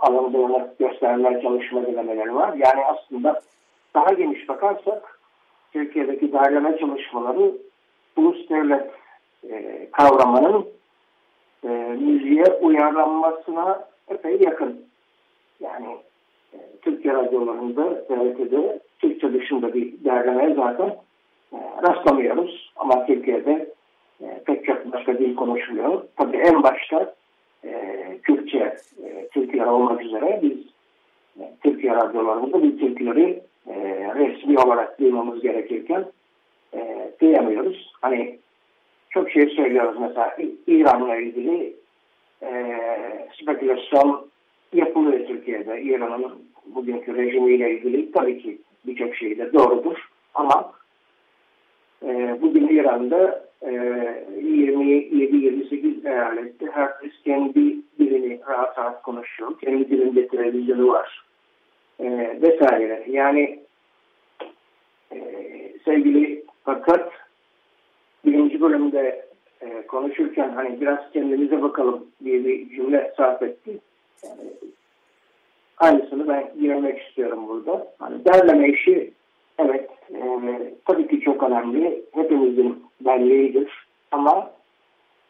alındığını 0.00 0.74
göstermeye 0.78 1.42
çalışma 1.42 1.86
denemeleri 1.86 2.34
var. 2.34 2.54
Yani 2.56 2.84
aslında 2.84 3.40
daha 3.94 4.12
geniş 4.12 4.48
bakarsak 4.48 5.20
Türkiye'deki 5.72 6.32
derleme 6.32 6.78
çalışmaları 6.78 7.52
ulus 8.16 8.48
devlet 8.48 8.90
e, 9.50 9.88
kavramının 9.92 10.66
e, 11.64 11.68
müziğe 12.00 12.44
uyarlanmasına 12.44 13.88
epey 14.08 14.40
yakın. 14.40 14.84
Yani 15.60 15.96
e, 16.52 16.58
Türkiye 16.82 17.14
radyolarında, 17.14 18.06
TRT'de 18.06 18.80
Türkçe 18.98 19.32
dışında 19.32 19.74
bir 19.74 20.04
derlemeye 20.04 20.54
zaten 20.54 20.96
rastlamıyoruz. 21.82 22.72
Ama 22.76 23.06
Türkiye'de 23.06 23.74
e, 24.20 24.42
pek 24.46 24.64
çok 24.64 24.92
başka 24.92 25.18
dil 25.18 25.36
konuşuluyor. 25.36 26.02
Tabii 26.16 26.36
en 26.36 26.62
başta 26.62 27.14
e, 27.64 27.94
Kürtçe, 28.22 28.76
e, 29.04 29.28
Türkiye 29.28 29.66
olmak 29.66 30.02
üzere 30.02 30.40
biz 30.42 30.58
e, 31.40 31.52
Türkiye 31.62 31.94
radyolarında 31.94 32.62
bir 32.62 32.78
Türkleri 32.78 33.42
e, 33.66 33.74
resmi 34.14 34.58
olarak 34.58 35.00
duymamız 35.00 35.42
gerekirken 35.42 36.04
e, 36.74 37.10
duyamıyoruz. 37.20 37.92
Hani 38.00 38.38
çok 39.10 39.30
şey 39.30 39.46
söylüyoruz 39.46 40.00
mesela 40.00 40.36
İran'la 40.66 41.16
ilgili 41.16 41.76
e, 42.42 42.78
spekülasyon 43.42 44.26
yapılıyor 44.72 45.26
Türkiye'de. 45.26 45.82
İran'ın 45.82 46.32
bugünkü 46.66 47.16
rejimiyle 47.16 47.70
ilgili 47.70 48.12
tabii 48.12 48.42
ki 48.42 48.58
birçok 48.86 49.14
şey 49.14 49.38
de 49.38 49.52
doğrudur. 49.52 50.08
Ama 50.34 50.72
e, 52.04 52.38
bugün 52.42 52.68
İran'da 52.68 53.44
e, 53.62 53.70
27-28 53.70 56.08
eyalette 56.08 56.66
herkes 56.66 57.12
kendi 57.24 57.76
dilini 57.98 58.40
rahat 58.48 58.78
rahat 58.78 59.02
konuşuyor. 59.02 59.58
Kendi 59.58 59.90
dilinde 59.90 60.28
televizyonu 60.28 60.88
var. 60.88 61.24
E, 62.00 62.38
vesaire. 62.42 63.04
Yani 63.08 63.60
e, 65.12 65.18
sevgili 65.84 66.44
fakat 66.64 67.12
birinci 68.24 68.60
bölümde 68.60 69.26
e, 69.60 69.86
konuşurken 69.86 70.48
hani 70.48 70.80
biraz 70.80 70.98
kendimize 71.12 71.62
bakalım 71.62 72.06
diye 72.24 72.44
bir 72.44 72.70
cümle 72.70 73.12
sarf 73.16 73.42
etti. 73.42 73.78
Yani, 74.24 74.50
aynısını 75.78 76.28
ben 76.28 76.52
girmek 76.60 77.02
istiyorum 77.02 77.48
burada. 77.48 77.86
Hani 77.98 78.24
derleme 78.24 78.68
işi 78.68 79.12
evet 79.64 79.90
e, 80.14 80.74
tabii 80.86 81.08
ki 81.08 81.20
çok 81.20 81.42
önemli. 81.42 82.04
Hepimizin 82.12 82.82
belleğidir. 83.00 83.86
Ama 84.10 84.50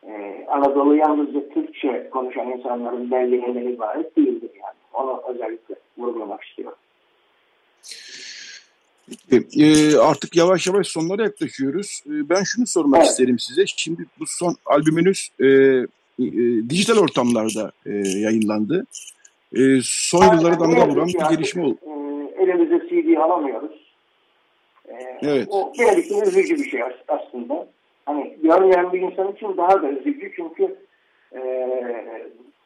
e, 0.06 0.46
Anadolu 0.48 0.96
yalnızca 0.96 1.48
Türkçe 1.48 2.10
konuşan 2.10 2.50
insanların 2.50 3.10
belleğinden 3.10 3.72
ibaret 3.74 4.16
değildir 4.16 4.50
yani. 4.54 4.74
Onu 4.92 5.22
özellikle 5.28 5.74
vurgulamak 5.98 6.44
istiyorum. 6.44 6.78
E, 9.32 9.96
artık 9.96 10.36
yavaş 10.36 10.66
yavaş 10.66 10.86
sonlara 10.86 11.22
yaklaşıyoruz. 11.22 12.02
E, 12.06 12.28
ben 12.28 12.42
şunu 12.42 12.66
sormak 12.66 13.00
evet. 13.00 13.10
isterim 13.10 13.38
size. 13.38 13.64
Şimdi 13.66 14.06
bu 14.20 14.24
son 14.26 14.54
albümünüz 14.66 15.28
e, 15.40 15.46
e, 15.46 15.86
dijital 16.70 16.98
ortamlarda 16.98 17.72
e, 17.86 17.90
yayınlandı. 18.18 18.86
E, 19.52 19.60
son 19.82 20.34
yıllara 20.34 20.60
damga 20.60 20.88
vuran 20.88 21.08
bir 21.08 21.36
gelişme 21.36 21.64
oldu. 21.64 21.78
E, 21.82 22.42
elimize 22.42 22.88
CD 22.88 23.16
alamıyoruz. 23.16 23.79
E, 24.90 25.18
evet. 25.22 25.48
O 25.50 25.72
üzücü 26.26 26.56
bir 26.56 26.70
şey 26.70 26.80
aslında. 27.08 27.66
Hani 28.06 28.36
görmeyen 28.42 28.92
bir 28.92 29.00
insan 29.00 29.32
için 29.32 29.56
daha 29.56 29.82
da 29.82 29.88
üzücü 29.88 30.32
çünkü 30.36 30.76
e, 31.34 31.40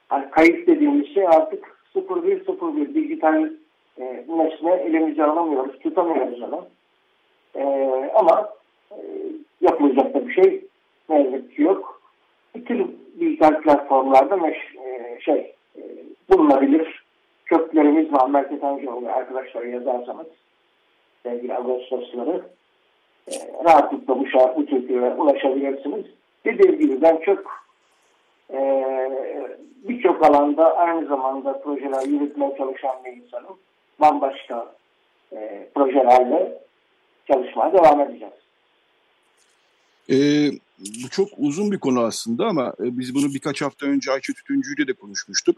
hani 0.08 0.30
kayıt 0.30 0.66
dediğimiz 0.66 1.14
şey 1.14 1.26
artık 1.26 1.78
0101 1.94 2.94
dijital 2.94 3.50
e, 3.98 4.24
nesne 4.28 4.72
elimize 4.72 5.24
alamıyoruz, 5.24 5.78
tutamıyoruz 5.78 6.42
onu. 6.42 6.66
E, 7.54 7.64
ama 8.14 8.48
e, 8.90 8.96
yapılacak 9.60 10.14
da 10.14 10.28
bir 10.28 10.32
şey 10.32 10.64
ne 11.08 11.22
yazık 11.22 11.56
ki 11.56 11.62
yok. 11.62 12.02
Bütün 12.54 12.98
dijital 13.20 13.60
platformlarda 13.60 14.36
meş, 14.36 14.56
e, 14.84 15.20
şey 15.20 15.54
e, 15.76 15.82
bulunabilir. 16.30 17.04
Köklerimiz 17.44 18.12
var. 18.12 18.28
Merkez 18.28 18.64
Angeloğlu 18.64 19.08
arkadaşlar 19.08 19.62
yazarsanız 19.62 20.26
sevgili 21.24 21.54
Ağustosları 21.54 22.42
e, 23.28 23.32
rahatlıkla 23.64 24.18
bu, 24.18 24.24
bu 24.56 24.66
türküye 24.66 25.00
ulaşabilirsiniz. 25.00 26.06
Dediğim 26.44 26.78
gibi 26.78 27.02
ben 27.02 27.20
çok 27.24 27.64
e, 28.52 28.60
birçok 29.88 30.24
alanda 30.24 30.76
aynı 30.76 31.06
zamanda 31.06 31.60
projeler 31.60 32.06
yürütmeye 32.06 32.56
çalışan 32.58 33.04
bir 33.04 33.12
insanım 33.12 33.58
bambaşka 34.00 34.74
e, 35.32 35.68
projelerle 35.74 36.58
çalışmaya 37.26 37.72
devam 37.72 38.00
edeceğiz. 38.00 38.34
E, 40.10 40.16
bu 41.04 41.08
çok 41.10 41.28
uzun 41.38 41.72
bir 41.72 41.78
konu 41.78 42.00
aslında 42.00 42.46
ama 42.46 42.74
e, 42.80 42.98
biz 42.98 43.14
bunu 43.14 43.34
birkaç 43.34 43.62
hafta 43.62 43.86
önce 43.86 44.12
Ayça 44.12 44.32
Tütüncü 44.32 44.74
ile 44.74 44.88
de 44.88 44.92
konuşmuştuk. 44.92 45.56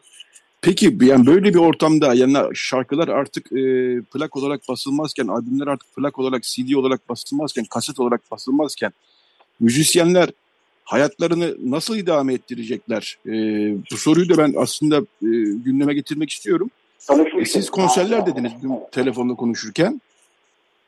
Peki 0.66 0.96
yani 1.00 1.26
böyle 1.26 1.54
bir 1.54 1.58
ortamda 1.58 2.14
yani 2.14 2.36
şarkılar 2.54 3.08
artık 3.08 3.52
e, 3.52 3.62
plak 4.00 4.36
olarak 4.36 4.60
basılmazken, 4.68 5.26
albümler 5.26 5.66
artık 5.66 5.96
plak 5.96 6.18
olarak, 6.18 6.42
CD 6.42 6.74
olarak 6.74 7.08
basılmazken, 7.08 7.64
kaset 7.64 8.00
olarak 8.00 8.30
basılmazken 8.30 8.92
müzisyenler 9.60 10.30
hayatlarını 10.84 11.56
nasıl 11.70 11.96
idame 11.96 12.34
ettirecekler? 12.34 13.18
E, 13.26 13.32
bu 13.92 13.96
soruyu 13.96 14.28
da 14.28 14.38
ben 14.38 14.54
aslında 14.58 14.96
e, 14.98 15.28
gündeme 15.64 15.94
getirmek 15.94 16.30
istiyorum. 16.30 16.70
E, 17.40 17.44
siz 17.44 17.70
konserler 17.70 18.26
dediniz 18.26 18.52
dün 18.62 18.72
telefonda 18.92 19.34
konuşurken. 19.34 20.00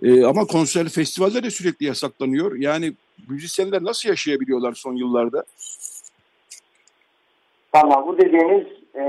E, 0.03 0.25
ama 0.25 0.45
konser, 0.45 0.89
festivaller 0.89 1.43
de 1.43 1.51
sürekli 1.51 1.87
yasaklanıyor. 1.87 2.57
Yani 2.57 2.93
müzisyenler 3.29 3.85
nasıl 3.85 4.09
yaşayabiliyorlar 4.09 4.75
son 4.75 4.97
yıllarda? 4.97 5.45
Tamam 7.73 8.07
bu 8.07 8.19
dediğiniz 8.19 8.78
e, 8.95 9.05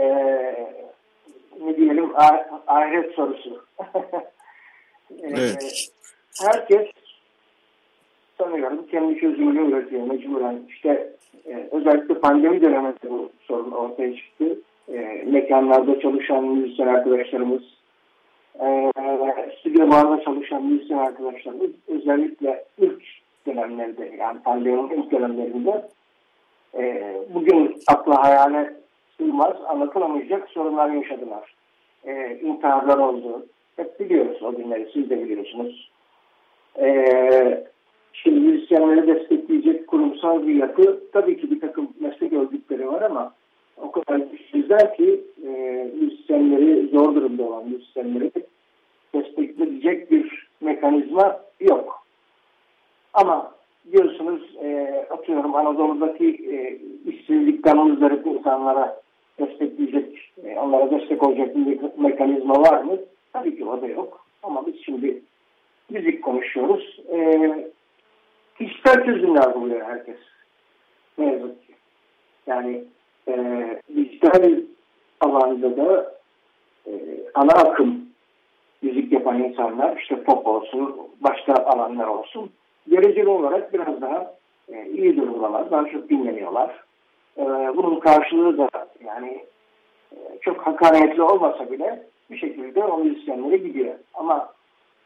ne 1.66 1.78
diyelim 1.78 2.12
ah, 2.16 2.40
ahiret 2.68 3.12
sorusu. 3.12 3.66
e, 5.12 5.28
evet. 5.28 5.90
Herkes 6.46 6.88
sanıyorum 8.38 8.88
kendi 8.92 9.20
çözümünü 9.20 9.72
üretiyor 9.72 10.04
mecburen. 10.04 10.60
İşte 10.70 11.14
e, 11.46 11.70
özellikle 11.72 12.20
pandemi 12.20 12.62
döneminde 12.62 13.10
bu 13.10 13.30
sorun 13.42 13.72
ortaya 13.72 14.16
çıktı 14.16 14.58
e, 14.94 15.24
mekanlarda 15.26 16.00
çalışan 16.00 16.44
müzisyen 16.44 16.88
arkadaşlarımız, 16.88 17.64
e, 18.62 18.92
stüdyolarda 19.60 20.24
çalışan 20.24 20.66
müzisyen 20.66 20.98
arkadaşlarımız 20.98 21.72
özellikle 21.88 22.66
ilk 22.78 23.04
dönemlerde 23.48 24.12
yani 24.20 24.40
pandeminin 24.40 24.90
ilk 24.90 25.12
dönemlerinde 25.12 25.90
e, 26.78 27.14
bugün 27.34 27.76
akla 27.88 28.24
hayale 28.24 28.74
sığmaz, 29.20 29.56
anlatılamayacak 29.68 30.50
sorunlar 30.50 30.90
yaşadılar. 30.90 31.54
E, 32.06 32.40
intiharlar 32.42 32.98
oldu. 32.98 33.46
Hep 33.76 34.00
biliyoruz 34.00 34.44
o 34.44 34.56
günleri, 34.56 34.90
siz 34.94 35.10
de 35.10 35.24
biliyorsunuz. 35.24 35.92
E, 36.80 37.06
şimdi 38.14 38.40
müzisyenleri 38.40 39.08
destekleyecek 39.08 39.88
kurumsal 39.88 40.48
bir 40.48 40.56
yapı, 40.56 41.00
tabii 41.14 41.38
ki 41.42 41.52
bir 41.52 41.60
takım 41.60 41.90
meslek 42.00 42.34
örgütleri 42.34 42.88
var 42.88 43.02
ama 43.02 43.34
o 43.78 43.92
kadar 43.92 44.18
güçsüzler 44.18 44.96
ki 44.96 45.22
e, 45.48 45.52
müzisyenleri 46.00 46.88
zor 46.88 47.16
durumda 47.16 47.44
olan 47.44 47.70
müzisyenleri 47.70 48.32
destekleyecek 49.16 50.12
bir 50.12 50.50
mekanizma 50.62 51.40
yok. 51.60 52.04
Ama 53.14 53.52
diyorsunuz 53.92 54.56
e, 54.64 55.08
atıyorum 55.10 55.56
Anadolu'daki 55.56 56.28
e, 56.28 56.80
işsizlikten 57.12 57.78
muzdarip 57.78 58.28
insanlara 58.28 59.02
destekleyecek, 59.40 60.32
e, 60.44 60.60
onlara 60.60 60.92
destek 60.92 61.24
olacak 61.24 61.56
bir 61.56 61.80
mekanizma 61.98 62.54
var 62.54 62.84
mı? 62.84 62.98
Tabii 63.34 63.58
ki 63.58 63.66
o 63.66 63.82
da 63.82 63.88
yok. 63.88 64.26
Ama 64.44 64.68
biz 64.68 64.76
şimdi 64.86 65.22
müzik 65.90 66.24
konuşuyoruz. 66.24 67.00
E, 67.12 67.50
kişisel 68.58 69.06
çözümler 69.06 69.56
buluyor 69.56 69.82
herkes. 69.82 70.18
Ne 71.18 71.26
yazık 71.26 71.68
ki. 71.68 71.74
Yani 72.48 72.84
e, 73.28 73.36
dijital 73.96 74.60
alanda 75.22 75.78
da 75.78 76.14
e, 76.88 76.92
ana 77.34 77.52
akım 77.52 78.06
müzik 78.82 79.12
yapan 79.12 79.44
insanlar 79.44 79.98
işte 79.98 80.24
pop 80.24 80.48
olsun, 80.48 80.96
başka 81.22 81.54
alanlar 81.54 82.08
olsun 82.08 82.52
göreceli 82.88 83.30
olarak 83.30 83.74
biraz 83.74 84.02
daha 84.02 84.36
e, 84.70 84.90
iyi 84.90 85.18
durumdalar, 85.18 85.72
daha 85.72 85.86
çok 85.86 86.10
dinleniyorlar. 86.10 86.84
E, 87.40 87.44
bunun 87.78 88.00
karşılığı 88.00 88.58
da 88.58 88.70
yani 89.06 89.46
e, 90.12 90.18
çok 90.42 90.68
hakaretli 90.68 91.22
olmasa 91.22 91.72
bile 91.72 92.04
bir 92.32 92.38
şekilde 92.38 92.84
o 92.84 92.98
müzisyenlere 92.98 93.58
gidiyor. 93.58 93.96
Ama 94.14 94.54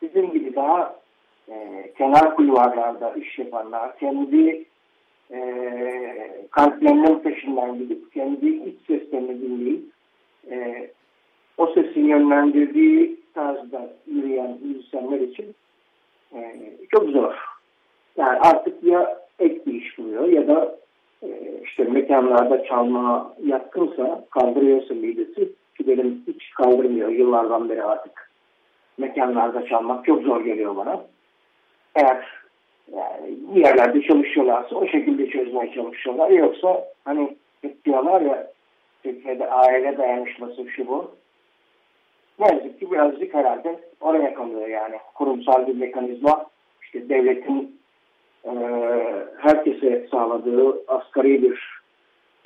bizim 0.02 0.32
gibi 0.32 0.56
daha 0.56 0.96
e, 1.50 1.84
kenar 1.98 2.36
kulvarlarda 2.36 3.14
iş 3.14 3.40
yapanlar, 3.40 3.98
kendi 3.98 4.66
e, 5.32 5.40
kalplerinin 6.52 7.20
peşinden 7.20 7.78
gidip 7.80 8.14
kendi 8.14 8.48
iç 8.48 8.76
seslerini 8.88 9.42
dinleyip 9.42 9.84
e, 10.52 10.88
o 11.58 11.68
sesin 11.68 12.06
yönlendirdiği 12.06 13.20
tarzda 13.34 13.90
yürüyen 14.08 14.58
müzisyenler 14.62 15.20
için 15.20 15.56
e, 16.36 16.54
çok 16.92 17.10
zor. 17.10 17.34
Yani 18.18 18.40
artık 18.40 18.84
ya 18.84 19.20
ek 19.40 19.66
bir 19.66 19.74
iş 19.74 19.98
buluyor 19.98 20.28
ya 20.28 20.48
da 20.48 20.83
işte 21.64 21.84
mekanlarda 21.84 22.64
çalma 22.64 23.34
yatkınsa 23.46 24.26
kaldırıyorsa 24.32 24.94
midesi 24.94 25.50
ki 25.78 25.88
benim 25.88 26.24
hiç 26.28 26.52
kaldırmıyor 26.52 27.10
yıllardan 27.10 27.70
beri 27.70 27.84
artık 27.84 28.32
mekanlarda 28.98 29.66
çalmak 29.66 30.06
çok 30.06 30.24
zor 30.24 30.42
geliyor 30.42 30.76
bana. 30.76 31.02
Eğer 31.96 32.26
yani 32.92 33.38
yerlerde 33.56 34.02
çalışıyorlarsa 34.02 34.76
o 34.76 34.88
şekilde 34.88 35.30
çözmeye 35.30 35.74
çalışıyorlar. 35.74 36.30
Yoksa 36.30 36.86
hani 37.06 37.38
diyorlar 37.86 38.22
ya 38.22 38.48
Türkiye'de 39.04 39.50
aile 39.50 39.98
dayanışması 39.98 40.70
şu 40.70 40.88
bu. 40.88 41.12
Ne 42.40 42.46
yazık 42.46 42.80
ki 42.80 42.92
birazcık 42.92 43.34
herhalde 43.34 43.80
oraya 44.02 44.34
kalıyor 44.34 44.68
yani. 44.68 44.96
Kurumsal 45.16 45.68
bir 45.68 45.76
mekanizma 45.76 46.46
işte 46.82 47.10
devletin 47.10 47.83
e, 48.46 48.52
herkese 49.38 50.08
sağladığı 50.12 50.84
asgari 50.88 51.41
bir 51.44 51.60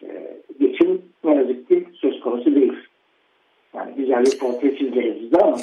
e, 0.03 0.37
geçim 0.59 1.01
ne 1.23 1.35
yazık 1.35 1.67
ki 1.67 1.87
söz 1.93 2.19
konusu 2.19 2.55
değil. 2.55 2.73
Yani 3.73 3.95
güzel 3.95 4.25
bir 4.25 4.39
portre 4.39 4.77
çizeriz 4.77 5.21
biz 5.21 5.33
ama 5.33 5.57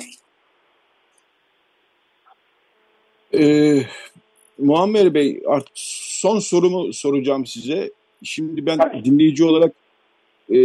Ee, 3.39 3.83
Muammer 4.59 5.15
Bey 5.15 5.43
artık 5.47 5.73
son 5.75 6.39
sorumu 6.39 6.93
soracağım 6.93 7.47
size. 7.47 7.91
Şimdi 8.23 8.67
ben 8.67 8.79
Tabii. 8.79 9.05
dinleyici 9.05 9.45
olarak 9.45 9.73
e, 10.51 10.57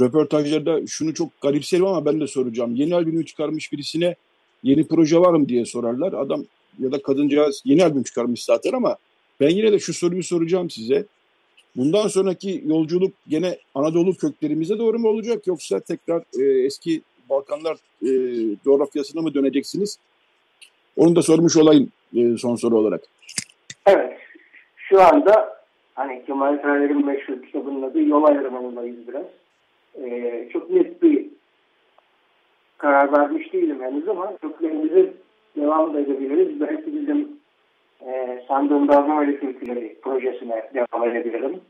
röportajlarda 0.00 0.86
şunu 0.86 1.14
çok 1.14 1.40
garipserim 1.40 1.86
ama 1.86 2.04
ben 2.04 2.20
de 2.20 2.26
soracağım. 2.26 2.74
Yeni 2.74 2.94
albümü 2.94 3.26
çıkarmış 3.26 3.72
birisine 3.72 4.14
yeni 4.62 4.88
proje 4.88 5.18
var 5.18 5.32
mı 5.32 5.48
diye 5.48 5.64
sorarlar. 5.64 6.12
Adam 6.12 6.44
ya 6.78 6.92
da 6.92 7.02
kadıncağız 7.02 7.62
yeni 7.64 7.84
albüm 7.84 8.02
çıkarmış 8.02 8.44
zaten 8.44 8.72
ama 8.72 8.96
ben 9.40 9.48
yine 9.48 9.72
de 9.72 9.78
şu 9.78 9.94
soruyu 9.94 10.22
soracağım 10.22 10.70
size. 10.70 11.04
Bundan 11.76 12.08
sonraki 12.08 12.62
yolculuk 12.66 13.14
gene 13.28 13.58
Anadolu 13.74 14.14
köklerimize 14.14 14.78
doğru 14.78 14.98
mu 14.98 15.08
olacak 15.08 15.46
yoksa 15.46 15.80
tekrar 15.80 16.22
e, 16.40 16.64
eski 16.64 17.02
Balkanlar 17.30 17.76
e, 18.02 18.10
coğrafyasına 18.64 19.22
mı 19.22 19.34
döneceksiniz? 19.34 19.98
Onu 20.96 21.16
da 21.16 21.22
sormuş 21.22 21.56
olayım 21.56 21.88
e, 22.16 22.36
son 22.36 22.56
soru 22.56 22.76
olarak. 22.76 23.00
Evet. 23.86 24.18
Şu 24.76 25.02
anda 25.02 25.62
hani 25.94 26.24
Kemal 26.26 26.56
Tahir'in 26.62 27.06
meşhur 27.06 27.42
kitabının 27.42 27.82
adı 27.82 28.02
Yol 28.02 28.24
Ayrımı'ndayız 28.24 29.08
biraz. 29.08 29.26
Ee, 30.02 30.48
çok 30.52 30.70
net 30.70 31.02
bir 31.02 31.26
karar 32.78 33.12
vermiş 33.12 33.52
değilim 33.52 33.82
henüz 33.82 34.08
ama 34.08 34.36
köklerimizi 34.36 35.12
devam 35.56 35.94
da 35.94 36.00
edebiliriz. 36.00 36.60
Belki 36.60 36.94
bizim 36.94 37.28
e, 38.06 38.42
Sandığın 38.48 38.88
Dalgameli 38.88 39.40
Türküleri 39.40 39.96
projesine 40.02 40.70
devam 40.74 41.08
edebilirim. 41.08 41.60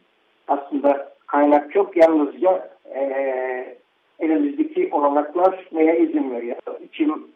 Aslında 0.48 1.12
kaynak 1.26 1.72
çok 1.72 1.96
yalnızca 1.96 2.70
e, 2.94 3.76
elimizdeki 4.18 4.88
olanaklar 4.92 5.68
neye 5.72 6.00
izin 6.00 6.30
veriyor? 6.30 6.56
İçim 6.84 7.26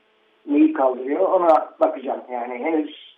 neyi 0.46 0.72
kaldırıyor 0.72 1.20
ona 1.20 1.70
bakacağım. 1.80 2.20
Yani 2.32 2.54
henüz 2.54 3.16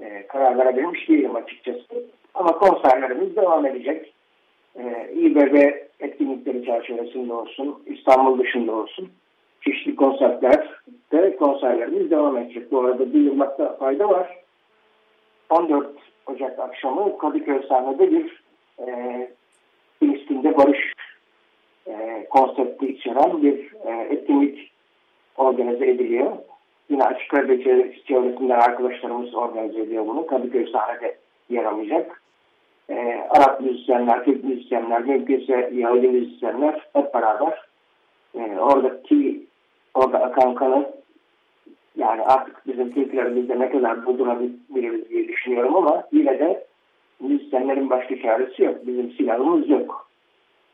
e, 0.00 0.26
karar 0.26 0.58
verebilmiş 0.58 1.08
değilim 1.08 1.36
açıkçası. 1.36 2.04
Ama 2.34 2.58
konserlerimiz 2.58 3.36
devam 3.36 3.66
edecek. 3.66 4.14
E, 4.76 5.12
İBB 5.14 5.54
etkinlikleri 6.00 6.64
çerçevesinde 6.64 7.32
olsun, 7.32 7.82
İstanbul 7.86 8.38
dışında 8.38 8.72
olsun. 8.72 9.08
Çeşitli 9.64 9.96
konserlerde 9.96 11.36
konserlerimiz 11.36 12.10
devam 12.10 12.36
edecek. 12.36 12.72
Bu 12.72 12.80
arada 12.80 13.14
bildirmekte 13.14 13.68
fayda 13.78 14.08
var. 14.08 14.39
14 15.50 15.86
Ocak 16.26 16.58
akşamı 16.58 17.18
Kadıköy 17.18 17.62
sahnede 17.68 18.10
bir 18.10 18.42
e, 18.86 19.28
Filistin'de 19.98 20.56
barış 20.56 20.92
e, 21.86 22.26
konsepti 22.30 22.86
içeren 22.86 23.42
bir 23.42 23.72
e, 23.84 24.06
etkinlik 24.10 24.72
organize 25.36 25.86
ediliyor. 25.86 26.32
Yine 26.88 27.04
Açık 27.04 27.34
Radyo 27.34 27.56
çevresinden 28.06 28.60
arkadaşlarımız 28.60 29.34
organize 29.34 29.80
ediyor 29.80 30.06
bunu. 30.06 30.26
Kadıköy 30.26 30.66
sahnede 30.72 31.16
yer 31.48 31.64
alacak. 31.64 32.22
Ee, 32.90 33.26
Arap 33.30 33.60
müzisyenler, 33.60 34.24
Türk 34.24 34.44
müzisyenler, 34.44 35.00
mümkünse 35.00 35.70
Yahudi 35.72 36.08
müzisyenler 36.08 36.88
hep 36.92 37.14
beraber 37.14 37.62
e, 38.34 38.58
oradaki 38.58 39.46
orada 39.94 40.18
akan 40.18 40.54
kanı 40.54 40.99
yani 41.96 42.22
artık 42.22 42.66
bizim 42.66 42.92
Türklerimizde 42.92 43.58
ne 43.58 43.70
kadar 43.70 44.06
buldurabiliriz 44.06 45.08
diye 45.08 45.28
düşünüyorum 45.28 45.76
ama 45.76 46.04
yine 46.12 46.38
de 46.38 46.66
müzisyenlerin 47.20 47.90
başka 47.90 48.22
çaresi 48.22 48.62
yok. 48.62 48.86
Bizim 48.86 49.12
silahımız 49.12 49.68
yok. 49.68 50.10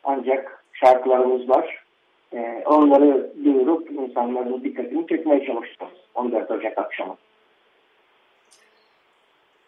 Ancak 0.04 0.64
şarkılarımız 0.72 1.48
var. 1.48 1.84
Ee, 2.32 2.62
onları 2.66 3.32
duyurup 3.44 3.90
insanların 3.90 4.64
dikkatini 4.64 5.06
çekmeye 5.06 5.46
çalışacağız 5.46 5.92
14 6.14 6.50
Ocak 6.50 6.78
akşamı. 6.78 7.16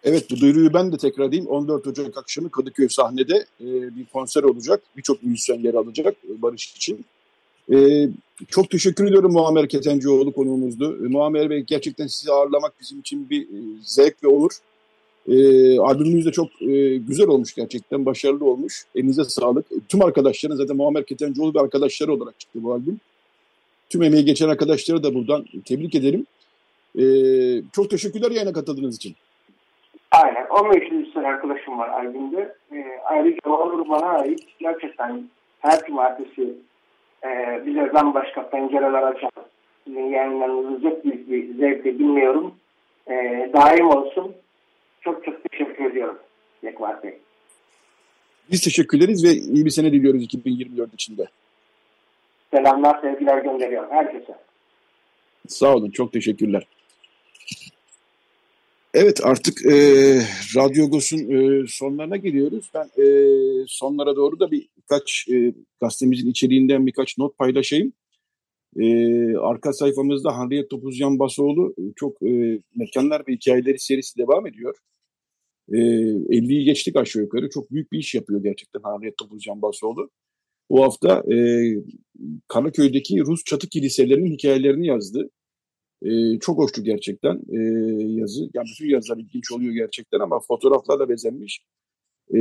Evet 0.05 0.27
bu 0.31 0.41
duyuruyu 0.41 0.75
ben 0.75 0.93
de 0.93 0.97
tekrar 0.97 1.25
edeyim. 1.25 1.47
14 1.47 1.87
Ocak 1.87 2.19
akşamı 2.19 2.51
Kadıköy 2.51 2.89
sahnede 2.89 3.35
e, 3.61 3.67
bir 3.97 4.07
konser 4.13 4.43
olacak. 4.43 4.83
Birçok 4.97 5.23
müzisyen 5.23 5.59
yer 5.59 5.75
alacak 5.75 6.15
Barış 6.25 6.77
için. 6.77 7.05
E, 7.73 8.09
çok 8.49 8.71
teşekkür 8.71 9.07
ediyorum 9.07 9.33
Muammer 9.33 9.69
Ketencioğlu 9.69 10.33
konuğumuzdu. 10.33 11.07
E, 11.07 11.09
Muammer 11.09 11.51
Bey 11.51 11.61
gerçekten 11.61 12.07
sizi 12.07 12.33
ağırlamak 12.33 12.73
bizim 12.81 13.01
için 13.01 13.31
bir 13.31 13.43
e, 13.43 13.59
zevk 13.83 14.25
ve 14.25 14.29
olur. 14.29 14.53
E, 15.29 15.35
albümünüz 15.79 16.27
de 16.27 16.33
çok 16.33 16.63
e, 16.63 16.97
güzel 16.97 17.29
olmuş 17.29 17.55
gerçekten. 17.55 18.07
Başarılı 18.07 18.45
olmuş. 18.45 18.85
Elinize 18.95 19.25
sağlık. 19.25 19.73
E, 19.73 19.75
tüm 19.89 20.05
arkadaşların 20.05 20.57
zaten 20.57 20.77
Muammer 20.77 21.05
Ketencioğlu 21.05 21.55
bir 21.55 21.61
arkadaşları 21.61 22.13
olarak 22.13 22.41
çıktı 22.41 22.59
bu 22.63 22.73
albüm. 22.73 23.01
Tüm 23.91 24.03
emeği 24.03 24.25
geçen 24.25 24.49
arkadaşları 24.49 25.03
da 25.03 25.15
buradan 25.15 25.45
tebrik 25.65 25.95
ederim. 25.95 26.27
E, 26.99 27.05
çok 27.73 27.91
teşekkürler 27.91 28.31
yayına 28.31 28.53
katıldığınız 28.53 28.97
için. 28.97 29.15
Aynen. 30.11 30.47
15 30.47 30.91
müzisyen 30.91 31.25
arkadaşım 31.25 31.79
var 31.79 31.89
albümde. 31.89 32.55
E, 32.73 32.85
ayrıca 33.05 33.51
Onur 33.51 33.89
bana 33.89 34.07
ait 34.07 34.41
gerçekten 34.59 35.29
her 35.61 35.87
cumartesi 35.87 36.55
e, 37.25 37.63
bize 37.67 37.95
bambaşka 37.95 38.51
pencereler 38.51 39.03
açan 39.03 39.31
sizin 39.85 40.11
yayınlarınızı 40.11 40.83
çok 40.83 41.05
büyük 41.05 41.31
bir 41.31 41.55
zevkle 41.55 41.99
dinliyorum. 41.99 42.55
E, 43.07 43.15
daim 43.55 43.87
olsun. 43.87 44.35
Çok 45.01 45.25
çok 45.25 45.51
teşekkür 45.51 45.85
ediyorum 45.85 46.19
Yekvar 46.63 47.03
Bey. 47.03 47.19
Biz 48.51 48.61
teşekkür 48.61 48.99
ederiz 48.99 49.25
ve 49.25 49.29
iyi 49.29 49.65
bir 49.65 49.71
sene 49.71 49.93
diliyoruz 49.93 50.23
2024 50.23 50.95
içinde. 50.95 51.29
Selamlar, 52.55 53.01
sevgiler 53.01 53.39
gönderiyorum 53.39 53.91
herkese. 53.91 54.37
Sağ 55.49 55.75
olun, 55.75 55.91
çok 55.91 56.13
teşekkürler. 56.13 56.67
Evet 59.01 59.21
artık 59.25 59.67
e, 59.67 59.75
Radyo 60.57 60.91
Gos'un 60.91 61.19
e, 61.19 61.67
sonlarına 61.69 62.17
geliyoruz. 62.17 62.71
Ben 62.75 63.03
e, 63.03 63.05
sonlara 63.67 64.17
doğru 64.17 64.41
da 64.41 64.51
birkaç 64.51 65.29
e, 65.29 65.55
gazetemizin 65.81 66.31
içeriğinden 66.31 66.87
birkaç 66.87 67.19
not 67.19 67.39
paylaşayım. 67.39 67.93
E, 68.77 68.87
arka 69.37 69.73
sayfamızda 69.73 70.37
Harriet 70.37 70.71
Topuzyan 70.71 71.19
Basoğlu 71.19 71.75
çok 71.97 72.23
e, 72.23 72.61
mekanlar 72.75 73.23
ve 73.29 73.33
hikayeleri 73.33 73.79
serisi 73.79 74.19
devam 74.19 74.47
ediyor. 74.47 74.77
E, 75.73 75.77
50'yi 75.77 76.65
geçtik 76.65 76.97
aşağı 76.97 77.23
yukarı. 77.23 77.51
Çok 77.51 77.71
büyük 77.71 77.93
bir 77.93 77.99
iş 77.99 78.15
yapıyor 78.15 78.43
gerçekten 78.43 78.81
Harriet 78.83 79.17
Topuzyan 79.17 79.63
Basoğlu. 79.63 80.11
Bu 80.71 80.83
hafta 80.85 81.23
e, 81.35 81.37
Kanaköy'deki 82.49 83.21
Rus 83.21 83.45
çatı 83.45 83.69
kiliselerinin 83.69 84.33
hikayelerini 84.33 84.87
yazdı. 84.87 85.31
Ee, 86.03 86.39
çok 86.41 86.59
hoştu 86.59 86.85
gerçekten 86.85 87.35
e, 87.35 87.59
yazı. 88.21 88.51
Yani 88.55 88.67
bütün 88.73 88.89
yazılar 88.89 89.19
ilginç 89.19 89.53
oluyor 89.53 89.75
gerçekten 89.75 90.21
ama 90.21 90.41
fotoğraflarla 90.49 91.09
bezenmiş. 91.09 91.61
Ee, 92.35 92.39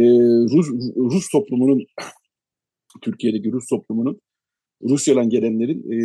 Rus, 0.53 0.68
Rus 0.95 1.30
toplumunun, 1.32 1.86
Türkiye'deki 3.01 3.51
Rus 3.51 3.68
toplumunun, 3.70 4.22
Rusya'dan 4.84 5.30
gelenlerin 5.30 5.91
e, 5.91 5.95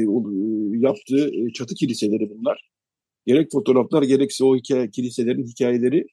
yaptığı 0.87 1.31
e, 1.35 1.53
çatı 1.53 1.75
kiliseleri 1.75 2.31
bunlar. 2.31 2.71
Gerek 3.27 3.49
fotoğraflar 3.53 4.03
gerekse 4.03 4.45
o 4.45 4.57
hikaye, 4.57 4.91
kiliselerin 4.91 5.47
hikayeleri 5.47 6.07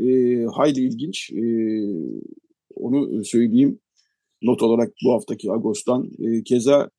e, 0.00 0.06
hayli 0.44 0.80
ilginç. 0.80 1.30
E, 1.30 1.42
onu 2.74 3.24
söyleyeyim 3.24 3.80
not 4.42 4.62
olarak 4.62 4.92
bu 5.04 5.12
haftaki 5.12 5.52
Ağustos'tan. 5.52 6.10
E, 6.18 6.42
keza 6.42 6.90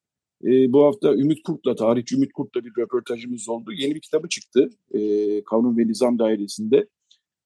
E, 0.43 0.73
bu 0.73 0.83
hafta 0.85 1.13
Ümit 1.13 1.43
Kurt'la, 1.43 1.75
tarihçi 1.75 2.15
Ümit 2.15 2.33
Kurt'la 2.33 2.63
bir 2.65 2.71
röportajımız 2.77 3.49
oldu. 3.49 3.73
Yeni 3.73 3.95
bir 3.95 4.01
kitabı 4.01 4.29
çıktı 4.29 4.69
e, 4.93 4.99
Kanun 5.43 5.77
ve 5.77 5.87
Nizam 5.87 6.19
Dairesi'nde 6.19 6.87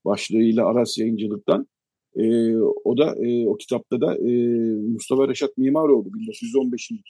başlığıyla 0.06 0.66
Aras 0.66 0.98
Yayıncılık'tan. 0.98 1.68
E, 2.16 2.56
o 2.58 2.98
da 2.98 3.16
e, 3.16 3.48
o 3.48 3.58
kitapta 3.58 4.02
da 4.02 4.18
e, 4.18 4.32
Mustafa 4.76 5.28
Reşat 5.28 5.58
Mimaroğlu 5.58 6.10
1915'in 6.10 7.02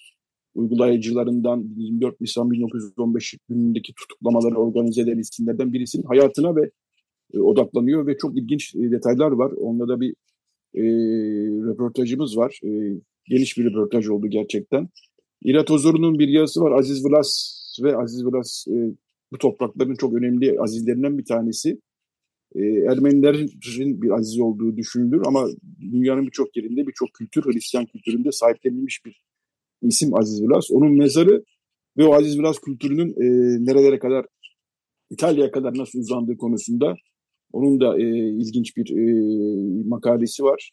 uygulayıcılarından 0.55 1.69
24 1.77 2.21
Nisan 2.21 2.51
1915 2.51 3.36
günündeki 3.49 3.93
tutuklamaları 3.93 4.55
organize 4.55 5.01
eden 5.01 5.17
isimlerden 5.17 5.73
birisinin 5.73 6.03
hayatına 6.03 6.55
ve 6.55 6.71
e, 7.34 7.39
odaklanıyor 7.39 8.07
ve 8.07 8.17
çok 8.17 8.38
ilginç 8.38 8.75
e, 8.75 8.91
detaylar 8.91 9.32
var. 9.32 9.51
Onda 9.51 9.88
da 9.88 10.01
bir 10.01 10.15
e, 10.75 10.84
röportajımız 11.69 12.38
var. 12.38 12.59
E, 12.63 12.69
geniş 13.25 13.57
bir 13.57 13.65
röportaj 13.65 14.07
oldu 14.07 14.27
gerçekten. 14.27 14.89
İrat 15.43 15.71
Ozor'un 15.71 16.19
bir 16.19 16.27
yazısı 16.27 16.61
var. 16.61 16.71
Aziz 16.71 17.05
Vlas 17.05 17.61
ve 17.83 17.97
Aziz 17.97 18.25
Vlas 18.25 18.65
e, 18.67 18.95
bu 19.31 19.37
toprakların 19.37 19.95
çok 19.95 20.13
önemli 20.13 20.61
azizlerinden 20.61 21.17
bir 21.17 21.25
tanesi. 21.25 21.79
E, 22.55 22.61
Ermenilerin 22.61 23.51
bir 24.01 24.09
aziz 24.09 24.39
olduğu 24.39 24.77
düşünülür 24.77 25.21
ama 25.25 25.47
dünyanın 25.81 26.25
birçok 26.25 26.57
yerinde 26.57 26.87
birçok 26.87 27.13
kültür, 27.13 27.43
Hristiyan 27.43 27.85
kültüründe 27.85 28.31
sahiplenilmiş 28.31 29.05
bir 29.05 29.23
isim 29.81 30.15
Aziz 30.15 30.43
Vlas. 30.43 30.71
Onun 30.71 30.97
mezarı 30.97 31.43
ve 31.97 32.05
o 32.05 32.13
Aziz 32.13 32.39
Vlas 32.39 32.59
kültürünün 32.59 33.09
e, 33.09 33.25
nerelere 33.65 33.99
kadar, 33.99 34.25
İtalya'ya 35.09 35.51
kadar 35.51 35.77
nasıl 35.77 35.99
uzandığı 35.99 36.37
konusunda 36.37 36.95
onun 37.53 37.81
da 37.81 37.99
e, 37.99 38.03
ilginç 38.29 38.77
bir 38.77 38.89
e, 38.89 39.03
makalesi 39.87 40.43
var. 40.43 40.71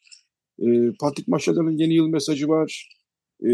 E, 0.62 0.66
Patrik 1.00 1.28
Maşada'nın 1.28 1.76
yeni 1.76 1.94
yıl 1.94 2.08
mesajı 2.08 2.48
var. 2.48 2.88
E, 3.42 3.50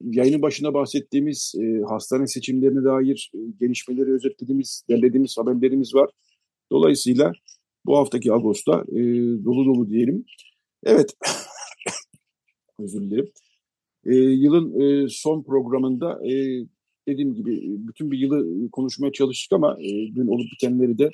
yayının 0.00 0.42
başında 0.42 0.74
bahsettiğimiz 0.74 1.54
e, 1.60 1.82
hastane 1.88 2.26
seçimlerine 2.26 2.84
dair 2.84 3.30
e, 3.34 3.38
gelişmeleri 3.60 4.12
özetlediğimiz, 4.12 4.84
derlediğimiz 4.90 5.38
haberlerimiz 5.38 5.94
var. 5.94 6.10
Dolayısıyla 6.72 7.32
bu 7.86 7.98
haftaki 7.98 8.32
Ağustos'ta 8.32 8.84
e, 8.88 9.00
dolu 9.44 9.66
dolu 9.66 9.90
diyelim. 9.90 10.24
Evet, 10.84 11.16
özür 12.78 13.00
dilerim. 13.00 13.28
E, 14.06 14.14
yılın 14.14 14.80
e, 14.80 15.08
son 15.08 15.42
programında 15.42 16.26
e, 16.26 16.32
dediğim 17.08 17.34
gibi 17.34 17.60
bütün 17.88 18.10
bir 18.10 18.18
yılı 18.18 18.70
konuşmaya 18.70 19.12
çalıştık 19.12 19.52
ama 19.52 19.76
e, 19.80 19.88
dün 20.14 20.26
olup 20.26 20.46
bitenleri 20.52 20.98
de 20.98 21.10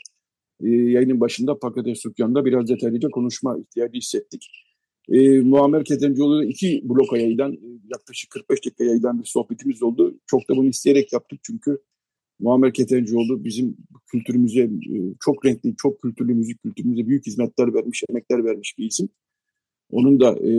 e, 0.64 0.68
yayının 0.68 1.20
başında 1.20 1.58
Pakates 1.58 2.02
Sükyan'da 2.02 2.44
biraz 2.44 2.68
detaylıca 2.68 3.08
konuşma 3.08 3.58
ihtiyacı 3.58 3.94
hissettik. 3.94 4.65
E, 5.08 5.40
Muammer 5.40 5.84
Ketencoğlu 5.84 6.44
iki 6.44 6.82
bloka 6.84 7.18
yayılan 7.18 7.52
e, 7.52 7.68
yaklaşık 7.94 8.30
45 8.30 8.66
dakika 8.66 8.84
yayılan 8.84 9.20
bir 9.20 9.24
sohbetimiz 9.24 9.82
oldu. 9.82 10.18
Çok 10.26 10.48
da 10.48 10.56
bunu 10.56 10.68
isteyerek 10.68 11.12
yaptık 11.12 11.40
çünkü 11.42 11.78
Muammer 12.38 12.72
Ketencoğlu 12.72 13.44
bizim 13.44 13.76
kültürümüze 14.12 14.62
e, 14.62 14.96
çok 15.20 15.46
renkli, 15.46 15.76
çok 15.76 16.02
kültürlü 16.02 16.34
müzik 16.34 16.62
kültürümüze 16.62 17.06
büyük 17.06 17.26
hizmetler 17.26 17.74
vermiş, 17.74 18.02
emekler 18.10 18.44
vermiş 18.44 18.74
bir 18.78 18.84
isim. 18.84 19.08
Onun 19.90 20.20
da 20.20 20.36
e, 20.40 20.50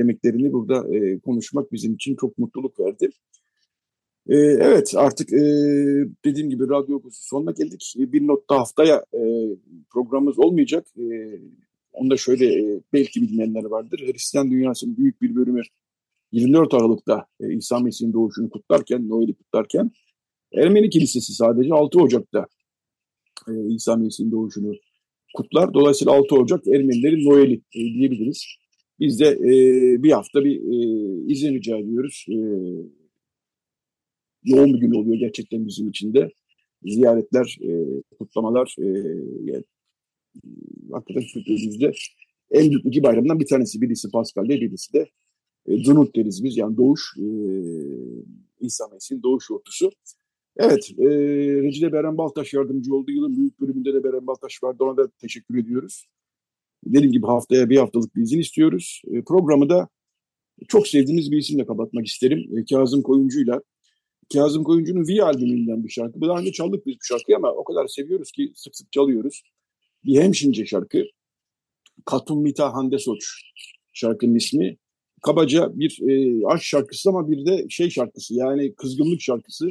emeklerini 0.00 0.52
burada 0.52 0.96
e, 0.96 1.18
konuşmak 1.18 1.72
bizim 1.72 1.94
için 1.94 2.16
çok 2.16 2.38
mutluluk 2.38 2.80
verdi. 2.80 3.10
E, 4.28 4.36
evet 4.36 4.92
artık 4.96 5.32
e, 5.32 5.40
dediğim 6.24 6.50
gibi 6.50 6.68
radyo 6.68 7.00
sonuna 7.12 7.50
geldik. 7.50 7.94
Bir 7.96 8.26
not 8.26 8.50
da 8.50 8.58
haftaya 8.58 9.04
e, 9.14 9.20
programımız 9.90 10.38
olmayacak. 10.38 10.86
E, 10.98 11.04
onda 11.92 12.16
şöyle 12.16 12.46
e, 12.46 12.80
belki 12.92 13.22
bilmeyenler 13.22 13.64
vardır. 13.64 14.00
Hristiyan 14.06 14.50
dünyasının 14.50 14.96
büyük 14.96 15.22
bir 15.22 15.34
bölümü 15.34 15.62
24 16.32 16.74
Aralık'ta 16.74 17.26
e, 17.40 17.54
İsa 17.54 17.78
Mesih'in 17.78 18.12
doğuşunu 18.12 18.50
kutlarken, 18.50 19.08
Noel'i 19.08 19.34
kutlarken 19.34 19.90
Ermeni 20.52 20.90
Kilisesi 20.90 21.32
sadece 21.32 21.74
6 21.74 22.00
Ocak'ta 22.00 22.46
e, 23.48 23.52
İsa 23.74 23.96
Mesih'in 23.96 24.30
doğuşunu 24.30 24.74
kutlar. 25.36 25.74
Dolayısıyla 25.74 26.12
6 26.12 26.34
Ocak 26.34 26.66
Ermenilerin 26.66 27.24
Noel'i 27.24 27.60
diyebiliriz. 27.74 28.46
Biz 29.00 29.20
de 29.20 29.38
bir 30.02 30.12
hafta 30.12 30.44
bir 30.44 30.60
izin 31.30 31.54
rica 31.54 31.78
ediyoruz. 31.78 32.26
Yoğun 34.44 34.74
bir 34.74 34.78
gün 34.78 34.90
oluyor 34.90 35.16
gerçekten 35.16 35.66
bizim 35.66 35.88
için 35.88 36.14
de. 36.14 36.30
Ziyaretler, 36.82 37.58
kutlamalar, 38.18 38.76
hakikaten 40.92 41.22
kültürümüzde 41.22 41.92
en 42.50 42.70
büyük 42.70 42.86
iki 42.86 43.02
bayramdan 43.02 43.40
bir 43.40 43.46
tanesi. 43.46 43.80
Birisi 43.80 44.10
Paskal'de, 44.10 44.60
birisi 44.60 44.92
de 44.92 45.06
e, 45.66 45.84
Dunut 45.84 46.16
deriz 46.16 46.44
biz. 46.44 46.56
Yani 46.56 46.76
doğuş, 46.76 47.14
e, 47.18 47.26
İsa 48.60 48.88
Mesih'in 48.92 49.22
doğuş 49.22 49.50
ortusu. 49.50 49.90
Evet, 50.56 50.90
e, 50.98 51.06
Recile 51.62 51.92
Beren 51.92 52.18
Baltaş 52.18 52.54
yardımcı 52.54 52.94
oldu. 52.94 53.10
Yılın 53.10 53.36
büyük 53.36 53.60
bölümünde 53.60 53.94
de 53.94 54.04
Beren 54.04 54.26
Baltaş 54.26 54.62
vardı. 54.62 54.84
Ona 54.84 54.96
da 54.96 55.10
teşekkür 55.10 55.58
ediyoruz. 55.58 56.08
Dediğim 56.86 57.12
gibi 57.12 57.26
haftaya 57.26 57.70
bir 57.70 57.76
haftalık 57.76 58.16
bir 58.16 58.22
izin 58.22 58.38
istiyoruz. 58.38 59.02
E, 59.10 59.22
programı 59.22 59.68
da 59.68 59.88
çok 60.68 60.88
sevdiğimiz 60.88 61.30
bir 61.30 61.36
isimle 61.36 61.66
kapatmak 61.66 62.06
isterim. 62.06 62.58
E, 62.58 62.64
Kazım 62.64 63.02
Koyuncu'yla. 63.02 63.62
Kazım 64.32 64.64
Koyuncu'nun 64.64 65.08
V 65.08 65.22
albümünden 65.22 65.84
bir 65.84 65.88
şarkı. 65.88 66.20
Daha 66.20 66.40
önce 66.40 66.52
çaldık 66.52 66.86
biz 66.86 66.94
bu 66.94 67.04
şarkıyı 67.04 67.36
ama 67.36 67.52
o 67.52 67.64
kadar 67.64 67.86
seviyoruz 67.86 68.30
ki 68.30 68.52
sık 68.54 68.76
sık 68.76 68.92
çalıyoruz. 68.92 69.42
Bir 70.08 70.20
hemşince 70.20 70.66
şarkı. 70.66 71.04
Katun 72.04 72.42
Mita 72.42 72.74
Hande 72.74 72.98
Soç 72.98 73.24
şarkının 73.92 74.34
ismi. 74.34 74.76
Kabaca 75.22 75.78
bir 75.78 75.98
e, 76.08 76.46
aşk 76.46 76.62
şarkısı 76.62 77.08
ama 77.08 77.30
bir 77.30 77.46
de 77.46 77.66
şey 77.68 77.90
şarkısı 77.90 78.34
yani 78.34 78.74
kızgınlık 78.74 79.20
şarkısı. 79.20 79.70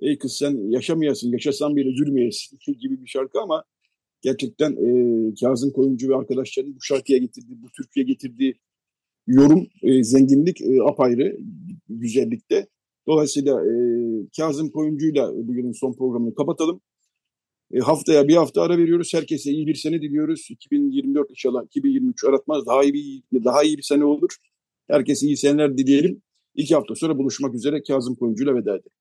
Ey 0.00 0.18
kız 0.18 0.32
sen 0.32 0.70
yaşamayasın, 0.70 1.32
yaşasan 1.32 1.76
bile 1.76 1.88
üzülmeyesin 1.88 2.58
gibi 2.80 3.02
bir 3.02 3.06
şarkı 3.08 3.40
ama 3.40 3.64
gerçekten 4.22 4.72
e, 4.72 5.34
Kazım 5.40 5.72
Koyuncu 5.72 6.08
ve 6.08 6.16
arkadaşlarının 6.16 6.74
bu 6.74 6.80
şarkıya 6.82 7.18
getirdiği, 7.18 7.62
bu 7.62 7.66
Türkiye 7.76 8.06
getirdiği 8.06 8.54
yorum, 9.26 9.66
e, 9.82 10.04
zenginlik 10.04 10.60
e, 10.60 10.82
apayrı 10.82 11.38
güzellikte. 11.88 12.66
Dolayısıyla 13.06 13.66
e, 13.66 13.72
Kazım 14.36 14.70
Koyuncu'yla 14.70 15.34
bugünün 15.34 15.72
son 15.72 15.92
programını 15.92 16.34
kapatalım. 16.34 16.80
E, 17.72 17.78
haftaya 17.80 18.28
bir 18.28 18.36
hafta 18.36 18.62
ara 18.62 18.78
veriyoruz. 18.78 19.14
Herkese 19.14 19.50
iyi 19.50 19.66
bir 19.66 19.74
sene 19.74 20.02
diliyoruz. 20.02 20.46
2024 20.50 21.30
inşallah 21.30 21.64
2023 21.64 22.24
aratmaz. 22.24 22.66
Daha 22.66 22.84
iyi 22.84 22.92
bir, 23.32 23.44
daha 23.44 23.62
iyi 23.62 23.78
bir 23.78 23.82
sene 23.82 24.04
olur. 24.04 24.30
Herkese 24.88 25.26
iyi 25.26 25.36
seneler 25.36 25.78
dileyelim. 25.78 26.22
İki 26.54 26.74
hafta 26.74 26.94
sonra 26.94 27.18
buluşmak 27.18 27.54
üzere 27.54 27.82
Kazım 27.82 28.14
Koyuncu'yla 28.16 28.54
veda 28.54 28.70
edelim. 28.70 28.97